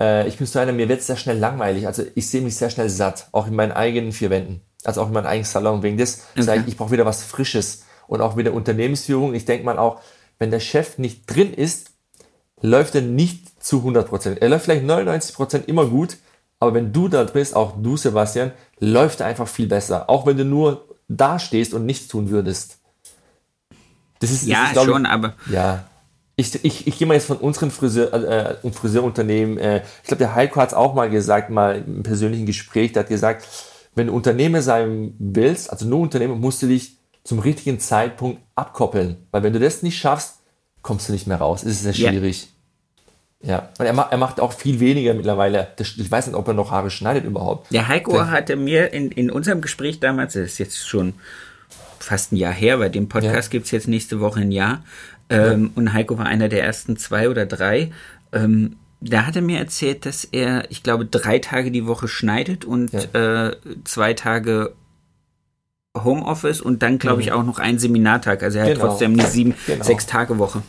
äh, 0.00 0.28
ich 0.28 0.36
bin 0.38 0.46
so 0.46 0.58
einer, 0.60 0.72
mir 0.72 0.88
wird 0.88 1.00
es 1.00 1.08
sehr 1.08 1.16
schnell 1.16 1.38
langweilig. 1.38 1.86
Also 1.86 2.04
ich 2.14 2.28
sehe 2.28 2.42
mich 2.42 2.56
sehr 2.56 2.70
schnell 2.70 2.88
satt, 2.88 3.28
auch 3.32 3.48
in 3.48 3.56
meinen 3.56 3.72
eigenen 3.72 4.12
vier 4.12 4.30
Wänden. 4.30 4.60
Also 4.84 5.02
auch 5.02 5.08
in 5.08 5.12
meinem 5.12 5.26
eigenen 5.26 5.44
Salon. 5.44 5.82
Wegen 5.82 5.96
des 5.96 6.22
okay. 6.32 6.42
sage 6.42 6.60
ich, 6.62 6.68
ich 6.68 6.76
brauche 6.76 6.90
wieder 6.90 7.06
was 7.06 7.24
Frisches. 7.24 7.84
Und 8.06 8.20
auch 8.20 8.36
wieder 8.36 8.52
Unternehmensführung. 8.52 9.34
Ich 9.34 9.44
denke 9.44 9.64
mal 9.64 9.78
auch, 9.78 10.00
wenn 10.38 10.50
der 10.50 10.60
Chef 10.60 10.98
nicht 10.98 11.24
drin 11.26 11.54
ist, 11.54 11.92
läuft 12.60 12.94
er 12.94 13.02
nicht 13.02 13.62
zu 13.62 13.78
100 13.78 14.08
Prozent. 14.08 14.42
Er 14.42 14.48
läuft 14.48 14.64
vielleicht 14.64 14.84
99 14.84 15.34
Prozent 15.34 15.68
immer 15.68 15.86
gut, 15.86 16.18
aber 16.60 16.74
wenn 16.74 16.92
du 16.92 17.08
da 17.08 17.24
bist, 17.24 17.56
auch 17.56 17.74
du 17.82 17.96
Sebastian, 17.96 18.52
läuft 18.78 19.20
er 19.20 19.26
einfach 19.26 19.48
viel 19.48 19.66
besser. 19.66 20.08
Auch 20.10 20.26
wenn 20.26 20.36
du 20.36 20.44
nur 20.44 20.84
da 21.08 21.38
stehst 21.38 21.74
und 21.74 21.86
nichts 21.86 22.08
tun 22.08 22.30
würdest. 22.30 22.78
Das 24.20 24.30
ist, 24.30 24.46
ja, 24.46 24.70
das 24.72 24.82
ist, 24.82 24.90
schon, 24.90 25.04
ich, 25.04 25.10
aber. 25.10 25.34
Ja, 25.50 25.84
ich, 26.36 26.64
ich, 26.64 26.86
ich 26.86 26.98
gehe 26.98 27.06
mal 27.06 27.14
jetzt 27.14 27.26
von 27.26 27.36
unseren 27.36 27.70
Friseur, 27.70 28.12
äh, 28.12 28.70
Friseurunternehmen, 28.70 29.58
äh, 29.58 29.82
ich 30.02 30.08
glaube, 30.08 30.18
der 30.18 30.34
Heiko 30.34 30.60
hat 30.60 30.70
es 30.70 30.74
auch 30.74 30.94
mal 30.94 31.08
gesagt, 31.08 31.50
mal 31.50 31.84
im 31.86 32.02
persönlichen 32.02 32.46
Gespräch, 32.46 32.92
der 32.92 33.04
hat 33.04 33.08
gesagt, 33.08 33.46
wenn 33.94 34.08
du 34.08 34.12
Unternehmer 34.12 34.62
sein 34.62 35.14
willst, 35.18 35.70
also 35.70 35.86
nur 35.86 36.00
Unternehmer, 36.00 36.34
musst 36.34 36.62
du 36.62 36.66
dich 36.66 36.98
zum 37.22 37.38
richtigen 37.38 37.80
Zeitpunkt 37.80 38.40
abkoppeln. 38.54 39.16
Weil 39.30 39.42
wenn 39.42 39.52
du 39.52 39.60
das 39.60 39.82
nicht 39.82 39.98
schaffst, 39.98 40.40
kommst 40.82 41.08
du 41.08 41.12
nicht 41.12 41.26
mehr 41.26 41.38
raus. 41.38 41.62
Es 41.62 41.72
ist 41.72 41.82
sehr 41.82 41.94
schwierig. 41.94 42.48
Ja. 43.40 43.48
ja. 43.48 43.68
Und 43.78 43.86
er, 43.86 44.08
er 44.10 44.18
macht 44.18 44.40
auch 44.40 44.52
viel 44.52 44.80
weniger 44.80 45.14
mittlerweile. 45.14 45.68
Ich 45.78 46.10
weiß 46.10 46.26
nicht, 46.26 46.36
ob 46.36 46.46
er 46.46 46.54
noch 46.54 46.70
Haare 46.70 46.90
schneidet 46.90 47.24
überhaupt. 47.24 47.72
Der 47.72 47.88
Heiko 47.88 48.12
der, 48.12 48.30
hatte 48.30 48.56
mir 48.56 48.92
in, 48.92 49.10
in 49.10 49.30
unserem 49.30 49.60
Gespräch 49.60 50.00
damals, 50.00 50.34
das 50.34 50.42
ist 50.44 50.58
jetzt 50.58 50.86
schon 50.86 51.14
fast 51.98 52.32
ein 52.32 52.36
Jahr 52.36 52.52
her, 52.52 52.78
weil 52.80 52.90
dem 52.90 53.08
Podcast 53.08 53.48
ja. 53.48 53.52
gibt 53.52 53.64
es 53.64 53.70
jetzt 53.70 53.88
nächste 53.88 54.20
Woche 54.20 54.40
ein 54.40 54.52
Jahr, 54.52 54.82
ähm, 55.30 55.62
ja. 55.64 55.70
Und 55.74 55.92
Heiko 55.92 56.18
war 56.18 56.26
einer 56.26 56.48
der 56.48 56.62
ersten 56.62 56.96
zwei 56.96 57.28
oder 57.28 57.46
drei. 57.46 57.92
Ähm, 58.32 58.76
da 59.10 59.26
hat 59.26 59.36
er 59.36 59.42
mir 59.42 59.58
erzählt, 59.58 60.06
dass 60.06 60.24
er, 60.24 60.70
ich 60.70 60.82
glaube, 60.82 61.04
drei 61.06 61.38
Tage 61.38 61.70
die 61.70 61.86
Woche 61.86 62.08
schneidet 62.08 62.64
und 62.64 62.92
ja. 62.92 63.48
äh, 63.48 63.56
zwei 63.84 64.14
Tage 64.14 64.74
Homeoffice 65.96 66.60
und 66.60 66.82
dann, 66.82 66.98
glaube 66.98 67.20
ich, 67.20 67.28
mhm. 67.28 67.34
auch 67.34 67.44
noch 67.44 67.58
einen 67.58 67.78
Seminartag. 67.78 68.42
Also 68.42 68.58
er 68.58 68.66
genau. 68.66 68.80
hat 68.80 68.88
trotzdem 68.88 69.12
eine 69.12 69.26
sieben, 69.28 69.54
genau. 69.66 69.84
sechs 69.84 70.06
Tage 70.06 70.38
Woche. 70.38 70.62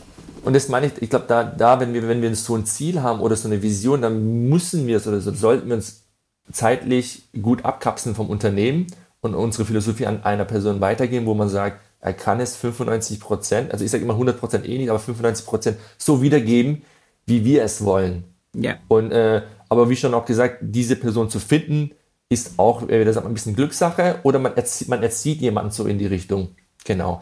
Und 0.44 0.54
das 0.54 0.68
meine 0.68 0.86
ich, 0.86 0.92
ich 1.02 1.10
glaube, 1.10 1.24
da, 1.26 1.42
da, 1.42 1.80
wenn 1.80 1.92
wir, 1.92 2.06
wenn 2.08 2.22
wir 2.22 2.34
so 2.36 2.54
ein 2.54 2.66
Ziel 2.66 3.02
haben 3.02 3.20
oder 3.20 3.34
so 3.34 3.48
eine 3.48 3.62
Vision, 3.62 4.02
dann 4.02 4.48
müssen 4.48 4.86
wir 4.86 4.98
es 4.98 5.06
oder 5.06 5.20
so, 5.20 5.32
sollten 5.32 5.68
wir 5.68 5.74
uns 5.74 6.04
zeitlich 6.52 7.24
gut 7.42 7.64
abkapseln 7.64 8.14
vom 8.14 8.28
Unternehmen 8.28 8.86
und 9.20 9.34
unsere 9.34 9.64
Philosophie 9.64 10.06
an 10.06 10.22
einer 10.22 10.44
Person 10.44 10.80
weitergeben, 10.80 11.26
wo 11.26 11.34
man 11.34 11.48
sagt, 11.48 11.80
er 11.98 12.12
kann 12.12 12.38
es 12.38 12.54
95 12.54 13.18
Prozent, 13.18 13.72
also 13.72 13.84
ich 13.84 13.90
sage 13.90 14.04
immer 14.04 14.12
100 14.12 14.38
Prozent 14.38 14.68
eh 14.68 14.78
nicht, 14.78 14.90
aber 14.90 15.00
95 15.00 15.44
Prozent 15.44 15.78
so 15.98 16.22
wiedergeben, 16.22 16.82
wie 17.26 17.44
wir 17.44 17.62
es 17.62 17.84
wollen. 17.84 18.24
Ja. 18.54 18.76
Und, 18.88 19.12
äh, 19.12 19.42
aber 19.68 19.90
wie 19.90 19.96
schon 19.96 20.14
auch 20.14 20.24
gesagt, 20.24 20.58
diese 20.60 20.96
Person 20.96 21.28
zu 21.28 21.40
finden, 21.40 21.90
ist 22.28 22.58
auch, 22.58 22.88
äh, 22.88 23.04
das 23.04 23.18
ein 23.18 23.34
bisschen 23.34 23.54
Glückssache 23.54 24.20
oder 24.22 24.38
man 24.38 24.56
erzieht, 24.56 24.88
man 24.88 25.02
erzieht 25.02 25.40
jemanden 25.40 25.70
so 25.70 25.86
in 25.86 25.98
die 25.98 26.06
Richtung. 26.06 26.50
Genau. 26.84 27.20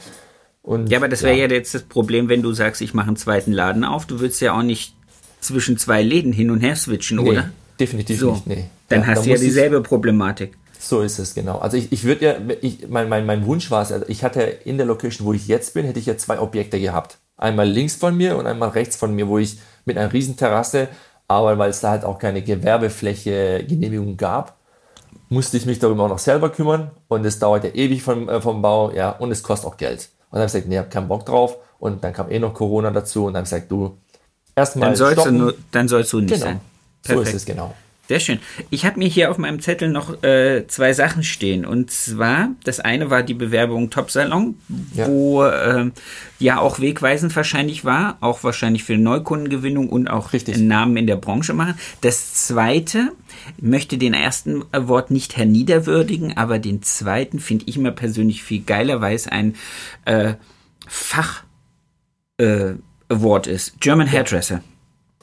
Und, 0.62 0.90
ja, 0.90 0.98
aber 0.98 1.08
das 1.08 1.22
wäre 1.22 1.36
ja. 1.36 1.46
ja 1.46 1.52
jetzt 1.52 1.74
das 1.74 1.82
Problem, 1.82 2.28
wenn 2.28 2.42
du 2.42 2.52
sagst, 2.52 2.80
ich 2.80 2.94
mache 2.94 3.08
einen 3.08 3.16
zweiten 3.16 3.52
Laden 3.52 3.84
auf. 3.84 4.06
Du 4.06 4.20
willst 4.20 4.40
ja 4.40 4.56
auch 4.56 4.62
nicht 4.62 4.94
zwischen 5.40 5.76
zwei 5.76 6.02
Läden 6.02 6.32
hin 6.32 6.50
und 6.50 6.60
her 6.60 6.74
switchen, 6.74 7.18
nee, 7.18 7.30
oder? 7.30 7.50
Definitiv 7.78 8.18
so. 8.18 8.32
nicht. 8.32 8.46
Nee. 8.46 8.64
Dann 8.88 9.00
ja, 9.00 9.06
hast 9.08 9.26
du 9.26 9.30
ja 9.30 9.36
dieselbe 9.36 9.82
Problematik. 9.82 10.56
So 10.78 11.00
ist 11.00 11.18
es, 11.18 11.34
genau. 11.34 11.58
Also 11.58 11.76
ich, 11.76 11.92
ich 11.92 12.04
würde 12.04 12.24
ja, 12.24 12.36
ich, 12.60 12.88
mein, 12.88 13.08
mein, 13.08 13.26
mein 13.26 13.46
Wunsch 13.46 13.70
war 13.70 13.82
es, 13.82 13.92
also 13.92 14.04
ich 14.08 14.22
hatte 14.22 14.40
in 14.42 14.76
der 14.76 14.86
Location, 14.86 15.26
wo 15.26 15.32
ich 15.32 15.48
jetzt 15.48 15.74
bin, 15.74 15.86
hätte 15.86 15.98
ich 15.98 16.06
ja 16.06 16.16
zwei 16.16 16.38
Objekte 16.38 16.78
gehabt. 16.80 17.18
Einmal 17.36 17.68
links 17.68 17.96
von 17.96 18.16
mir 18.16 18.36
und 18.36 18.46
einmal 18.46 18.70
rechts 18.70 18.96
von 18.96 19.14
mir, 19.14 19.28
wo 19.28 19.38
ich 19.38 19.58
mit 19.84 19.98
einer 19.98 20.12
riesen 20.12 20.36
Terrasse, 20.36 20.88
aber 21.28 21.58
weil 21.58 21.70
es 21.70 21.80
da 21.80 21.90
halt 21.90 22.04
auch 22.04 22.18
keine 22.18 22.42
Gewerbefläche 22.42 23.64
Genehmigung 23.66 24.16
gab, 24.16 24.56
musste 25.28 25.56
ich 25.56 25.66
mich 25.66 25.78
darüber 25.78 26.04
auch 26.04 26.08
noch 26.08 26.18
selber 26.18 26.50
kümmern 26.50 26.90
und 27.08 27.24
es 27.24 27.38
dauert 27.38 27.64
ja 27.64 27.70
ewig 27.70 28.02
vom, 28.02 28.28
äh, 28.28 28.40
vom 28.40 28.62
Bau, 28.62 28.90
ja, 28.92 29.10
und 29.10 29.30
es 29.30 29.42
kostet 29.42 29.70
auch 29.70 29.76
Geld. 29.76 30.10
Und 30.30 30.38
dann 30.38 30.40
habe 30.40 30.46
ich 30.46 30.52
gesagt, 30.52 30.68
nee, 30.68 30.74
ich 30.74 30.78
habe 30.78 30.88
keinen 30.88 31.08
Bock 31.08 31.24
drauf 31.26 31.58
und 31.78 32.02
dann 32.02 32.12
kam 32.12 32.30
eh 32.30 32.38
noch 32.38 32.54
Corona 32.54 32.90
dazu 32.90 33.26
und 33.26 33.34
dann 33.34 33.40
habe 33.40 33.44
ich 33.44 33.50
gesagt, 33.50 33.70
du, 33.70 33.96
erstmal 34.54 34.88
dann 34.88 34.96
sollst 34.96 35.26
du 35.26 35.30
nur, 35.30 35.54
dann 35.70 35.88
sollst 35.88 36.12
du 36.12 36.20
nicht 36.20 36.34
genau. 36.34 36.44
sein. 36.44 36.60
Perfekt. 37.02 37.26
So 37.26 37.30
ist 37.30 37.34
es 37.36 37.44
genau. 37.44 37.74
Sehr 38.06 38.20
schön. 38.20 38.38
Ich 38.68 38.84
habe 38.84 38.98
mir 38.98 39.08
hier 39.08 39.30
auf 39.30 39.38
meinem 39.38 39.60
Zettel 39.60 39.88
noch 39.88 40.22
äh, 40.22 40.66
zwei 40.66 40.92
Sachen 40.92 41.22
stehen. 41.22 41.64
Und 41.64 41.90
zwar, 41.90 42.50
das 42.62 42.78
eine 42.78 43.08
war 43.08 43.22
die 43.22 43.32
Bewerbung 43.32 43.88
Top 43.88 44.10
Salon, 44.10 44.58
ja. 44.92 45.08
wo 45.08 45.42
äh, 45.42 45.90
ja 46.38 46.58
auch 46.58 46.80
wegweisend 46.80 47.34
wahrscheinlich 47.34 47.86
war, 47.86 48.18
auch 48.20 48.44
wahrscheinlich 48.44 48.84
für 48.84 48.98
Neukundengewinnung 48.98 49.88
und 49.88 50.08
auch 50.08 50.34
Richtig. 50.34 50.58
Namen 50.58 50.98
in 50.98 51.06
der 51.06 51.16
Branche 51.16 51.54
machen. 51.54 51.78
Das 52.02 52.34
zweite, 52.34 53.12
möchte 53.58 53.96
den 53.96 54.12
ersten 54.12 54.64
Award 54.72 55.10
nicht 55.10 55.38
herniederwürdigen, 55.38 56.36
aber 56.36 56.58
den 56.58 56.82
zweiten 56.82 57.38
finde 57.38 57.64
ich 57.68 57.76
immer 57.78 57.92
persönlich 57.92 58.42
viel 58.42 58.62
geiler, 58.62 59.00
weil 59.00 59.14
es 59.14 59.28
ein 59.28 59.54
äh, 60.04 60.34
Fach 60.86 61.44
äh, 62.36 62.74
Award 63.08 63.46
ist. 63.46 63.80
German 63.80 64.10
Hairdresser. 64.10 64.62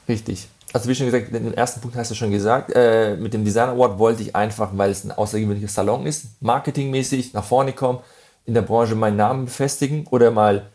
Richtig 0.08 0.48
also 0.72 0.88
wie 0.88 0.94
schon 0.94 1.06
gesagt, 1.06 1.32
den 1.32 1.54
ersten 1.54 1.80
Punkt 1.80 1.96
hast 1.96 2.10
du 2.10 2.14
schon 2.14 2.30
gesagt, 2.30 2.72
äh, 2.74 3.16
mit 3.16 3.34
dem 3.34 3.44
Design 3.44 3.68
Award 3.70 3.98
wollte 3.98 4.22
ich 4.22 4.34
einfach, 4.34 4.70
weil 4.72 4.90
es 4.90 5.04
ein 5.04 5.12
außergewöhnlicher 5.12 5.68
Salon 5.68 6.06
ist, 6.06 6.26
marketingmäßig 6.40 7.34
nach 7.34 7.44
vorne 7.44 7.72
kommen, 7.72 7.98
in 8.46 8.54
der 8.54 8.62
Branche 8.62 8.94
meinen 8.94 9.16
Namen 9.16 9.44
befestigen 9.44 10.06
oder 10.10 10.30
mal 10.30 10.66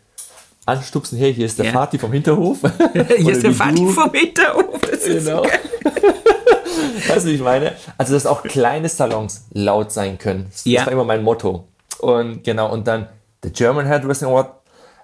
anstupsen, 0.66 1.18
hey, 1.18 1.34
hier 1.34 1.46
ist 1.46 1.58
der 1.58 1.66
ja. 1.66 1.74
Vati 1.74 1.98
vom 1.98 2.12
Hinterhof. 2.12 2.58
hier 2.92 3.32
ist 3.32 3.42
der 3.42 3.58
Vati 3.58 3.86
vom 3.86 4.12
Hinterhof. 4.12 4.80
Das 4.82 5.04
genau. 5.04 5.42
weißt 7.08 7.24
du, 7.24 7.30
wie 7.30 7.34
ich 7.34 7.40
meine? 7.40 7.72
Also, 7.96 8.14
dass 8.14 8.26
auch 8.26 8.42
kleine 8.42 8.88
Salons 8.88 9.46
laut 9.52 9.92
sein 9.92 10.18
können. 10.18 10.46
Das 10.50 10.64
ja. 10.64 10.84
war 10.84 10.92
immer 10.92 11.04
mein 11.04 11.22
Motto. 11.22 11.64
Und 12.00 12.44
genau, 12.44 12.70
und 12.70 12.86
dann 12.86 13.08
der 13.42 13.50
German 13.50 13.88
Hairdressing 13.88 14.28
Award, 14.28 14.52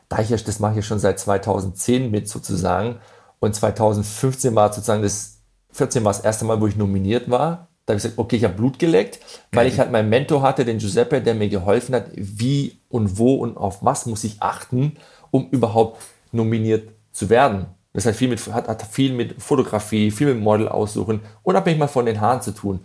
da 0.09 0.19
ich 0.19 0.29
das 0.29 0.61
mache 0.61 0.79
ich 0.79 0.87
schon 0.87 0.99
seit 0.99 1.19
2010 1.19 2.11
mit 2.11 2.29
sozusagen. 2.29 3.01
Und 3.45 3.55
2015 3.55 4.55
war 4.55 4.73
sozusagen 4.73 5.03
das, 5.03 5.43
14 5.73 6.03
war 6.03 6.13
das 6.13 6.25
erste 6.25 6.47
Mal, 6.47 6.61
wo 6.63 6.67
ich 6.67 6.77
nominiert 6.77 7.31
war. 7.31 7.69
Da 7.85 7.93
habe 7.93 7.99
ich 7.99 8.05
gesagt, 8.05 8.19
okay, 8.19 8.37
ich 8.37 8.45
habe 8.45 8.55
Blut 8.55 8.79
geleckt, 8.79 9.21
weil 9.53 9.67
ich 9.67 9.79
halt 9.79 9.93
meinen 9.93 10.09
Mentor 10.09 10.41
hatte, 10.41 10.65
den 10.65 10.79
Giuseppe, 10.79 11.21
der 11.21 11.35
mir 11.35 11.51
geholfen 11.51 11.95
hat, 11.95 12.07
wie 12.15 12.79
und 12.89 13.19
wo 13.19 13.35
und 13.35 13.59
auf 13.59 13.85
was 13.85 14.07
muss 14.07 14.25
ich 14.25 14.41
achten, 14.41 14.97
um 15.31 15.51
überhaupt 15.51 16.01
nominiert 16.33 16.89
zu 17.13 17.29
werden. 17.29 17.67
Das 17.93 18.07
hat 18.07 18.17
viel 18.17 18.29
mit, 18.29 18.41
hat, 18.47 18.67
hat 18.67 18.83
viel 18.83 19.13
mit 19.13 19.43
Fotografie, 19.43 20.11
viel 20.11 20.33
mit 20.33 20.43
Model 20.43 20.69
aussuchen, 20.69 21.21
unabhängig 21.43 21.79
mal 21.79 21.87
von 21.87 22.07
den 22.07 22.23
Haaren 22.23 22.41
zu 22.41 22.53
tun. 22.53 22.81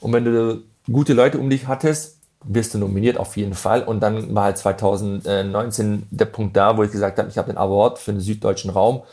Und 0.00 0.12
wenn 0.12 0.26
du 0.26 0.62
gute 0.92 1.14
Leute 1.14 1.38
um 1.38 1.48
dich 1.48 1.68
hattest, 1.68 2.18
wirst 2.44 2.74
du 2.74 2.78
nominiert 2.78 3.16
auf 3.16 3.38
jeden 3.38 3.54
Fall. 3.54 3.82
Und 3.82 4.00
dann 4.00 4.34
war 4.34 4.44
halt 4.44 4.58
2019 4.58 6.06
der 6.10 6.26
Punkt 6.26 6.54
da, 6.54 6.76
wo 6.76 6.82
ich 6.82 6.90
gesagt 6.90 7.18
habe, 7.18 7.30
ich 7.30 7.38
habe 7.38 7.50
den 7.50 7.56
Award 7.56 7.98
für 7.98 8.12
den 8.12 8.20
süddeutschen 8.20 8.70
Raum 8.70 9.04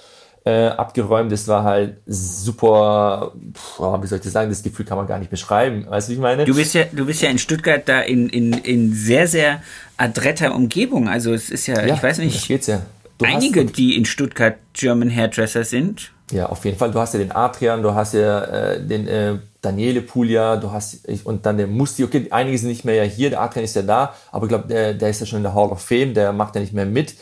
äh, 0.45 0.67
abgeräumt. 0.67 1.31
Das 1.31 1.47
war 1.47 1.63
halt 1.63 1.97
super, 2.05 3.33
pff, 3.53 3.79
wie 3.79 4.07
soll 4.07 4.17
ich 4.17 4.23
das 4.23 4.33
sagen, 4.33 4.49
das 4.49 4.63
Gefühl 4.63 4.85
kann 4.85 4.97
man 4.97 5.07
gar 5.07 5.19
nicht 5.19 5.31
beschreiben. 5.31 5.85
Weißt 5.89 6.07
du, 6.07 6.11
wie 6.11 6.15
ich 6.15 6.21
meine? 6.21 6.45
Du 6.45 6.55
bist 6.55 6.73
ja, 6.73 6.85
du 6.91 7.05
bist 7.05 7.21
ja 7.21 7.29
in 7.29 7.39
Stuttgart 7.39 7.87
da 7.87 8.01
in, 8.01 8.29
in, 8.29 8.53
in 8.53 8.93
sehr, 8.93 9.27
sehr 9.27 9.61
adretter 9.97 10.55
Umgebung. 10.55 11.09
Also 11.09 11.33
es 11.33 11.49
ist 11.49 11.67
ja, 11.67 11.85
ja 11.85 11.93
ich 11.93 12.03
weiß 12.03 12.19
nicht, 12.19 12.47
geht's 12.47 12.67
ja. 12.67 12.81
Du 13.17 13.25
einige, 13.25 13.65
die 13.65 13.97
in 13.97 14.05
Stuttgart 14.05 14.55
German 14.73 15.13
Hairdresser 15.13 15.65
sind. 15.65 16.11
Ja, 16.31 16.45
auf 16.45 16.63
jeden 16.63 16.77
Fall. 16.77 16.91
Du 16.91 16.99
hast 16.99 17.13
ja 17.13 17.19
den 17.19 17.33
Adrian, 17.33 17.81
du 17.81 17.93
hast 17.93 18.13
ja 18.13 18.43
äh, 18.43 18.81
den 18.81 19.07
äh, 19.07 19.35
Daniele 19.61 20.01
Puglia, 20.01 20.55
du 20.55 20.71
hast 20.71 21.01
und 21.25 21.45
dann 21.45 21.57
den 21.57 21.75
Musti. 21.75 22.03
Okay, 22.05 22.27
einige 22.29 22.57
sind 22.57 22.69
nicht 22.69 22.85
mehr 22.85 22.95
ja 22.95 23.03
hier. 23.03 23.29
Der 23.29 23.41
Adrian 23.41 23.65
ist 23.65 23.75
ja 23.75 23.81
da, 23.81 24.13
aber 24.31 24.45
ich 24.45 24.49
glaube, 24.49 24.67
der, 24.69 24.93
der 24.93 25.09
ist 25.09 25.19
ja 25.19 25.25
schon 25.25 25.37
in 25.37 25.43
der 25.43 25.53
Hall 25.53 25.69
of 25.69 25.81
Fame, 25.81 26.13
der 26.13 26.31
macht 26.31 26.55
ja 26.55 26.61
nicht 26.61 26.73
mehr 26.73 26.85
mit. 26.85 27.15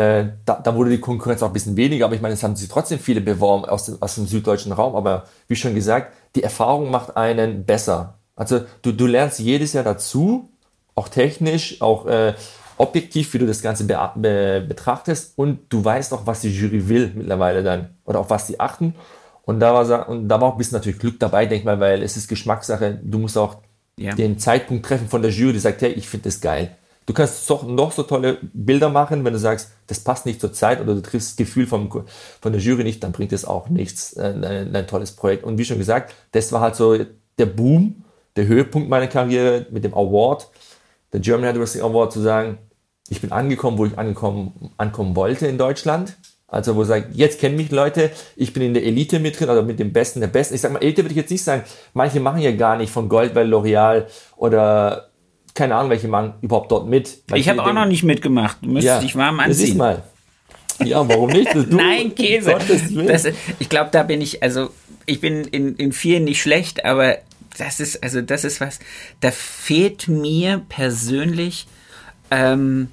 Äh, 0.00 0.32
da, 0.46 0.54
da 0.54 0.74
wurde 0.74 0.90
die 0.90 1.00
Konkurrenz 1.00 1.42
auch 1.42 1.48
ein 1.48 1.52
bisschen 1.52 1.76
weniger, 1.76 2.06
aber 2.06 2.14
ich 2.14 2.22
meine, 2.22 2.34
es 2.34 2.42
haben 2.42 2.56
sich 2.56 2.68
trotzdem 2.68 2.98
viele 2.98 3.20
beworben 3.20 3.66
aus 3.66 3.84
dem, 3.86 4.00
aus 4.00 4.14
dem 4.14 4.26
süddeutschen 4.26 4.72
Raum. 4.72 4.94
Aber 4.94 5.24
wie 5.48 5.56
schon 5.56 5.74
gesagt, 5.74 6.12
die 6.36 6.42
Erfahrung 6.42 6.90
macht 6.90 7.16
einen 7.16 7.64
besser. 7.64 8.14
Also 8.34 8.62
du, 8.82 8.92
du 8.92 9.06
lernst 9.06 9.38
jedes 9.40 9.74
Jahr 9.74 9.84
dazu, 9.84 10.48
auch 10.94 11.08
technisch, 11.08 11.82
auch 11.82 12.06
äh, 12.06 12.32
objektiv, 12.78 13.34
wie 13.34 13.38
du 13.38 13.46
das 13.46 13.60
Ganze 13.60 13.84
be 13.84 13.98
be 14.14 14.64
betrachtest 14.66 15.34
und 15.36 15.58
du 15.68 15.84
weißt 15.84 16.14
auch, 16.14 16.26
was 16.26 16.40
die 16.40 16.48
Jury 16.50 16.88
will 16.88 17.12
mittlerweile 17.14 17.62
dann 17.62 17.90
oder 18.06 18.20
auf 18.20 18.30
was 18.30 18.46
sie 18.46 18.58
achten. 18.58 18.94
Und 19.44 19.60
da 19.60 19.74
war, 19.74 20.08
und 20.08 20.28
da 20.28 20.40
war 20.40 20.48
auch 20.48 20.52
ein 20.52 20.58
bisschen 20.58 20.78
natürlich 20.78 20.98
Glück 20.98 21.18
dabei, 21.20 21.44
denk 21.44 21.64
mal, 21.66 21.78
weil 21.78 22.02
es 22.02 22.16
ist 22.16 22.28
Geschmackssache. 22.28 22.98
Du 23.02 23.18
musst 23.18 23.36
auch 23.36 23.56
Ja. 23.98 24.14
den 24.14 24.38
Zeitpunkt 24.38 24.86
treffen 24.86 25.08
von 25.08 25.20
der 25.20 25.30
Jury, 25.30 25.52
die 25.54 25.58
sagt, 25.58 25.82
hey, 25.82 25.92
ich 25.92 26.08
finde 26.08 26.24
das 26.30 26.40
geil. 26.40 26.76
Du 27.10 27.14
kannst 27.14 27.50
doch 27.50 27.64
noch 27.64 27.90
so 27.90 28.04
tolle 28.04 28.38
Bilder 28.52 28.88
machen, 28.88 29.24
wenn 29.24 29.32
du 29.32 29.38
sagst, 29.40 29.72
das 29.88 29.98
passt 29.98 30.26
nicht 30.26 30.40
zur 30.40 30.52
Zeit 30.52 30.80
oder 30.80 30.94
du 30.94 31.02
triffst 31.02 31.30
das 31.30 31.36
Gefühl 31.36 31.66
vom, 31.66 31.90
von 31.90 32.52
der 32.52 32.60
Jury 32.60 32.84
nicht, 32.84 33.02
dann 33.02 33.10
bringt 33.10 33.32
es 33.32 33.44
auch 33.44 33.68
nichts, 33.68 34.12
äh, 34.12 34.26
ein, 34.26 34.76
ein 34.76 34.86
tolles 34.86 35.10
Projekt. 35.10 35.42
Und 35.42 35.58
wie 35.58 35.64
schon 35.64 35.78
gesagt, 35.78 36.14
das 36.30 36.52
war 36.52 36.60
halt 36.60 36.76
so 36.76 36.96
der 37.36 37.46
Boom, 37.46 38.04
der 38.36 38.46
Höhepunkt 38.46 38.88
meiner 38.88 39.08
Karriere 39.08 39.66
mit 39.72 39.82
dem 39.82 39.92
Award, 39.92 40.50
der 41.12 41.18
German 41.18 41.46
Hairdressing 41.46 41.82
Award, 41.82 42.12
zu 42.12 42.20
sagen, 42.20 42.58
ich 43.08 43.20
bin 43.20 43.32
angekommen, 43.32 43.76
wo 43.76 43.86
ich 43.86 43.98
angekommen, 43.98 44.70
ankommen 44.76 45.16
wollte 45.16 45.48
in 45.48 45.58
Deutschland. 45.58 46.16
Also 46.46 46.76
wo 46.76 46.84
sage, 46.84 47.08
jetzt 47.12 47.40
kennen 47.40 47.56
mich 47.56 47.72
Leute, 47.72 48.12
ich 48.36 48.52
bin 48.52 48.62
in 48.62 48.74
der 48.74 48.84
Elite 48.84 49.18
mit 49.18 49.38
drin, 49.38 49.48
also 49.48 49.62
mit 49.62 49.80
dem 49.80 49.92
Besten 49.92 50.20
der 50.20 50.28
Besten. 50.28 50.54
Ich 50.54 50.60
sag 50.60 50.70
mal, 50.70 50.80
Elite 50.80 51.02
würde 51.02 51.10
ich 51.10 51.16
jetzt 51.16 51.30
nicht 51.30 51.42
sagen, 51.42 51.64
manche 51.92 52.20
machen 52.20 52.40
ja 52.40 52.52
gar 52.52 52.76
nicht 52.76 52.92
von 52.92 53.08
Goldwell, 53.08 53.52
L'Oreal 53.52 54.06
oder 54.36 55.09
keine 55.54 55.74
Ahnung, 55.74 55.90
welche 55.90 56.08
machen 56.08 56.34
überhaupt 56.40 56.70
dort 56.70 56.88
mit. 56.88 57.18
Ich 57.34 57.48
habe 57.48 57.60
auch 57.60 57.64
denken, 57.64 57.80
noch 57.80 57.86
nicht 57.86 58.02
mitgemacht. 58.02 58.58
Du 58.62 58.70
müsstest 58.70 59.02
dich 59.02 59.16
warm 59.16 59.40
anziehen. 59.40 59.76
mal. 59.76 60.02
Ja, 60.82 61.06
warum 61.08 61.30
nicht? 61.30 61.54
Nein, 61.70 62.14
Käse. 62.14 62.56
Das, 63.06 63.26
ich 63.58 63.68
glaube, 63.68 63.90
da 63.92 64.02
bin 64.02 64.20
ich, 64.20 64.42
also 64.42 64.70
ich 65.06 65.20
bin 65.20 65.44
in, 65.44 65.76
in 65.76 65.92
vielen 65.92 66.24
nicht 66.24 66.40
schlecht, 66.40 66.84
aber 66.84 67.18
das 67.58 67.80
ist, 67.80 68.02
also 68.02 68.22
das 68.22 68.44
ist 68.44 68.60
was, 68.60 68.78
da 69.20 69.30
fehlt 69.30 70.08
mir 70.08 70.62
persönlich 70.68 71.66
ähm, 72.30 72.88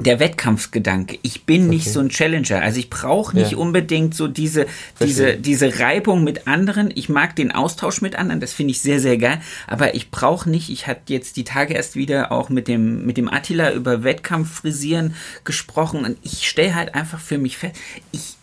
der 0.00 0.20
Wettkampfgedanke. 0.20 1.18
Ich 1.22 1.44
bin 1.44 1.68
nicht 1.68 1.86
Okay. 1.86 1.90
so 1.90 2.00
ein 2.00 2.08
Challenger. 2.08 2.62
Also 2.62 2.78
ich 2.78 2.88
brauche 2.88 3.36
nicht 3.36 3.52
Ja. 3.52 3.58
unbedingt 3.58 4.14
so 4.14 4.28
diese, 4.28 4.66
diese, 5.00 5.34
diese 5.36 5.78
Reibung 5.80 6.22
mit 6.24 6.46
anderen. 6.46 6.90
Ich 6.94 7.08
mag 7.08 7.34
den 7.36 7.50
Austausch 7.52 8.00
mit 8.00 8.14
anderen, 8.16 8.40
das 8.40 8.52
finde 8.52 8.70
ich 8.70 8.80
sehr, 8.80 9.00
sehr 9.00 9.18
geil. 9.18 9.40
Aber 9.66 9.94
ich 9.94 10.10
brauche 10.10 10.48
nicht, 10.48 10.70
ich 10.70 10.86
hatte 10.86 11.12
jetzt 11.12 11.36
die 11.36 11.44
Tage 11.44 11.74
erst 11.74 11.96
wieder 11.96 12.30
auch 12.32 12.48
mit 12.48 12.68
dem, 12.68 13.04
mit 13.06 13.16
dem 13.16 13.28
Attila 13.28 13.72
über 13.72 14.04
Wettkampffrisieren 14.04 15.14
gesprochen 15.44 16.04
und 16.04 16.16
ich 16.22 16.48
stelle 16.48 16.74
halt 16.74 16.94
einfach 16.94 17.20
für 17.20 17.38
mich 17.38 17.58
fest, 17.58 17.74
ich, 18.12 18.36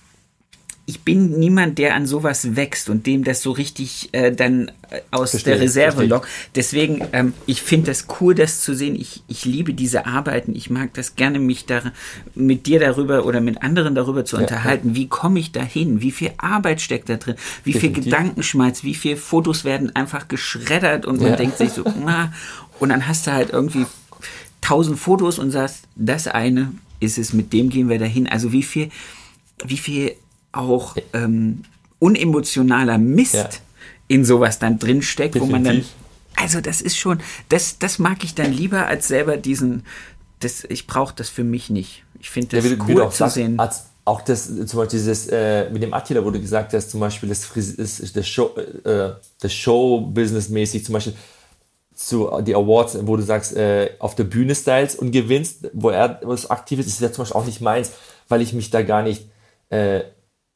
ich 0.88 1.02
bin 1.02 1.40
niemand, 1.40 1.80
der 1.80 1.96
an 1.96 2.06
sowas 2.06 2.56
wächst 2.56 2.90
und 2.90 3.08
dem 3.08 3.24
das 3.24 3.42
so 3.42 3.52
richtig 3.52 4.10
äh, 4.12 4.32
dann 4.32 4.70
äh, 4.92 5.02
aus 5.10 5.32
Verstehe, 5.32 5.54
der 5.56 5.64
Reserve 5.64 6.06
lockt. 6.06 6.28
Deswegen, 6.54 7.08
ähm, 7.12 7.34
ich 7.48 7.64
finde 7.64 7.88
das 7.88 8.06
cool, 8.22 8.36
das 8.36 8.62
zu 8.62 8.76
sehen. 8.76 8.96
Ich, 8.96 9.24
ich 9.28 9.46
liebe 9.46 9.74
diese 9.74 10.06
Arbeiten. 10.06 10.56
Ich 10.56 10.70
mag 10.70 10.94
das 10.94 11.16
gerne, 11.16 11.40
mich 11.40 11.66
da 11.66 11.82
mit 12.36 12.68
dir 12.68 12.80
darüber 12.80 13.26
oder 13.26 13.42
mit 13.42 13.64
anderen 13.64 13.96
darüber 13.96 14.26
zu 14.26 14.38
unterhalten. 14.38 14.96
Wie 14.96 15.08
komme 15.08 15.40
ich 15.40 15.52
da 15.52 15.64
hin? 15.64 16.02
Wie 16.02 16.12
viel 16.12 16.32
Arbeit 16.38 16.82
steckt 16.82 17.10
da 17.10 17.16
drin? 17.16 17.36
Wie 17.64 17.72
viel 17.74 17.90
Definitiv. 17.90 18.04
Gedankenschmalz? 18.06 18.84
Wie 18.84 18.94
viele 18.94 19.18
Fotos 19.18 19.64
werden 19.66 19.96
einfach 19.96 20.28
geschreddert 20.28 21.08
und 21.08 21.20
man 21.20 21.32
Ja. 21.32 21.36
denkt 21.36 21.58
sich 21.58 21.72
so, 21.72 21.84
na, 22.06 22.32
und 22.80 22.90
dann 22.90 23.08
hast 23.08 23.26
du 23.26 23.32
halt 23.32 23.50
irgendwie 23.50 23.88
tausend 24.62 25.00
Fotos 25.00 25.40
und 25.40 25.50
sagst, 25.50 25.86
das 25.96 26.28
eine 26.28 26.74
ist 27.00 27.18
es, 27.18 27.34
mit 27.34 27.54
dem 27.54 27.70
gehen 27.70 27.90
wir 27.90 27.98
dahin. 27.98 28.28
Also 28.28 28.52
wie 28.52 28.64
viel, 28.64 28.90
wie 29.66 29.78
viel 29.78 30.12
auch 30.56 30.96
ähm, 31.14 31.64
unemotionaler 32.00 32.98
Mist 32.98 33.34
Ja. 33.36 33.50
in 34.08 34.26
sowas 34.26 34.60
dann 34.60 34.80
drin 34.80 35.02
steckt, 35.02 35.40
wo 35.40 35.46
man 35.46 35.64
dann, 35.64 35.78
Definitiv. 35.78 35.94
also 36.36 36.62
das 36.62 36.82
ist 36.82 36.98
schon, 36.98 37.20
das, 37.50 37.80
das 37.80 38.00
mag 38.00 38.24
ich 38.24 38.36
dann 38.36 38.52
lieber 38.54 38.88
als 38.88 39.08
selber 39.08 39.38
diesen, 39.38 39.84
das, 40.40 40.64
ich 40.66 40.88
brauche 40.88 41.14
das 41.16 41.30
für 41.30 41.44
mich 41.44 41.70
nicht. 41.70 42.04
Ich 42.20 42.30
finde 42.30 42.58
Ja, 42.58 42.62
das 42.64 42.72
wie 42.72 42.78
cool 42.94 43.02
auch 43.02 43.12
zu 43.12 43.18
sagst, 43.20 43.36
sehen. 43.36 43.60
Als 43.60 43.86
auch 44.04 44.22
das, 44.22 44.46
zum 44.46 44.58
Beispiel 44.80 44.88
dieses, 45.00 45.28
äh, 45.28 45.70
mit 45.72 45.82
dem 45.82 45.94
Attila, 45.94 46.24
wo 46.24 46.30
du 46.30 46.40
gesagt 46.40 46.74
hast, 46.74 46.92
zum 46.92 47.00
Beispiel 47.00 47.30
das, 47.30 47.50
das, 47.78 48.12
das 48.14 48.28
Show, 48.28 48.56
äh, 48.84 49.14
das 49.40 49.54
Show-Business-mäßig, 49.54 50.86
zum 50.86 50.94
Beispiel 50.94 51.14
zu 51.96 52.30
die 52.42 52.54
Awards, 52.54 52.98
wo 53.04 53.16
du 53.16 53.24
sagst, 53.24 53.56
äh, 53.56 53.92
auf 54.00 54.16
der 54.16 54.26
Bühne 54.26 54.54
styles 54.54 54.96
und 54.96 55.12
gewinnst, 55.12 55.70
wo 55.74 55.90
er 55.90 56.20
was 56.24 56.50
aktiv 56.50 56.80
ist, 56.80 56.88
ist 56.88 57.00
ja 57.02 57.12
zum 57.12 57.24
Beispiel 57.24 57.40
auch 57.42 57.46
nicht 57.46 57.62
meins, 57.62 57.92
weil 58.28 58.42
ich 58.42 58.54
mich 58.54 58.70
da 58.70 58.82
gar 58.84 59.02
nicht 59.02 59.28
äh, 59.70 60.02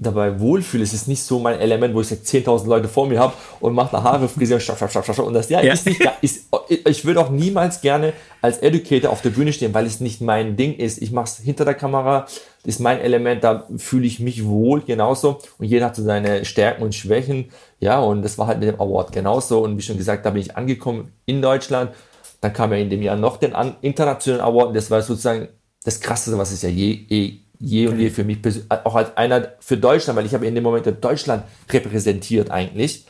dabei 0.02 0.40
wohlfühle. 0.40 0.82
Es 0.82 0.94
ist 0.94 1.10
nicht 1.10 1.22
so 1.22 1.40
mein 1.40 1.60
Element, 1.60 1.94
wo 1.94 2.00
ich 2.00 2.08
sag, 2.08 2.20
10.000 2.20 2.68
Leute 2.68 2.88
vor 2.88 3.06
mir 3.06 3.20
habe 3.20 3.34
und 3.60 3.74
mache 3.74 3.96
eine 3.98 4.04
Haare 4.04 4.30
frisieren, 4.30 4.62
schab, 4.62 4.78
schab, 4.80 4.90
schab, 4.90 5.06
schab, 5.06 5.14
schab, 5.14 5.26
und 5.26 5.34
das, 5.34 5.50
ja, 5.50 5.62
Ja. 5.62 5.74
ist 5.74 5.86
nicht, 5.86 6.02
ist, 6.22 6.46
ich 6.70 7.04
würde 7.04 7.20
auch 7.20 7.30
niemals 7.30 7.82
gerne 7.82 8.14
als 8.42 8.60
Educator 8.60 9.12
auf 9.12 9.22
der 9.22 9.32
Bühne 9.32 9.52
stehen, 9.52 9.74
weil 9.74 9.86
es 9.86 10.00
nicht 10.00 10.22
mein 10.22 10.56
Ding 10.56 10.74
ist. 10.74 11.02
Ich 11.02 11.12
mache 11.12 11.26
es 11.26 11.38
hinter 11.40 11.66
der 11.66 11.74
Kamera, 11.74 12.22
das 12.64 12.76
ist 12.76 12.80
mein 12.80 13.02
Element, 13.02 13.44
da 13.44 13.68
fühle 13.76 14.08
ich 14.08 14.22
mich 14.22 14.46
wohl 14.46 14.82
genauso 14.82 15.40
und 15.58 15.66
jeder 15.66 15.88
hat 15.88 15.98
so 15.98 16.04
seine 16.04 16.46
Stärken 16.46 16.84
und 16.84 16.96
Schwächen. 16.96 17.52
Ja, 17.82 18.00
und 18.00 18.22
das 18.22 18.38
war 18.38 18.48
halt 18.48 18.60
mit 18.60 18.70
dem 18.70 18.80
Award 18.80 19.12
genauso 19.12 19.60
und 19.66 19.78
wie 19.78 19.82
schon 19.82 19.98
gesagt, 19.98 20.26
da 20.26 20.30
bin 20.30 20.42
ich 20.42 20.56
angekommen 20.56 21.12
in 21.26 21.42
Deutschland. 21.42 21.92
Dann 22.40 22.54
kam 22.54 22.72
ja 22.72 22.78
in 22.78 22.90
dem 22.90 23.02
Jahr 23.02 23.18
noch 23.18 23.36
den 23.36 23.54
internationalen 23.82 24.42
Award 24.46 24.70
und 24.70 24.76
das 24.76 24.90
war 24.90 25.02
sozusagen 25.02 25.50
das 25.84 26.00
Krasseste, 26.00 26.38
was 26.38 26.54
es 26.54 26.62
ja 26.62 26.70
je, 26.70 27.06
je, 27.10 27.34
je 27.60 27.88
und 27.88 28.00
je 28.00 28.10
für 28.10 28.24
mich, 28.24 28.40
auch 28.70 28.96
als 28.96 29.16
einer 29.18 29.54
für 29.60 29.78
Deutschland, 29.78 30.18
weil 30.18 30.26
ich 30.26 30.34
habe 30.34 30.48
in 30.48 30.56
dem 30.56 30.64
Moment 30.64 30.88
Deutschland 31.04 31.44
repräsentiert 31.70 32.50
eigentlich. 32.52 33.06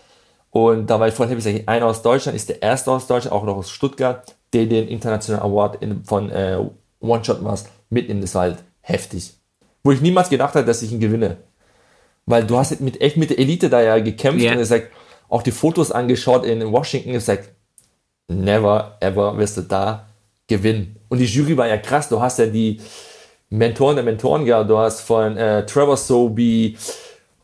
Und 0.51 0.89
da 0.89 0.99
war 0.99 1.07
ich 1.07 1.13
voll 1.13 1.27
happy, 1.27 1.41
sag 1.41 1.53
ich, 1.53 1.69
einer 1.69 1.85
aus 1.85 2.01
Deutschland 2.01 2.35
ist 2.35 2.49
der 2.49 2.61
erste 2.61 2.91
aus 2.91 3.05
Deutschland, 3.05 3.33
auch 3.33 3.43
noch 3.43 3.57
aus 3.57 3.69
Stuttgart, 3.69 4.35
der 4.53 4.65
den 4.65 4.87
internationalen 4.87 5.43
Award 5.43 5.81
in, 5.83 6.03
von 6.03 6.31
äh, 6.31 6.57
One 6.99 7.23
Shot 7.23 7.43
was 7.43 7.65
mitnimmt. 7.89 8.23
Das 8.23 8.33
war 8.33 8.41
halt 8.43 8.57
heftig. 8.81 9.33
Wo 9.83 9.91
ich 9.91 10.01
niemals 10.01 10.29
gedacht 10.29 10.55
habe, 10.55 10.65
dass 10.65 10.81
ich 10.81 10.91
ihn 10.91 10.99
gewinne. 10.99 11.37
Weil 12.25 12.45
du 12.45 12.57
hast 12.57 12.79
mit, 12.81 12.99
echt 12.99 13.17
mit 13.17 13.29
der 13.29 13.39
Elite 13.39 13.69
da 13.69 13.81
ja 13.81 13.99
gekämpft 13.99 14.43
Ja. 14.43 14.53
und 14.53 14.59
es 14.59 14.69
sagt, 14.69 14.89
auch 15.29 15.43
die 15.43 15.51
Fotos 15.51 15.91
angeschaut 15.91 16.43
in 16.45 16.71
Washington, 16.71 17.13
es 17.13 17.27
sagt, 17.27 17.49
never 18.27 18.97
ever 18.99 19.37
wirst 19.37 19.57
du 19.57 19.61
da 19.61 20.07
gewinnen. 20.47 20.95
Und 21.09 21.19
die 21.19 21.25
Jury 21.25 21.55
war 21.55 21.67
ja 21.67 21.77
krass, 21.77 22.09
du 22.09 22.19
hast 22.19 22.39
ja 22.39 22.47
die 22.47 22.81
Mentoren 23.49 23.95
der 23.95 24.05
Mentoren 24.05 24.45
gehabt, 24.45 24.69
du 24.69 24.77
hast 24.77 25.01
von 25.01 25.35
äh, 25.37 25.65
Trevor 25.65 25.97
Sobey, 25.97 26.77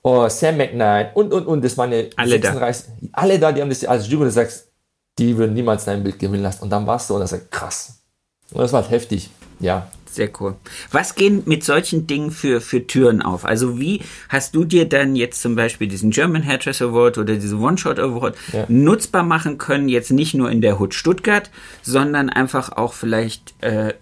oh, 0.03 0.27
Sam 0.29 0.57
McKnight 0.57 1.15
und, 1.15 1.33
und, 1.33 1.47
und, 1.47 1.63
das 1.63 1.77
waren 1.77 1.91
ja 1.91 2.03
Alle 2.15 2.39
da. 2.39 2.49
36, 2.51 2.85
alle 3.13 3.39
da, 3.39 3.51
die 3.51 3.61
haben 3.61 3.69
das 3.69 3.83
als 3.85 4.07
Jury 4.07 4.29
sagst, 4.29 4.69
die 5.17 5.35
würden 5.37 5.53
niemals 5.53 5.85
dein 5.85 6.03
Bild 6.03 6.19
gewinnen 6.19 6.43
lassen. 6.43 6.63
Und 6.63 6.69
dann 6.69 6.85
warst 6.85 7.09
du 7.09 7.15
und 7.15 7.21
das 7.21 7.31
sagt, 7.31 7.49
krass. 7.51 8.03
Und 8.51 8.61
das 8.61 8.71
war 8.73 8.81
halt 8.81 8.91
heftig. 8.91 9.29
Ja. 9.59 9.87
Sehr 10.05 10.29
cool. 10.39 10.55
Was 10.91 11.15
gehen 11.15 11.43
mit 11.45 11.65
solchen 11.65 12.07
Dingen 12.07 12.31
für, 12.31 12.61
für 12.61 12.87
Türen 12.87 13.21
auf? 13.21 13.43
Also 13.43 13.79
wie 13.79 14.01
hast 14.29 14.55
du 14.55 14.63
dir 14.63 14.87
dann 14.87 15.15
jetzt 15.15 15.41
zum 15.41 15.55
Beispiel 15.55 15.89
diesen 15.89 16.11
German 16.11 16.45
Hairdresser 16.45 16.85
Award 16.85 17.17
oder 17.17 17.35
diese 17.35 17.57
One-Shot 17.57 17.99
Award 17.99 18.37
Ja. 18.53 18.65
nutzbar 18.69 19.23
machen 19.23 19.57
können, 19.57 19.89
jetzt 19.89 20.11
nicht 20.11 20.33
nur 20.33 20.49
in 20.49 20.61
der 20.61 20.79
Hut 20.79 20.93
Stuttgart, 20.93 21.49
sondern 21.81 22.29
einfach 22.29 22.71
auch 22.71 22.93
vielleicht 22.93 23.61
äh, 23.61 23.93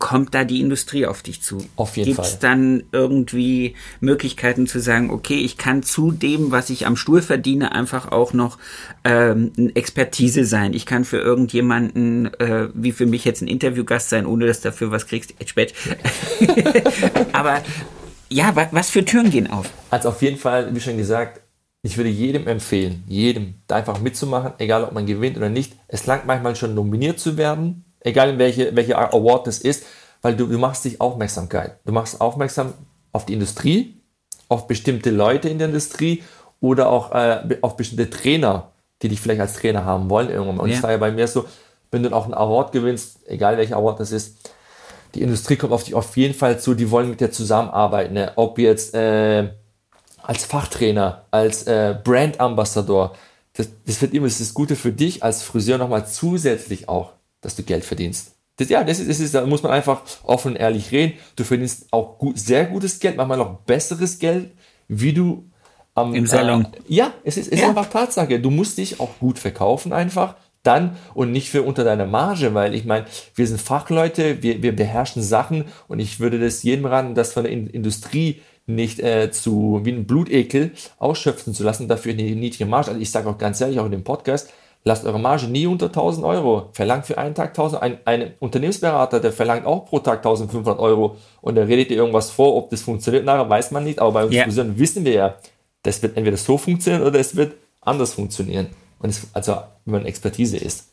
kommt 0.00 0.34
da 0.34 0.42
die 0.42 0.60
Industrie 0.60 1.06
auf 1.06 1.22
dich 1.22 1.42
zu? 1.42 1.64
Auf 1.76 1.96
jeden 1.96 2.14
Gibt's 2.14 2.30
Fall. 2.30 2.38
dann 2.40 2.82
irgendwie 2.90 3.76
Möglichkeiten 4.00 4.66
zu 4.66 4.80
sagen, 4.80 5.10
okay, 5.10 5.38
ich 5.38 5.56
kann 5.56 5.84
zu 5.84 6.10
dem, 6.10 6.50
was 6.50 6.70
ich 6.70 6.86
am 6.86 6.96
Stuhl 6.96 7.22
verdiene, 7.22 7.70
einfach 7.70 8.10
auch 8.10 8.32
noch 8.32 8.58
ähm, 9.04 9.52
eine 9.56 9.76
Expertise 9.76 10.44
sein. 10.44 10.74
Ich 10.74 10.86
kann 10.86 11.04
für 11.04 11.18
irgendjemanden, 11.18 12.34
äh, 12.40 12.68
wie 12.74 12.90
für 12.90 13.06
mich 13.06 13.24
jetzt 13.24 13.42
ein 13.42 13.48
Interviewgast 13.48 14.08
sein, 14.08 14.26
ohne 14.26 14.46
dass 14.46 14.60
dafür 14.60 14.90
was 14.90 15.06
kriegst. 15.06 15.34
Spät. 15.46 15.74
Aber 17.32 17.62
ja, 18.28 18.56
wa 18.56 18.66
was 18.72 18.90
für 18.90 19.04
Türen 19.04 19.30
gehen 19.30 19.50
auf? 19.50 19.70
Also 19.90 20.08
auf 20.08 20.22
jeden 20.22 20.38
Fall, 20.38 20.74
wie 20.74 20.80
schon 20.80 20.96
gesagt, 20.96 21.40
ich 21.82 21.96
würde 21.96 22.10
jedem 22.10 22.46
empfehlen, 22.46 23.04
jedem 23.06 23.54
da 23.66 23.76
einfach 23.76 24.00
mitzumachen, 24.00 24.52
egal 24.58 24.84
ob 24.84 24.92
man 24.92 25.06
gewinnt 25.06 25.36
oder 25.36 25.48
nicht. 25.48 25.76
Es 25.88 26.06
langt 26.06 26.26
manchmal 26.26 26.56
schon 26.56 26.74
nominiert 26.74 27.18
zu 27.18 27.36
werden, 27.36 27.84
egal 28.00 28.30
in 28.30 28.38
welche, 28.38 28.74
welche 28.74 28.96
Award 28.96 29.46
das 29.46 29.58
ist, 29.58 29.84
weil 30.22 30.36
du, 30.36 30.46
du 30.46 30.58
machst 30.58 30.84
dich 30.84 31.00
Aufmerksamkeit. 31.00 31.78
Du 31.84 31.92
machst 31.92 32.20
aufmerksam 32.20 32.74
auf 33.12 33.26
die 33.26 33.34
Industrie, 33.34 34.00
auf 34.48 34.66
bestimmte 34.66 35.10
Leute 35.10 35.48
in 35.48 35.58
der 35.58 35.68
Industrie 35.68 36.22
oder 36.60 36.90
auch 36.90 37.12
äh, 37.12 37.58
auf 37.62 37.76
bestimmte 37.76 38.10
Trainer, 38.10 38.72
die 39.02 39.08
dich 39.08 39.20
vielleicht 39.20 39.40
als 39.40 39.54
Trainer 39.54 39.84
haben 39.84 40.10
wollen 40.10 40.28
irgendwann. 40.30 40.58
Und 40.58 40.70
Ja. 40.70 40.76
es 40.76 40.82
war 40.82 40.90
ja 40.90 40.98
bei 40.98 41.10
mir 41.10 41.26
so, 41.26 41.46
wenn 41.90 42.02
du 42.02 42.12
auch 42.12 42.24
einen 42.24 42.34
Award 42.34 42.72
gewinnst, 42.72 43.18
egal 43.26 43.56
welcher 43.56 43.76
Award 43.76 44.00
das 44.00 44.12
ist, 44.12 44.50
die 45.14 45.22
Industrie 45.22 45.56
kommt 45.56 45.72
auf 45.72 45.84
dich 45.84 45.94
auf 45.94 46.16
jeden 46.16 46.34
Fall 46.34 46.60
zu, 46.60 46.74
die 46.74 46.90
wollen 46.90 47.10
mit 47.10 47.20
dir 47.20 47.32
zusammenarbeiten. 47.32 48.14
Ne? 48.14 48.32
Ob 48.36 48.58
jetzt 48.58 48.94
äh, 48.94 49.48
als 50.22 50.44
Fachtrainer, 50.44 51.24
als 51.30 51.64
äh, 51.64 51.96
Brand-Ambassador. 52.04 53.14
Das, 53.54 53.68
das 53.84 54.00
wird 54.00 54.14
immer 54.14 54.26
das, 54.26 54.34
ist 54.34 54.50
das 54.50 54.54
Gute 54.54 54.76
für 54.76 54.92
dich 54.92 55.24
als 55.24 55.42
Friseur 55.42 55.78
nochmal 55.78 56.06
zusätzlich 56.06 56.88
auch, 56.88 57.12
dass 57.40 57.56
du 57.56 57.62
Geld 57.62 57.84
verdienst. 57.84 58.32
Das, 58.56 58.68
ja, 58.68 58.84
das 58.84 59.00
ist, 59.00 59.08
das 59.08 59.20
ist, 59.20 59.34
da 59.34 59.46
muss 59.46 59.62
man 59.62 59.72
einfach 59.72 60.02
offen 60.22 60.52
und 60.52 60.56
ehrlich 60.56 60.92
reden. 60.92 61.14
Du 61.36 61.44
verdienst 61.44 61.86
auch 61.92 62.18
gut, 62.18 62.38
sehr 62.38 62.66
gutes 62.66 63.00
Geld, 63.00 63.16
manchmal 63.16 63.38
noch 63.38 63.60
besseres 63.60 64.18
Geld, 64.18 64.50
wie 64.88 65.12
du 65.12 65.44
am 65.94 66.14
Im 66.14 66.26
Salon. 66.26 66.64
Äh, 66.64 66.68
ja, 66.88 67.12
es 67.24 67.36
ist, 67.36 67.48
ist 67.48 67.60
Ja. 67.60 67.68
einfach 67.70 67.88
Tatsache. 67.88 68.38
Du 68.38 68.50
musst 68.50 68.78
dich 68.78 69.00
auch 69.00 69.18
gut 69.18 69.38
verkaufen 69.38 69.92
einfach. 69.92 70.36
Dann 70.62 70.96
und 71.14 71.32
nicht 71.32 71.48
für 71.48 71.62
unter 71.62 71.84
deiner 71.84 72.04
Marge, 72.04 72.52
weil 72.52 72.74
ich 72.74 72.84
meine, 72.84 73.06
wir 73.34 73.46
sind 73.46 73.58
Fachleute, 73.62 74.42
wir, 74.42 74.62
wir 74.62 74.76
beherrschen 74.76 75.22
Sachen 75.22 75.64
und 75.88 76.00
ich 76.00 76.20
würde 76.20 76.38
das 76.38 76.62
jedem 76.62 76.84
raten, 76.84 77.14
das 77.14 77.32
von 77.32 77.44
der 77.44 77.52
In 77.52 77.66
Industrie 77.66 78.42
nicht 78.66 79.00
äh, 79.00 79.30
zu 79.30 79.80
wie 79.84 79.92
ein 79.92 80.06
Blutekel 80.06 80.72
ausschöpfen 80.98 81.54
zu 81.54 81.64
lassen, 81.64 81.88
dafür 81.88 82.12
eine 82.12 82.22
niedrige 82.22 82.66
Marge. 82.66 82.88
Also 82.90 83.00
ich 83.00 83.10
sage 83.10 83.30
auch 83.30 83.38
ganz 83.38 83.58
ehrlich, 83.62 83.80
auch 83.80 83.86
in 83.86 83.90
dem 83.92 84.04
Podcast, 84.04 84.50
lasst 84.84 85.04
eure 85.04 85.18
Marge 85.18 85.46
nie 85.46 85.66
unter 85.66 85.86
1000 85.86 86.24
Euro. 86.24 86.70
Verlangt 86.72 87.06
für 87.06 87.18
einen 87.18 87.34
Tag 87.34 87.50
1000. 87.50 87.82
Ein, 87.82 87.98
ein 88.04 88.34
Unternehmensberater, 88.38 89.20
der 89.20 89.32
verlangt 89.32 89.66
auch 89.66 89.86
pro 89.86 89.98
Tag 89.98 90.18
1500 90.18 90.78
Euro 90.78 91.16
und 91.40 91.54
der 91.54 91.68
redet 91.68 91.90
dir 91.90 91.96
irgendwas 91.96 92.30
vor, 92.30 92.56
ob 92.56 92.70
das 92.70 92.82
funktioniert 92.82 93.24
nachher, 93.24 93.48
weiß 93.48 93.70
man 93.70 93.84
nicht. 93.84 93.98
Aber 93.98 94.12
bei 94.12 94.24
uns. 94.24 94.36
Friseuren 94.36 94.78
wissen 94.78 95.04
wir 95.04 95.12
ja, 95.12 95.34
das 95.82 96.02
wird 96.02 96.16
entweder 96.16 96.36
so 96.36 96.56
funktionieren 96.58 97.06
oder 97.06 97.18
es 97.18 97.36
wird 97.36 97.54
anders 97.80 98.14
funktionieren. 98.14 98.68
Und 98.98 99.10
es, 99.10 99.28
also, 99.32 99.56
wenn 99.84 100.02
man 100.02 100.06
Expertise 100.06 100.56
ist. 100.56 100.89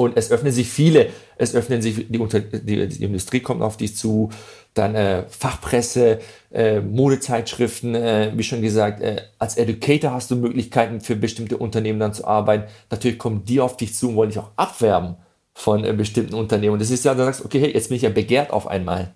Und 0.00 0.16
es 0.16 0.30
öffnen 0.30 0.50
sich 0.50 0.70
viele, 0.70 1.10
es 1.36 1.54
öffnen 1.54 1.82
sich, 1.82 2.08
die, 2.08 2.18
die, 2.62 2.88
die 2.88 3.04
Industrie 3.04 3.40
kommt 3.40 3.60
auf 3.60 3.76
dich 3.76 3.98
zu, 3.98 4.30
dann 4.72 4.94
äh, 4.94 5.24
Fachpresse, 5.28 6.20
äh, 6.50 6.80
Modezeitschriften, 6.80 7.94
äh, 7.94 8.32
wie 8.34 8.42
schon 8.42 8.62
gesagt, 8.62 9.02
äh, 9.02 9.20
als 9.38 9.58
Educator 9.58 10.12
hast 10.12 10.30
du 10.30 10.36
Möglichkeiten 10.36 11.02
für 11.02 11.16
bestimmte 11.16 11.58
Unternehmen 11.58 12.00
dann 12.00 12.14
zu 12.14 12.26
arbeiten. 12.26 12.64
Natürlich 12.90 13.18
kommen 13.18 13.44
die 13.44 13.60
auf 13.60 13.76
dich 13.76 13.94
zu 13.94 14.08
und 14.08 14.16
wollen 14.16 14.30
dich 14.30 14.38
auch 14.38 14.52
abwerben 14.56 15.16
von 15.52 15.84
äh, 15.84 15.92
bestimmten 15.92 16.32
Unternehmen. 16.32 16.72
Und 16.72 16.78
das 16.80 16.90
ist 16.90 17.04
ja, 17.04 17.14
da 17.14 17.26
sagst 17.26 17.40
du, 17.40 17.44
okay, 17.44 17.60
hey, 17.60 17.74
jetzt 17.74 17.88
bin 17.90 17.96
ich 17.96 18.02
ja 18.02 18.08
begehrt 18.08 18.52
auf 18.52 18.68
einmal. 18.68 19.12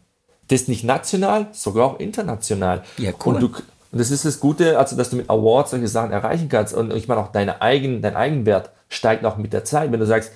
Das 0.48 0.60
ist 0.60 0.68
nicht 0.68 0.84
national, 0.84 1.46
sogar 1.52 1.86
auch 1.86 1.98
international. 1.98 2.82
Ja, 2.98 3.12
cool. 3.24 3.36
Und 3.36 3.40
du, 3.40 3.46
und 3.46 3.98
das 3.98 4.10
ist 4.10 4.26
das 4.26 4.38
Gute, 4.38 4.78
also 4.78 4.96
dass 4.96 5.08
du 5.08 5.16
mit 5.16 5.30
Awards 5.30 5.70
solche 5.70 5.88
Sachen 5.88 6.12
erreichen 6.12 6.50
kannst. 6.50 6.74
Und 6.74 6.92
ich 6.92 7.08
meine 7.08 7.22
auch 7.22 7.32
deine 7.32 7.62
eigen, 7.62 8.02
dein 8.02 8.16
Eigenwert 8.16 8.70
steigt 8.90 9.24
auch 9.24 9.38
mit 9.38 9.54
der 9.54 9.64
Zeit. 9.64 9.90
Wenn 9.90 10.00
du 10.00 10.06
sagst, 10.06 10.30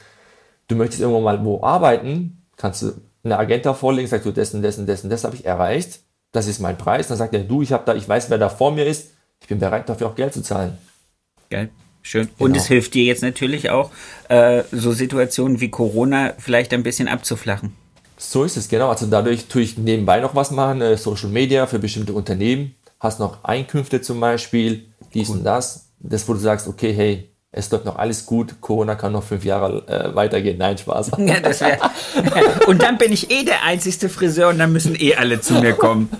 du 0.69 0.77
möchtest 0.77 1.01
irgendwo 1.01 1.21
mal 1.21 1.45
wo 1.45 1.63
arbeiten, 1.63 2.43
kannst 2.57 2.83
du 2.83 2.93
eine 3.25 3.39
Agenda 3.39 3.75
vorlegen, 3.75 4.09
sagst 4.09 4.27
du, 4.27 4.31
das 4.33 4.55
und 4.55 4.63
das 4.63 4.79
und 4.79 4.89
das 4.89 5.03
und 5.05 5.11
das 5.11 5.25
habe 5.25 5.35
ich 5.35 5.45
erreicht. 5.45 6.01
Das 6.33 6.47
ist 6.47 6.61
mein 6.61 6.77
Preis. 6.79 7.09
Dann 7.09 7.17
sagt 7.17 7.35
er, 7.35 7.41
du, 7.41 7.63
ich 7.63 7.73
habe 7.73 7.85
da, 7.87 7.95
ich 7.95 8.09
weiß, 8.09 8.31
wer 8.31 8.39
da 8.39 8.49
vor 8.49 8.71
mir 8.73 8.87
ist. 8.87 9.11
Ich 9.41 9.49
bin 9.49 9.59
bereit, 9.59 9.89
dafür 9.89 10.09
auch 10.09 10.15
Geld 10.15 10.35
zu 10.35 10.43
zahlen. 10.43 10.77
Geil. 11.51 11.71
Schön. 12.03 12.29
Und 12.39 12.53
Genau. 12.53 12.63
es 12.63 12.69
hilft 12.69 12.95
dir 12.95 13.05
jetzt 13.05 13.23
natürlich 13.23 13.71
auch, 13.71 13.91
äh, 14.29 14.63
so 14.73 14.93
Situationen 14.93 15.61
wie 15.61 15.69
Corona 15.71 16.35
vielleicht 16.39 16.73
ein 16.73 16.83
bisschen 16.83 17.09
abzuflachen. 17.09 17.75
So 18.17 18.45
ist 18.45 18.57
es, 18.57 18.69
genau. 18.69 18.89
Also 18.91 19.07
dadurch 19.07 19.47
tue 19.47 19.63
ich 19.63 19.79
nebenbei 19.79 20.21
noch 20.21 20.35
was 20.35 20.51
machen, 20.51 20.81
äh, 20.81 20.97
Social 20.97 21.29
Media 21.29 21.67
für 21.67 21.79
bestimmte 21.79 22.13
Unternehmen. 22.13 22.75
Hast 23.01 23.21
noch 23.21 23.45
Einkünfte 23.45 24.01
zum 24.01 24.21
Beispiel, 24.21 24.87
dies 25.15 25.29
und 25.31 25.45
das. 25.45 25.87
Das, 26.01 26.29
wo 26.29 26.33
du 26.33 26.39
sagst, 26.39 26.69
okay, 26.69 26.93
hey, 26.93 27.28
es 27.51 27.71
läuft 27.71 27.87
noch 27.87 27.97
alles 27.97 28.27
gut, 28.27 28.61
Corona 28.61 28.95
kann 28.95 29.13
noch 29.13 29.23
fünf 29.23 29.45
Jahre 29.45 29.87
äh, 29.89 30.15
weitergehen. 30.15 30.59
Nein, 30.59 30.77
Spaß. 30.77 31.13
Ja, 31.19 31.41
das 31.41 31.61
wär, 31.61 31.79
und 32.67 32.83
dann 32.83 32.99
bin 32.99 33.13
ich 33.13 33.31
eh 33.31 33.45
der 33.45 33.63
einzigste 33.65 34.09
Friseur 34.09 34.51
und 34.51 34.59
dann 34.59 34.73
müssen 34.73 34.95
eh 34.95 35.15
alle 35.15 35.41
zu 35.41 35.55
mir 35.55 35.73
kommen. 35.73 36.09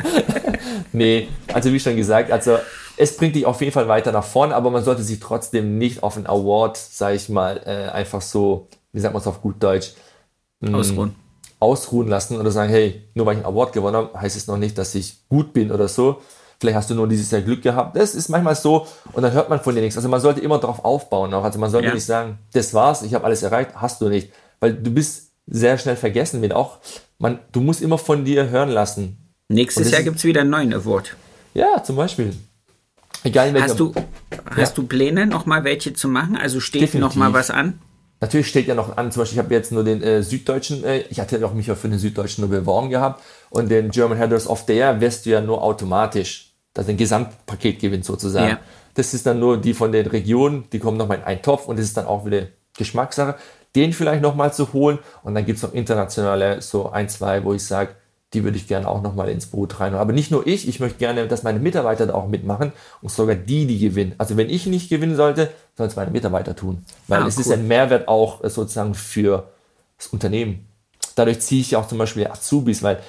Nee, 0.93 1.29
also 1.53 1.73
wie 1.73 1.81
schon 1.81 1.97
gesagt, 1.97 2.31
also 2.31 2.59
es 2.97 3.17
bringt 3.17 3.37
dich 3.37 3.45
auf 3.45 3.61
jeden 3.61 3.73
Fall 3.73 3.89
weiter 3.89 4.11
nach 4.11 4.25
vorne, 4.25 4.55
aber 4.55 4.71
man 4.71 4.83
sollte 4.83 5.03
sich 5.03 5.21
trotzdem 5.21 5.77
nicht 5.77 6.03
auf 6.03 6.17
einen 6.17 6.27
Award, 6.27 6.77
sage 6.79 7.15
ich 7.15 7.29
mal, 7.29 7.61
äh, 7.67 7.91
einfach 7.91 8.23
so, 8.23 8.69
wie 8.93 9.01
sagt 9.01 9.13
man 9.13 9.21
es 9.21 9.27
auf 9.27 9.43
gut 9.43 9.63
Deutsch, 9.63 9.93
Ausruhen. 10.73 11.15
ausruhen 11.61 12.09
lassen 12.09 12.39
oder 12.39 12.51
sagen, 12.51 12.71
hey, 12.71 13.03
nur 13.15 13.27
weil 13.27 13.35
ich 13.35 13.45
einen 13.45 13.55
Award 13.55 13.73
gewonnen 13.75 13.97
habe, 13.97 14.21
heißt 14.21 14.37
es 14.37 14.47
noch 14.47 14.57
nicht, 14.57 14.79
dass 14.79 14.95
ich 14.95 15.29
gut 15.29 15.53
bin 15.53 15.71
oder 15.71 15.89
so. 15.89 16.23
Vielleicht 16.61 16.77
hast 16.77 16.91
du 16.91 16.95
nur 16.95 17.07
dieses 17.07 17.31
Jahr 17.31 17.41
Glück 17.41 17.63
gehabt. 17.63 17.97
Das 17.97 18.15
ist 18.15 18.29
manchmal 18.29 18.57
so 18.57 18.87
und 19.13 19.23
dann 19.23 19.33
hört 19.33 19.49
man 19.49 19.61
von 19.61 19.75
dir 19.75 19.81
nichts. 19.81 19.97
Also 19.97 20.09
man 20.09 20.21
sollte 20.21 20.41
immer 20.41 20.59
darauf 20.59 20.85
aufbauen 20.85 21.33
auch. 21.33 21.45
Also 21.45 21.59
man 21.59 21.71
sollte 21.71 21.89
Ja. 21.89 21.95
nicht 21.95 22.05
sagen, 22.05 22.39
das 22.53 22.75
war's, 22.75 23.03
ich 23.03 23.15
habe 23.15 23.25
alles 23.25 23.43
erreicht, 23.43 23.71
hast 23.77 24.01
du 24.01 24.09
nicht. 24.09 24.31
Weil 24.61 24.75
du 24.75 24.91
bist 24.91 25.31
sehr 25.47 25.79
schnell 25.79 25.97
vergessen 25.97 26.41
mit 26.41 26.53
auch. 26.53 26.79
Man, 27.19 27.39
du 27.53 27.61
musst 27.61 27.81
immer 27.81 27.97
von 27.99 28.25
dir 28.25 28.51
hören 28.51 28.71
lassen. 28.71 29.17
Nächstes 29.49 29.91
Jahr 29.93 30.03
gibt 30.03 30.17
es 30.19 30.25
wieder 30.25 30.41
einen 30.43 30.51
neuen 30.51 30.75
Award. 30.75 31.17
Ja, 31.55 31.83
zum 31.83 31.97
Beispiel. 31.97 32.35
Egal 33.25 33.49
in 33.49 33.63
Hast 33.63 33.81
du, 33.81 33.93
hast 34.55 34.77
du 34.79 34.83
Pläne, 34.87 35.27
nochmal 35.27 35.65
welche 35.65 35.93
zu 35.95 36.09
machen? 36.09 36.37
Also 36.37 36.61
steht 36.61 36.83
Definitiv. 36.83 37.01
noch 37.01 37.15
mal 37.17 37.33
was 37.33 37.51
an? 37.51 37.81
Natürlich 38.21 38.49
steht 38.49 38.67
ja 38.67 38.75
noch 38.75 38.97
an, 38.97 39.13
zum 39.13 39.23
Beispiel, 39.23 39.39
ich 39.39 39.45
habe 39.45 39.55
jetzt 39.55 39.71
nur 39.71 39.85
den 39.85 40.03
äh, 40.03 40.23
Süddeutschen, 40.25 40.83
äh, 40.85 41.05
ich 41.09 41.21
hatte 41.21 41.45
auch 41.47 41.53
mich 41.55 41.69
ja 41.69 41.77
für 41.77 41.89
den 41.89 42.01
Süddeutschen 42.01 42.43
nur 42.43 42.51
beworben 42.51 42.91
gehabt 42.91 43.23
und 43.51 43.71
den 43.71 43.91
German 43.91 44.19
Headers 44.19 44.49
of 44.49 44.65
the 44.67 44.73
Year 44.75 45.01
wirst 45.01 45.25
du 45.25 45.31
ja 45.31 45.41
nur 45.41 45.63
automatisch, 45.63 46.48
dass 46.79 46.89
ein 46.89 46.97
Gesamtpaket 46.97 47.81
gewinnt 47.81 48.05
sozusagen. 48.05 48.51
Ja. 48.51 48.59
Das 48.95 49.13
ist 49.13 49.27
dann 49.27 49.41
nur 49.41 49.61
die 49.61 49.75
von 49.75 49.91
den 49.91 50.07
Regionen, 50.07 50.65
die 50.73 50.79
kommen 50.79 50.97
nochmal 50.97 51.19
in 51.19 51.25
einen 51.25 51.43
Topf 51.43 51.67
und 51.67 51.77
das 51.77 51.87
ist 51.87 51.97
dann 51.97 52.07
auch 52.07 52.25
wieder 52.25 52.47
Geschmackssache, 52.77 53.35
den 53.75 53.93
vielleicht 53.93 54.23
nochmal 54.23 54.53
zu 54.53 54.73
holen 54.73 55.01
und 55.25 55.35
dann 55.35 55.45
gibt's 55.45 55.63
noch 55.63 55.75
internationale, 55.75 56.63
so 56.63 56.91
ein, 56.91 57.09
zwei, 57.09 57.43
wo 57.43 57.53
ich 57.53 57.65
sage, 57.65 57.97
die 58.33 58.45
würde 58.45 58.57
ich 58.59 58.69
gerne 58.69 58.87
auch 58.87 59.03
nochmal 59.03 59.29
ins 59.29 59.47
Boot 59.47 59.81
rein. 59.81 59.95
Aber 59.95 60.13
nicht 60.13 60.31
nur 60.31 60.47
ich, 60.47 60.69
ich 60.69 60.79
möchte 60.79 60.99
gerne, 60.99 61.27
dass 61.27 61.43
meine 61.43 61.59
Mitarbeiter 61.59 62.07
da 62.07 62.15
auch 62.15 62.29
mitmachen 62.29 62.73
und 63.03 63.11
sogar 63.11 63.35
die, 63.35 63.67
die 63.67 63.81
gewinnen. 63.81 64.15
Also 64.19 64.37
wenn 64.37 64.49
ich 64.51 64.67
nicht 64.67 64.89
gewinnen 64.89 65.17
sollte, 65.17 65.51
sollen 65.77 65.91
es 65.91 65.97
meine 65.97 66.13
Mitarbeiter 66.13 66.55
tun. 66.55 66.85
Weil 67.09 67.23
Ah, 67.23 67.27
es 67.27 67.39
ist 67.39 67.49
cool. 67.49 67.55
ein 67.55 67.67
Mehrwert 67.67 68.07
auch 68.07 68.45
äh, 68.45 68.51
sozusagen 68.51 68.95
für 68.95 69.49
das 69.97 70.07
Unternehmen. 70.09 70.67
Dadurch 71.17 71.41
ziehe 71.41 71.61
ich 71.61 71.73
ja 71.73 71.81
auch 71.81 71.89
zum 71.89 71.99
Beispiel 71.99 72.29
Azubis, 72.29 72.85
weil 72.85 73.01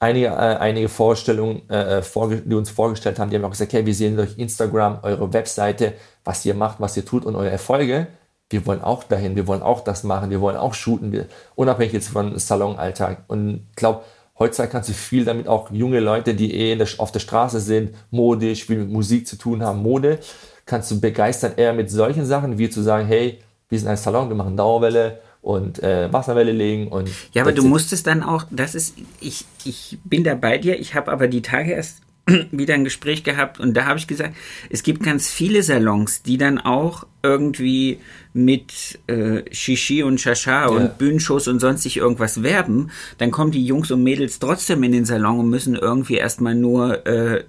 einige, 0.00 0.26
äh, 0.26 0.30
einige 0.30 0.88
Vorstellungen, 0.88 1.68
äh, 1.68 2.02
vorge 2.02 2.42
die 2.42 2.54
uns 2.54 2.70
vorgestellt 2.70 3.18
haben, 3.18 3.30
die 3.30 3.36
haben 3.36 3.44
auch 3.44 3.50
gesagt, 3.50 3.72
hey, 3.72 3.84
wir 3.84 3.94
sehen 3.94 4.16
durch 4.16 4.38
Instagram, 4.38 5.00
eure 5.02 5.32
Webseite, 5.32 5.94
was 6.24 6.44
ihr 6.44 6.54
macht, 6.54 6.80
was 6.80 6.96
ihr 6.96 7.04
tut 7.04 7.24
und 7.24 7.36
eure 7.36 7.50
Erfolge. 7.50 8.06
Wir 8.50 8.64
wollen 8.66 8.82
auch 8.82 9.04
dahin, 9.04 9.36
wir 9.36 9.46
wollen 9.46 9.62
auch 9.62 9.82
das 9.82 10.04
machen, 10.04 10.30
wir 10.30 10.40
wollen 10.40 10.56
auch 10.56 10.74
shooten, 10.74 11.12
wir, 11.12 11.26
unabhängig 11.54 11.92
jetzt 11.92 12.08
von 12.08 12.38
Salonalltag. 12.38 13.24
Und 13.28 13.66
ich 13.70 13.76
glaube, 13.76 14.04
heutzutage 14.38 14.70
kannst 14.70 14.88
du 14.88 14.94
viel 14.94 15.24
damit 15.24 15.48
auch 15.48 15.70
junge 15.70 16.00
Leute, 16.00 16.34
die 16.34 16.54
eh 16.54 16.76
der, 16.76 16.88
auf 16.98 17.12
der 17.12 17.20
Straße 17.20 17.60
sind, 17.60 17.94
modisch, 18.10 18.64
viel 18.64 18.78
mit 18.78 18.90
Musik 18.90 19.26
zu 19.26 19.36
tun 19.36 19.62
haben, 19.62 19.82
Mode, 19.82 20.18
kannst 20.64 20.90
du 20.90 21.00
begeistern 21.00 21.52
eher 21.56 21.72
mit 21.74 21.90
solchen 21.90 22.24
Sachen, 22.24 22.58
wie 22.58 22.70
zu 22.70 22.82
sagen, 22.82 23.06
hey, 23.06 23.40
wir 23.68 23.78
sind 23.78 23.88
ein 23.88 23.96
Salon, 23.96 24.28
wir 24.28 24.36
machen 24.36 24.56
Dauerwelle 24.56 25.20
und 25.48 25.82
äh, 25.82 26.12
Wasserwelle 26.12 26.52
legen 26.52 26.88
und 26.88 27.08
Ja, 27.32 27.40
aber 27.40 27.52
du 27.52 27.64
musstest 27.64 28.06
dann 28.06 28.22
auch, 28.22 28.44
das 28.50 28.74
ist, 28.74 28.98
ich, 29.18 29.46
ich 29.64 29.96
bin 30.04 30.22
da 30.22 30.34
bei 30.34 30.58
dir, 30.58 30.78
ich 30.78 30.94
habe 30.94 31.10
aber 31.10 31.26
die 31.26 31.40
Tage 31.40 31.72
erst 31.72 32.02
wieder 32.50 32.74
ein 32.74 32.84
Gespräch 32.84 33.24
gehabt 33.24 33.58
und 33.58 33.72
da 33.72 33.86
habe 33.86 33.98
ich 33.98 34.06
gesagt, 34.06 34.36
es 34.68 34.82
gibt 34.82 35.02
ganz 35.02 35.30
viele 35.30 35.62
Salons, 35.62 36.20
die 36.22 36.36
dann 36.36 36.58
auch 36.58 37.06
irgendwie 37.22 37.98
mit 38.34 38.98
äh, 39.06 39.42
Shishi 39.50 40.02
und 40.02 40.20
Shasha 40.20 40.66
und 40.66 40.98
Bühnenshows 40.98 41.48
und 41.48 41.60
sonstig 41.60 41.96
irgendwas 41.96 42.42
werben, 42.42 42.90
dann 43.16 43.30
kommen 43.30 43.50
die 43.50 43.64
Jungs 43.64 43.90
und 43.90 44.02
Mädels 44.02 44.40
trotzdem 44.40 44.82
in 44.82 44.92
den 44.92 45.06
Salon 45.06 45.40
und 45.40 45.48
müssen 45.48 45.76
irgendwie 45.76 46.16
erstmal 46.16 46.56
nur 46.56 47.06
äh, 47.06 47.44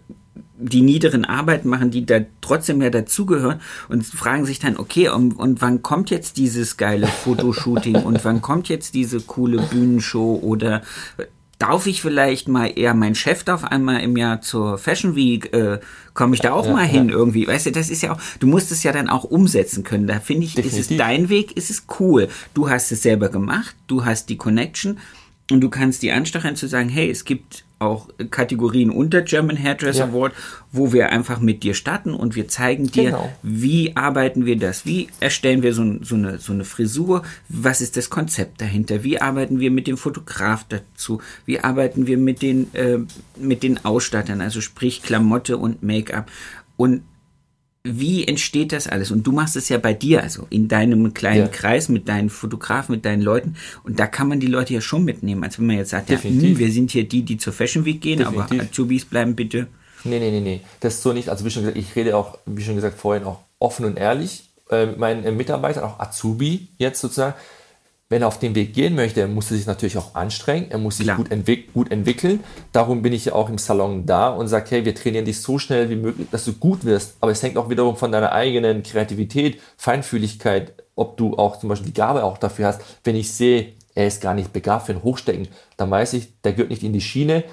die 0.61 0.81
niederen 0.81 1.23
Arbeiten 1.25 1.69
machen, 1.69 1.89
die 1.89 2.05
da 2.05 2.19
trotzdem 2.41 2.81
ja 2.81 2.89
dazugehören 2.89 3.61
und 3.87 4.05
fragen 4.05 4.45
sich 4.45 4.59
dann, 4.59 4.77
okay, 4.77 5.09
und, 5.09 5.33
und 5.33 5.61
wann 5.61 5.81
kommt 5.81 6.09
jetzt 6.09 6.37
dieses 6.37 6.75
geile 6.75 7.07
Fotoshooting 7.07 7.95
und 8.03 8.23
wann 8.25 8.41
kommt 8.41 8.67
jetzt 8.67 8.93
diese 8.93 9.21
coole 9.21 9.61
Bühnenshow 9.61 10.39
oder 10.43 10.81
darf 11.59 11.87
ich 11.87 12.01
vielleicht 12.01 12.47
mal 12.47 12.67
eher 12.67 12.93
mein 12.93 13.15
Chef 13.15 13.43
darf 13.43 13.63
einmal 13.63 14.01
im 14.01 14.17
Jahr 14.17 14.41
zur 14.41 14.77
Fashion 14.77 15.15
Week, 15.15 15.53
äh, 15.53 15.79
komme 16.13 16.33
ich 16.33 16.41
da 16.41 16.53
auch 16.53 16.65
ja, 16.65 16.73
mal 16.73 16.87
hin 16.87 17.09
ja. 17.09 17.15
irgendwie, 17.15 17.47
weißt 17.47 17.67
du, 17.67 17.71
das 17.71 17.89
ist 17.89 18.01
ja 18.01 18.13
auch, 18.13 18.19
du 18.39 18.47
musst 18.47 18.71
es 18.71 18.83
ja 18.83 18.91
dann 18.91 19.09
auch 19.09 19.25
umsetzen 19.25 19.83
können, 19.83 20.07
da 20.07 20.19
finde 20.19 20.45
ich, 20.45 20.55
Definitiv. 20.55 20.79
ist 20.79 20.91
es 20.91 20.97
dein 20.97 21.29
Weg, 21.29 21.55
ist 21.55 21.69
es 21.69 21.85
cool, 21.99 22.29
du 22.53 22.69
hast 22.69 22.91
es 22.91 23.03
selber 23.03 23.29
gemacht, 23.29 23.75
du 23.87 24.05
hast 24.05 24.29
die 24.29 24.37
Connection 24.37 24.99
und 25.51 25.61
du 25.61 25.69
kannst 25.69 26.01
die 26.01 26.11
anstacheln 26.11 26.55
zu 26.55 26.67
sagen, 26.67 26.89
hey, 26.89 27.09
es 27.09 27.25
gibt 27.25 27.65
auch 27.79 28.09
Kategorien 28.29 28.89
unter 28.89 29.21
German 29.21 29.57
Hairdresser 29.57 30.05
ja. 30.05 30.11
Award, 30.11 30.33
wo 30.71 30.93
wir 30.93 31.09
einfach 31.09 31.39
mit 31.39 31.63
dir 31.63 31.73
starten 31.73 32.13
und 32.13 32.35
wir 32.35 32.47
zeigen 32.47 32.87
dir, 32.87 33.05
genau. 33.05 33.33
wie 33.41 33.95
arbeiten 33.95 34.45
wir 34.45 34.57
das, 34.57 34.85
wie 34.85 35.07
erstellen 35.19 35.63
wir 35.63 35.73
so, 35.73 35.95
so, 36.01 36.15
eine, 36.15 36.37
so 36.37 36.53
eine 36.53 36.65
Frisur, 36.65 37.23
was 37.47 37.81
ist 37.81 37.97
das 37.97 38.09
Konzept 38.09 38.61
dahinter, 38.61 39.03
wie 39.03 39.21
arbeiten 39.21 39.59
wir 39.59 39.71
mit 39.71 39.87
dem 39.87 39.97
Fotograf 39.97 40.65
dazu, 40.67 41.21
wie 41.45 41.59
arbeiten 41.59 42.05
wir 42.05 42.17
mit 42.17 42.41
den, 42.41 42.73
äh, 42.75 42.99
mit 43.37 43.63
den 43.63 43.83
Ausstattern, 43.85 44.41
also 44.41 44.61
sprich 44.61 45.01
Klamotte 45.01 45.57
und 45.57 45.81
Make-up. 45.81 46.29
Und 46.75 47.01
wie 47.83 48.27
entsteht 48.27 48.73
das 48.73 48.87
alles? 48.87 49.11
Und 49.11 49.25
du 49.25 49.31
machst 49.31 49.55
es 49.55 49.69
ja 49.69 49.77
bei 49.77 49.93
dir, 49.93 50.21
also 50.21 50.47
in 50.49 50.67
deinem 50.67 51.13
kleinen 51.13 51.43
ja. 51.43 51.47
Kreis 51.47 51.87
mit 51.87 52.09
deinen 52.09 52.29
Fotografen, 52.29 52.93
mit 52.93 53.05
deinen 53.05 53.21
Leuten. 53.21 53.55
Und 53.83 53.99
da 53.99 54.07
kann 54.07 54.27
man 54.27 54.39
die 54.39 54.47
Leute 54.47 54.73
ja 54.73 54.81
schon 54.81 55.05
mitnehmen. 55.05 55.43
Als 55.43 55.59
wenn 55.59 55.65
man 55.65 55.77
jetzt 55.77 55.91
sagt, 55.91 56.09
ja, 56.09 56.21
hm, 56.21 56.57
wir 56.57 56.71
sind 56.71 56.91
hier 56.91 57.07
die, 57.07 57.23
die 57.23 57.37
zur 57.37 57.53
Fashion 57.53 57.85
Week 57.85 58.01
gehen, 58.01 58.19
Definitiv. 58.19 58.51
aber 58.51 58.61
Azubis 58.63 59.05
bleiben 59.05 59.35
bitte. 59.35 59.67
Nee, 60.03 60.19
nee, 60.19 60.31
nee, 60.31 60.41
nee. 60.41 60.61
Das 60.81 60.95
ist 60.95 61.03
so 61.03 61.13
nicht. 61.13 61.29
Also 61.29 61.45
wie 61.45 61.51
schon 61.51 61.63
gesagt, 61.63 61.77
ich 61.77 61.95
rede 61.95 62.17
auch, 62.17 62.37
wie 62.45 62.63
schon 62.63 62.75
gesagt, 62.75 62.99
vorhin 62.99 63.23
auch 63.23 63.39
offen 63.59 63.85
und 63.85 63.97
ehrlich 63.97 64.49
äh, 64.69 64.85
mit 64.85 64.97
meinen 64.97 65.23
äh, 65.23 65.31
Mitarbeitern, 65.31 65.83
auch 65.83 65.99
Azubi 65.99 66.67
jetzt 66.77 67.01
sozusagen 67.01 67.35
wenn 68.09 68.23
er 68.23 68.27
auf 68.27 68.39
den 68.39 68.55
Weg 68.55 68.73
gehen 68.73 68.95
möchte, 68.95 69.27
muss 69.27 69.51
er 69.51 69.57
sich 69.57 69.67
natürlich 69.67 69.97
auch 69.97 70.15
anstrengen, 70.15 70.71
er 70.71 70.79
muss 70.79 70.97
sich 70.97 71.13
gut, 71.15 71.31
entwick 71.31 71.71
gut, 71.73 71.91
entwickeln. 71.91 72.43
Darum 72.71 73.03
bin 73.03 73.13
ich 73.13 73.25
ja 73.25 73.33
auch 73.33 73.49
im 73.49 73.59
Salon 73.59 74.07
da 74.07 74.29
und 74.29 74.47
sage, 74.47 74.65
hey, 74.71 74.85
wir 74.85 74.95
trainieren 74.95 75.25
dich 75.25 75.41
so 75.41 75.59
schnell 75.59 75.91
wie 75.91 75.95
möglich, 75.95 76.27
dass 76.31 76.43
du 76.43 76.53
gut 76.53 76.85
wirst. 76.85 77.17
Aber 77.21 77.31
es 77.31 77.43
hängt 77.43 77.55
auch 77.57 77.69
wiederum 77.69 77.95
von 77.95 78.11
deiner 78.11 78.31
eigenen 78.31 78.81
Kreativität, 78.81 79.61
Feinfühligkeit, 79.77 80.73
ob 80.95 81.17
du 81.17 81.37
auch 81.37 81.59
zum 81.59 81.69
Beispiel 81.69 81.91
die 81.91 81.93
Gabe 81.93 82.23
auch 82.23 82.39
dafür 82.39 82.67
hast. 82.67 82.81
Wenn 83.03 83.15
ich 83.15 83.31
sehe, 83.31 83.73
er 83.93 84.07
ist 84.07 84.21
gar 84.21 84.33
nicht 84.33 84.53
begabt 84.53 84.87
für 84.87 84.93
ein 84.93 85.03
Hochstecken, 85.03 85.47
dann 85.77 85.91
weiß 85.91 86.13
ich, 86.13 86.41
der 86.41 86.53
gehört 86.53 86.71
nicht 86.71 86.83
in 86.83 86.93
die 86.93 87.01
Schiene. 87.01 87.43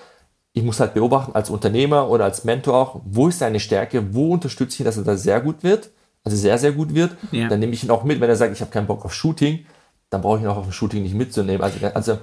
Ich 0.55 0.63
muss 0.63 0.81
halt 0.81 0.95
beobachten 0.95 1.35
als 1.35 1.51
Unternehmer 1.51 2.09
oder 2.09 2.25
als 2.25 2.45
Mentor 2.45 2.77
auch, 2.77 3.01
wo 3.05 3.29
ist 3.29 3.41
seine 3.41 3.61
Stärke, 3.61 4.15
wo 4.15 4.33
unterstütze 4.33 4.73
ich 4.75 4.81
ihn, 4.81 4.87
dass 4.87 4.97
er 4.97 5.05
da 5.05 5.19
sehr 5.19 5.43
gut 5.43 5.63
wird, 5.63 5.91
also 6.25 6.35
sehr, 6.35 6.57
sehr 6.57 6.73
gut 6.73 6.95
wird. 6.95 7.15
Ja. 7.31 7.49
Dann 7.49 7.61
nehme 7.61 7.75
ich 7.75 7.85
ihn 7.85 7.91
auch 7.91 8.05
mit, 8.05 8.21
wenn 8.21 8.31
er 8.31 8.37
sagt, 8.37 8.55
ich 8.55 8.63
habe 8.63 8.71
keinen 8.71 8.87
Bock 8.87 9.05
auf 9.05 9.13
Shooting, 9.13 9.67
dann 10.11 10.23
brauche 10.23 10.39
ich 10.39 10.45
ihn 10.45 10.49
auch 10.49 10.57
auf 10.57 10.65
dem 10.65 10.73
Shooting 10.73 11.03
nicht 11.03 11.15
mitzunehmen. 11.15 11.63
Also, 11.63 11.79
also 11.95 12.19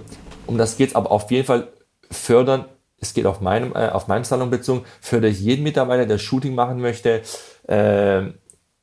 um 0.47 0.57
das 0.57 0.77
geht 0.77 0.89
es 0.89 0.95
aber 0.95 1.11
auf 1.11 1.29
jeden 1.31 1.45
Fall 1.45 1.67
fördern. 2.09 2.65
Es 2.99 3.13
geht 3.13 3.25
auf 3.25 3.41
meinem, 3.41 3.73
äh, 3.73 3.89
auf 3.89 4.07
meinem 4.07 4.23
Salon 4.23 4.49
bezogen, 4.49 4.85
fördere 5.01 5.31
ich 5.31 5.41
jeden 5.41 5.63
Mitarbeiter, 5.63 6.05
der 6.05 6.17
Shooting 6.17 6.55
machen 6.55 6.79
möchte. 6.79 7.21
Äh, 7.67 8.31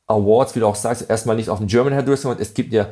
Awards, 0.07 0.55
wie 0.55 0.59
du 0.59 0.67
auch 0.67 0.75
sagst, 0.75 1.09
erstmal 1.09 1.35
nicht 1.35 1.49
auf 1.49 1.59
dem 1.59 1.67
German 1.67 1.93
Hairdressing, 1.93 2.35
es 2.39 2.53
gibt 2.53 2.73
ja 2.73 2.89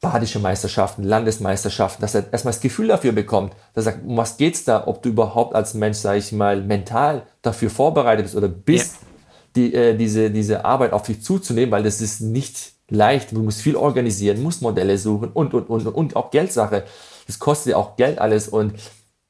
badische 0.00 0.40
Meisterschaften, 0.40 1.04
Landesmeisterschaften, 1.04 2.02
dass 2.02 2.14
er 2.14 2.30
erstmal 2.32 2.52
das 2.52 2.60
Gefühl 2.60 2.88
dafür 2.88 3.12
bekommt, 3.12 3.54
dass 3.72 3.86
er 3.86 3.92
sagt, 3.92 4.04
um 4.04 4.16
was 4.16 4.36
geht's 4.36 4.64
da, 4.64 4.86
ob 4.86 5.02
du 5.02 5.10
überhaupt 5.10 5.54
als 5.54 5.74
Mensch, 5.74 5.98
sage 5.98 6.18
ich 6.18 6.32
mal, 6.32 6.60
mental 6.60 7.22
dafür 7.40 7.70
vorbereitet 7.70 8.24
bist 8.24 8.34
oder 8.34 8.48
bist, 8.48 8.94
ja. 8.94 9.08
die, 9.54 9.74
äh, 9.74 9.96
diese, 9.96 10.30
diese 10.30 10.64
Arbeit 10.64 10.92
auf 10.92 11.04
dich 11.04 11.22
zuzunehmen, 11.22 11.70
weil 11.70 11.84
das 11.84 12.00
ist 12.00 12.20
nicht 12.20 12.72
leicht, 12.92 13.32
du 13.32 13.42
musst 13.42 13.62
viel 13.62 13.76
organisieren, 13.76 14.42
musst 14.42 14.62
Modelle 14.62 14.98
suchen 14.98 15.30
und, 15.32 15.54
und, 15.54 15.68
und, 15.68 15.86
und 15.86 16.16
auch 16.16 16.30
Geldsache. 16.30 16.84
Das 17.26 17.38
kostet 17.38 17.72
ja 17.72 17.76
auch 17.78 17.96
Geld 17.96 18.18
alles 18.18 18.48
und 18.48 18.74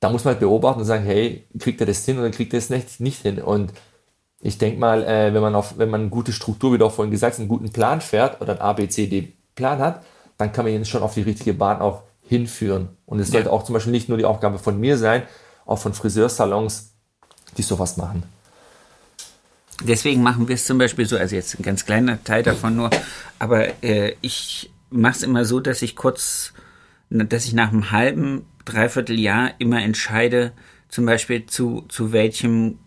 da 0.00 0.10
muss 0.10 0.24
man 0.24 0.32
halt 0.32 0.40
beobachten 0.40 0.80
und 0.80 0.86
sagen, 0.86 1.04
hey, 1.04 1.46
kriegt 1.58 1.80
er 1.80 1.86
das 1.86 2.04
hin 2.04 2.18
oder 2.18 2.30
kriegt 2.30 2.52
er 2.52 2.58
das 2.58 2.70
nicht, 2.70 3.00
nicht 3.00 3.22
hin? 3.22 3.40
Und 3.40 3.72
ich 4.40 4.58
denke 4.58 4.80
mal, 4.80 5.04
äh, 5.04 5.32
wenn 5.32 5.42
man 5.42 5.54
auf, 5.54 5.78
wenn 5.78 5.90
man 5.90 6.02
eine 6.02 6.10
gute 6.10 6.32
Struktur, 6.32 6.72
wie 6.72 6.78
du 6.78 6.86
auch 6.86 6.92
vorhin 6.92 7.12
gesagt 7.12 7.34
hast, 7.34 7.38
einen 7.38 7.48
guten 7.48 7.70
Plan 7.70 8.00
fährt 8.00 8.40
oder 8.40 8.52
einen 8.52 8.62
ABCD-Plan 8.62 9.78
hat, 9.78 10.02
dann 10.38 10.52
kann 10.52 10.64
man 10.64 10.74
ihn 10.74 10.84
schon 10.84 11.02
auf 11.02 11.14
die 11.14 11.22
richtige 11.22 11.54
Bahn 11.54 11.80
auch 11.80 12.02
hinführen. 12.26 12.88
Und 13.06 13.20
es 13.20 13.28
ja. 13.28 13.34
sollte 13.34 13.52
auch 13.52 13.62
zum 13.62 13.74
Beispiel 13.74 13.92
nicht 13.92 14.08
nur 14.08 14.18
die 14.18 14.24
Aufgabe 14.24 14.58
von 14.58 14.80
mir 14.80 14.98
sein, 14.98 15.22
auch 15.66 15.78
von 15.78 15.94
Friseursalons, 15.94 16.94
die 17.56 17.62
sowas 17.62 17.96
machen. 17.96 18.24
Deswegen 19.86 20.22
machen 20.22 20.48
wir 20.48 20.54
es 20.54 20.64
zum 20.64 20.78
Beispiel 20.78 21.06
so, 21.06 21.16
also 21.16 21.34
jetzt 21.34 21.58
ein 21.58 21.62
ganz 21.62 21.84
kleiner 21.84 22.22
Teil 22.22 22.42
davon 22.42 22.76
nur, 22.76 22.90
aber 23.38 23.82
äh, 23.82 24.14
ich 24.20 24.70
mache 24.90 25.16
es 25.16 25.22
immer 25.22 25.44
so, 25.44 25.60
dass 25.60 25.82
ich 25.82 25.96
kurz, 25.96 26.52
dass 27.10 27.46
ich 27.46 27.52
nach 27.52 27.72
einem 27.72 27.90
halben, 27.90 28.44
dreiviertel 28.64 29.18
Jahr 29.18 29.52
immer 29.58 29.82
entscheide, 29.82 30.52
zum 30.88 31.06
Beispiel 31.06 31.46
zu, 31.46 31.84
zu 31.88 32.12
welchem 32.12 32.78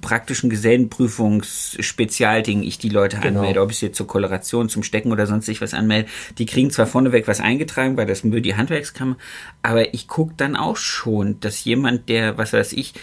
praktischen 0.00 0.50
Gesellenprüfungsspezialding 0.50 2.62
ich 2.62 2.78
die 2.78 2.88
Leute 2.88 3.18
genau. 3.18 3.40
anmelde, 3.40 3.60
ob 3.60 3.70
ich 3.70 3.78
sie 3.78 3.92
zur 3.92 4.06
Koloration, 4.06 4.68
zum 4.68 4.82
Stecken 4.82 5.12
oder 5.12 5.26
sonst 5.26 5.46
was 5.60 5.74
anmelde. 5.74 6.08
Die 6.38 6.46
kriegen 6.46 6.70
zwar 6.70 6.86
vorneweg 6.86 7.28
was 7.28 7.40
eingetragen, 7.40 7.96
weil 7.96 8.06
das 8.06 8.24
nur 8.24 8.40
die 8.40 8.56
Handwerkskammer, 8.56 9.16
aber 9.62 9.94
ich 9.94 10.08
gucke 10.08 10.34
dann 10.36 10.56
auch 10.56 10.76
schon, 10.76 11.38
dass 11.40 11.64
jemand, 11.64 12.08
der, 12.08 12.38
was 12.38 12.52
weiß 12.52 12.72
ich, 12.72 12.94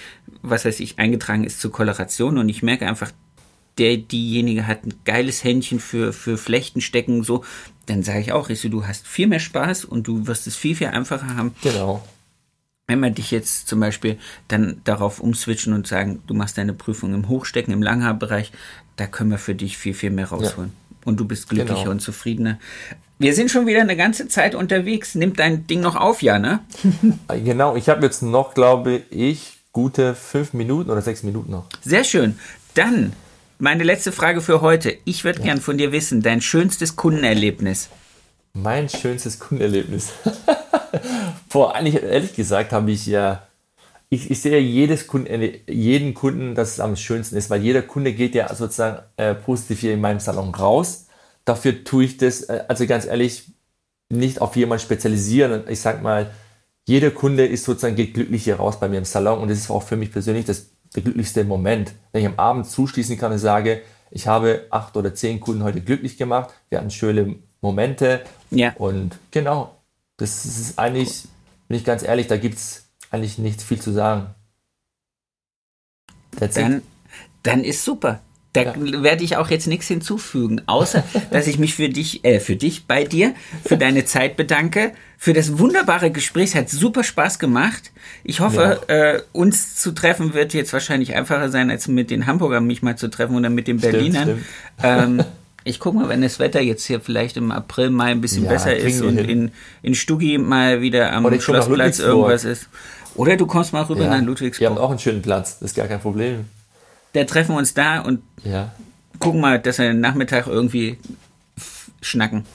was 0.41 0.65
weiß 0.65 0.79
ich, 0.79 0.99
eingetragen 0.99 1.43
ist 1.43 1.61
zur 1.61 1.71
Koloration 1.71 2.37
und 2.37 2.49
ich 2.49 2.63
merke 2.63 2.87
einfach, 2.87 3.11
der, 3.77 3.97
diejenige 3.97 4.67
hat 4.67 4.85
ein 4.85 4.93
geiles 5.03 5.43
Händchen 5.43 5.79
für, 5.79 6.13
für 6.13 6.37
Flechten 6.37 6.81
stecken, 6.81 7.23
so, 7.23 7.43
dann 7.87 8.03
sage 8.03 8.19
ich 8.19 8.31
auch, 8.31 8.49
ich 8.49 8.61
so, 8.61 8.69
du 8.69 8.85
hast 8.85 9.07
viel 9.07 9.27
mehr 9.27 9.39
Spaß 9.39 9.85
und 9.85 10.07
du 10.07 10.27
wirst 10.27 10.47
es 10.47 10.55
viel, 10.55 10.75
viel 10.75 10.87
einfacher 10.87 11.35
haben. 11.35 11.55
Genau 11.63 12.03
wenn 12.87 12.99
wir 12.99 13.11
dich 13.11 13.31
jetzt 13.31 13.67
zum 13.67 13.79
Beispiel 13.79 14.17
dann 14.47 14.81
darauf 14.83 15.19
umswitchen 15.19 15.73
und 15.73 15.87
sagen, 15.87 16.21
du 16.27 16.33
machst 16.33 16.57
deine 16.57 16.73
Prüfung 16.73 17.13
im 17.13 17.29
Hochstecken, 17.29 17.73
im 17.73 17.81
Langhaarbereich, 17.81 18.51
da 18.97 19.07
können 19.07 19.31
wir 19.31 19.37
für 19.37 19.55
dich 19.55 19.77
viel, 19.77 19.93
viel 19.93 20.09
mehr 20.09 20.27
rausholen. 20.27 20.71
Ja. 20.71 20.97
Und 21.05 21.19
du 21.19 21.25
bist 21.25 21.49
glücklicher 21.49 21.79
genau. 21.79 21.91
und 21.91 22.01
zufriedener. 22.01 22.59
Wir 23.19 23.33
sind 23.33 23.51
schon 23.51 23.67
wieder 23.67 23.81
eine 23.81 23.95
ganze 23.95 24.27
Zeit 24.27 24.55
unterwegs. 24.55 25.15
Nimmt 25.15 25.39
dein 25.39 25.67
Ding 25.67 25.81
noch 25.81 25.95
auf, 25.95 26.21
ja, 26.21 26.39
ne? 26.39 26.59
genau, 27.43 27.75
ich 27.75 27.89
habe 27.89 28.05
jetzt 28.05 28.21
noch, 28.21 28.53
glaube 28.53 29.01
ich, 29.09 29.57
gute 29.71 30.15
fünf 30.15 30.53
Minuten 30.53 30.89
oder 30.89 31.01
sechs 31.01 31.23
Minuten 31.23 31.51
noch. 31.51 31.65
Sehr 31.81 32.03
schön. 32.03 32.37
Dann 32.73 33.13
meine 33.59 33.83
letzte 33.83 34.11
Frage 34.11 34.41
für 34.41 34.61
heute. 34.61 34.97
Ich 35.05 35.23
würde 35.23 35.39
ja. 35.39 35.45
gern 35.45 35.61
von 35.61 35.77
dir 35.77 35.91
wissen, 35.91 36.21
dein 36.21 36.41
schönstes 36.41 36.95
Kundenerlebnis. 36.95 37.89
Mein 38.55 38.87
schönstes 38.87 39.39
Kundenerlebnis. 39.39 40.13
Boah, 41.49 41.73
eigentlich, 41.73 42.01
ehrlich 42.03 42.35
gesagt, 42.35 42.71
habe 42.71 42.91
ich 42.91 43.07
ja. 43.07 43.47
Ich, 44.09 44.29
ich 44.29 44.41
sehe 44.41 44.59
jedes 44.59 45.07
Kunden, 45.07 45.53
jeden 45.67 46.13
Kunden, 46.13 46.53
dass 46.53 46.73
es 46.73 46.79
am 46.79 46.95
schönsten 46.95 47.35
ist, 47.35 47.49
weil 47.49 47.63
jeder 47.63 47.81
Kunde 47.81 48.13
geht 48.13 48.35
ja 48.35 48.53
sozusagen 48.53 49.01
äh, 49.17 49.33
positiv 49.33 49.79
hier 49.79 49.93
in 49.93 50.01
meinem 50.01 50.19
Salon 50.19 50.53
raus. 50.53 51.07
Dafür 51.45 51.83
tue 51.83 52.03
ich 52.05 52.17
das, 52.17 52.43
äh, 52.43 52.63
also 52.67 52.85
ganz 52.85 53.05
ehrlich, 53.05 53.51
nicht 54.09 54.39
auf 54.39 54.55
jemanden 54.55 54.83
spezialisieren. 54.83 55.63
Ich 55.67 55.81
sag 55.81 56.03
mal, 56.03 56.29
jeder 56.85 57.09
Kunde 57.09 57.47
ist 57.47 57.65
sozusagen 57.65 57.95
geht 57.95 58.13
glücklich 58.13 58.43
hier 58.43 58.57
raus 58.57 58.79
bei 58.79 58.87
mir 58.87 58.99
im 58.99 59.05
Salon 59.05 59.39
und 59.39 59.49
das 59.49 59.57
ist 59.57 59.71
auch 59.71 59.81
für 59.81 59.95
mich 59.97 60.11
persönlich 60.11 60.45
das, 60.45 60.67
der 60.95 61.01
glücklichste 61.01 61.43
Moment, 61.43 61.93
wenn 62.11 62.21
ich 62.21 62.27
am 62.27 62.37
Abend 62.37 62.67
zuschließen 62.67 63.17
kann 63.17 63.31
und 63.31 63.39
sage, 63.39 63.81
ich 64.11 64.27
habe 64.27 64.67
acht 64.69 64.95
oder 64.95 65.15
zehn 65.15 65.39
Kunden 65.39 65.63
heute 65.63 65.81
glücklich 65.81 66.17
gemacht, 66.17 66.51
wir 66.69 66.77
hatten 66.77 66.91
schöne 66.91 67.37
Momente 67.63 68.21
ja. 68.51 68.73
und 68.77 69.17
genau, 69.31 69.75
das 70.17 70.45
ist 70.45 70.77
eigentlich, 70.77 71.23
bin 71.67 71.77
ich 71.77 71.85
ganz 71.85 72.03
ehrlich, 72.03 72.27
da 72.27 72.37
gibt 72.37 72.55
es 72.55 72.85
eigentlich 73.09 73.37
nicht 73.37 73.61
viel 73.61 73.79
zu 73.79 73.91
sagen. 73.91 74.35
Dann, 76.39 76.81
dann 77.43 77.63
ist 77.63 77.83
super. 77.85 78.19
Da 78.51 78.61
ja. 78.61 78.73
werde 78.75 79.23
ich 79.23 79.37
auch 79.37 79.49
jetzt 79.49 79.65
nichts 79.65 79.87
hinzufügen, 79.87 80.61
außer 80.67 81.03
dass 81.31 81.47
ich 81.47 81.57
mich 81.57 81.73
für 81.73 81.89
dich, 81.89 82.23
äh, 82.25 82.39
für 82.39 82.55
dich 82.55 82.85
bei 82.85 83.03
dir, 83.03 83.33
für 83.65 83.77
deine 83.77 84.05
Zeit 84.05 84.35
bedanke, 84.35 84.91
für 85.17 85.33
das 85.33 85.57
wunderbare 85.57 86.11
Gespräch. 86.11 86.49
Es 86.49 86.55
hat 86.55 86.69
super 86.69 87.03
Spaß 87.03 87.39
gemacht. 87.39 87.91
Ich 88.23 88.41
hoffe, 88.41 88.81
ja. 88.87 89.13
äh, 89.13 89.21
uns 89.31 89.75
zu 89.75 89.91
treffen 89.93 90.33
wird 90.33 90.53
jetzt 90.53 90.73
wahrscheinlich 90.73 91.15
einfacher 91.15 91.49
sein, 91.49 91.71
als 91.71 91.87
mit 91.87 92.11
den 92.11 92.27
Hamburgern 92.27 92.65
mich 92.67 92.81
mal 92.81 92.97
zu 92.97 93.07
treffen 93.07 93.35
oder 93.35 93.49
mit 93.49 93.67
den 93.67 93.79
Berlinern. 93.79 94.23
Stimmt, 94.23 94.45
stimmt. 94.77 95.19
Ähm, 95.19 95.25
Ich 95.65 95.79
gucke 95.79 95.97
mal, 95.97 96.09
wenn 96.09 96.21
das 96.21 96.39
Wetter 96.39 96.61
jetzt 96.61 96.85
hier 96.85 96.99
vielleicht 96.99 97.37
im 97.37 97.51
April, 97.51 97.89
Mai 97.89 98.11
ein 98.11 98.21
bisschen 98.21 98.43
ja, 98.43 98.49
besser 98.49 98.75
ist 98.75 99.01
und 99.01 99.17
in, 99.17 99.51
in 99.81 99.95
Stuggi 99.95 100.37
mal 100.37 100.81
wieder 100.81 101.13
am 101.13 101.39
Schlossplatz 101.39 101.99
irgendwas 101.99 102.43
ist. 102.43 102.67
Oder 103.15 103.37
du 103.37 103.45
kommst 103.45 103.73
mal 103.73 103.83
rüber 103.83 104.03
ja, 104.03 104.09
nach 104.09 104.25
Ludwigsburg. 104.25 104.59
Wir 104.59 104.69
haben 104.69 104.77
auch 104.77 104.89
einen 104.89 104.99
schönen 104.99 105.21
Platz, 105.21 105.59
das 105.59 105.71
ist 105.71 105.75
gar 105.75 105.87
kein 105.87 105.99
Problem. 105.99 106.45
Da 107.13 107.23
treffen 107.25 107.53
wir 107.53 107.59
uns 107.59 107.73
da 107.73 108.01
und 108.01 108.21
ja. 108.43 108.71
gucken 109.19 109.39
mal, 109.39 109.59
dass 109.59 109.77
wir 109.77 109.93
Nachmittag 109.93 110.47
irgendwie 110.47 110.97
schnacken. 112.01 112.45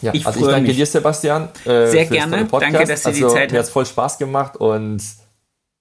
Ja, 0.00 0.14
ich, 0.14 0.26
also 0.26 0.40
ich 0.40 0.46
danke 0.46 0.68
mich. 0.68 0.76
dir, 0.76 0.86
Sebastian. 0.86 1.48
Äh, 1.64 1.86
Sehr 1.88 2.06
gerne. 2.06 2.46
Danke, 2.50 2.84
dass 2.84 3.02
du 3.02 3.08
also, 3.08 3.28
die 3.28 3.34
Zeit 3.34 3.44
hast. 3.48 3.52
Mir 3.52 3.58
hat 3.58 3.68
voll 3.68 3.86
Spaß 3.86 4.18
gemacht 4.18 4.56
und 4.56 5.02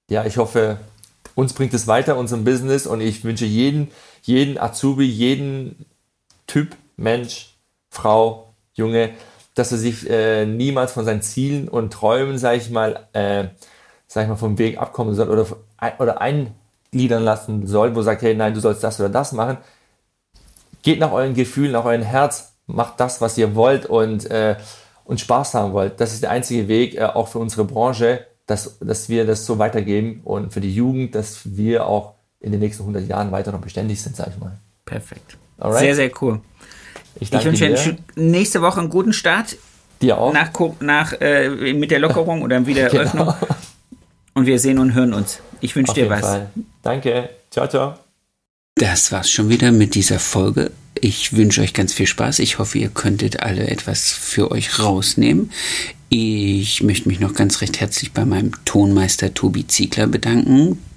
ja, 0.10 0.26
ich 0.26 0.38
hoffe, 0.38 0.78
uns 1.36 1.54
bringt 1.54 1.74
es 1.74 1.88
weiter, 1.88 2.18
unserem 2.18 2.44
Business 2.44 2.88
und 2.88 3.02
ich 3.02 3.24
wünsche 3.24 3.46
jeden, 3.46 3.90
jeden 4.22 4.58
Azubi, 4.58 5.06
jeden 5.06 5.86
Typ, 6.54 6.76
Mensch, 6.98 7.58
Frau, 7.90 8.54
Junge, 8.74 9.10
dass 9.56 9.72
er 9.72 9.80
sich 9.80 10.08
äh, 10.08 10.46
niemals 10.46 10.92
von 10.92 11.04
seinen 11.04 11.24
Zielen 11.24 11.68
und 11.68 11.92
Träumen, 11.92 12.38
sage 12.38 12.58
ich 12.58 12.70
mal, 12.70 13.08
äh, 13.14 13.46
sag 14.06 14.22
ich 14.22 14.30
mal, 14.30 14.36
vom 14.36 14.60
Weg 14.60 14.78
abkommen 14.78 15.16
soll 15.16 15.30
oder, 15.30 15.48
oder 15.98 16.22
eingliedern 16.22 17.24
lassen 17.24 17.66
soll, 17.66 17.96
wo 17.96 18.04
sagt, 18.04 18.22
hey, 18.22 18.36
nein, 18.36 18.54
du 18.54 18.60
sollst 18.60 18.84
das 18.84 19.00
oder 19.00 19.10
das 19.10 19.32
machen. 19.32 19.58
Geht 20.84 21.00
nach 21.00 21.12
euren 21.12 21.34
Gefühlen, 21.34 21.72
nach 21.72 21.86
eurem 21.86 22.04
Herz, 22.04 22.54
macht 22.68 23.00
das, 23.00 23.20
was 23.20 23.36
ihr 23.36 23.56
wollt 23.56 23.88
und, 23.88 24.30
äh, 24.30 24.56
und 25.06 25.20
Spaß 25.20 25.56
haben 25.56 25.74
wollt. 25.74 26.00
Das 26.00 26.14
ist 26.14 26.22
der 26.22 26.30
einzige 26.30 26.68
Weg, 26.68 26.94
äh, 26.94 27.06
auch 27.06 27.30
für 27.30 27.40
unsere 27.40 27.66
Branche, 27.66 28.28
dass, 28.46 28.78
dass 28.78 29.10
wir 29.10 29.26
das 29.26 29.48
so 29.48 29.58
weitergeben 29.58 30.22
und 30.24 30.54
für 30.54 30.62
die 30.62 30.76
Jugend, 30.76 31.16
dass 31.16 31.58
wir 31.58 31.88
auch 31.88 32.14
in 32.40 32.52
den 32.52 32.60
nächsten 32.60 32.84
100 32.84 33.08
Jahren 33.08 33.32
weiter 33.32 33.52
noch 33.52 33.62
beständig 33.62 34.04
sind, 34.04 34.16
sag 34.16 34.28
ich 34.28 34.38
mal. 34.38 34.60
Perfekt. 34.86 35.40
Alright? 35.58 35.80
Sehr, 35.80 35.96
sehr 35.96 36.12
cool. 36.22 36.42
Ich, 37.20 37.32
ich 37.32 37.46
wünsche 37.46 37.70
dir 37.70 37.98
nächste 38.16 38.62
Woche 38.62 38.80
einen 38.80 38.90
guten 38.90 39.14
Start. 39.14 39.56
Dir 40.02 40.18
auch. 40.18 40.34
Nach, 40.34 40.52
nach, 40.80 41.14
äh, 41.22 41.74
mit 41.74 41.92
der 41.92 42.00
Lockerung 42.00 42.42
oder 42.42 42.66
Wiedereröffnung. 42.66 43.28
genau. 43.40 43.56
Und 44.34 44.46
wir 44.46 44.60
sehen 44.60 44.80
und 44.80 44.94
hören 44.94 45.14
uns. 45.14 45.40
Ich 45.62 45.76
wünsche 45.76 45.94
dir 45.94 46.10
was. 46.10 46.22
Fall. 46.22 46.50
Danke. 46.82 47.30
Ciao, 47.52 47.68
ciao. 47.68 47.94
Das 48.76 49.12
war's 49.12 49.30
schon 49.30 49.50
wieder 49.50 49.72
mit 49.72 49.96
dieser 49.96 50.20
Folge. 50.20 50.72
Ich 51.00 51.36
wünsche 51.36 51.62
euch 51.62 51.74
ganz 51.74 51.94
viel 51.94 52.08
Spaß. 52.08 52.40
Ich 52.40 52.58
hoffe, 52.60 52.80
ihr 52.80 52.90
könntet 52.90 53.42
alle 53.42 53.68
etwas 53.68 54.12
für 54.12 54.52
euch 54.52 54.80
rausnehmen. 54.80 55.52
Ich 56.10 56.84
möchte 56.84 57.08
mich 57.08 57.20
noch 57.20 57.34
ganz 57.34 57.62
recht 57.62 57.80
herzlich 57.80 58.12
bei 58.12 58.26
meinem 58.26 58.52
Tonmeister 58.66 59.34
Tobi 59.34 59.68
Ziegler 59.68 60.08
bedanken 60.08 60.80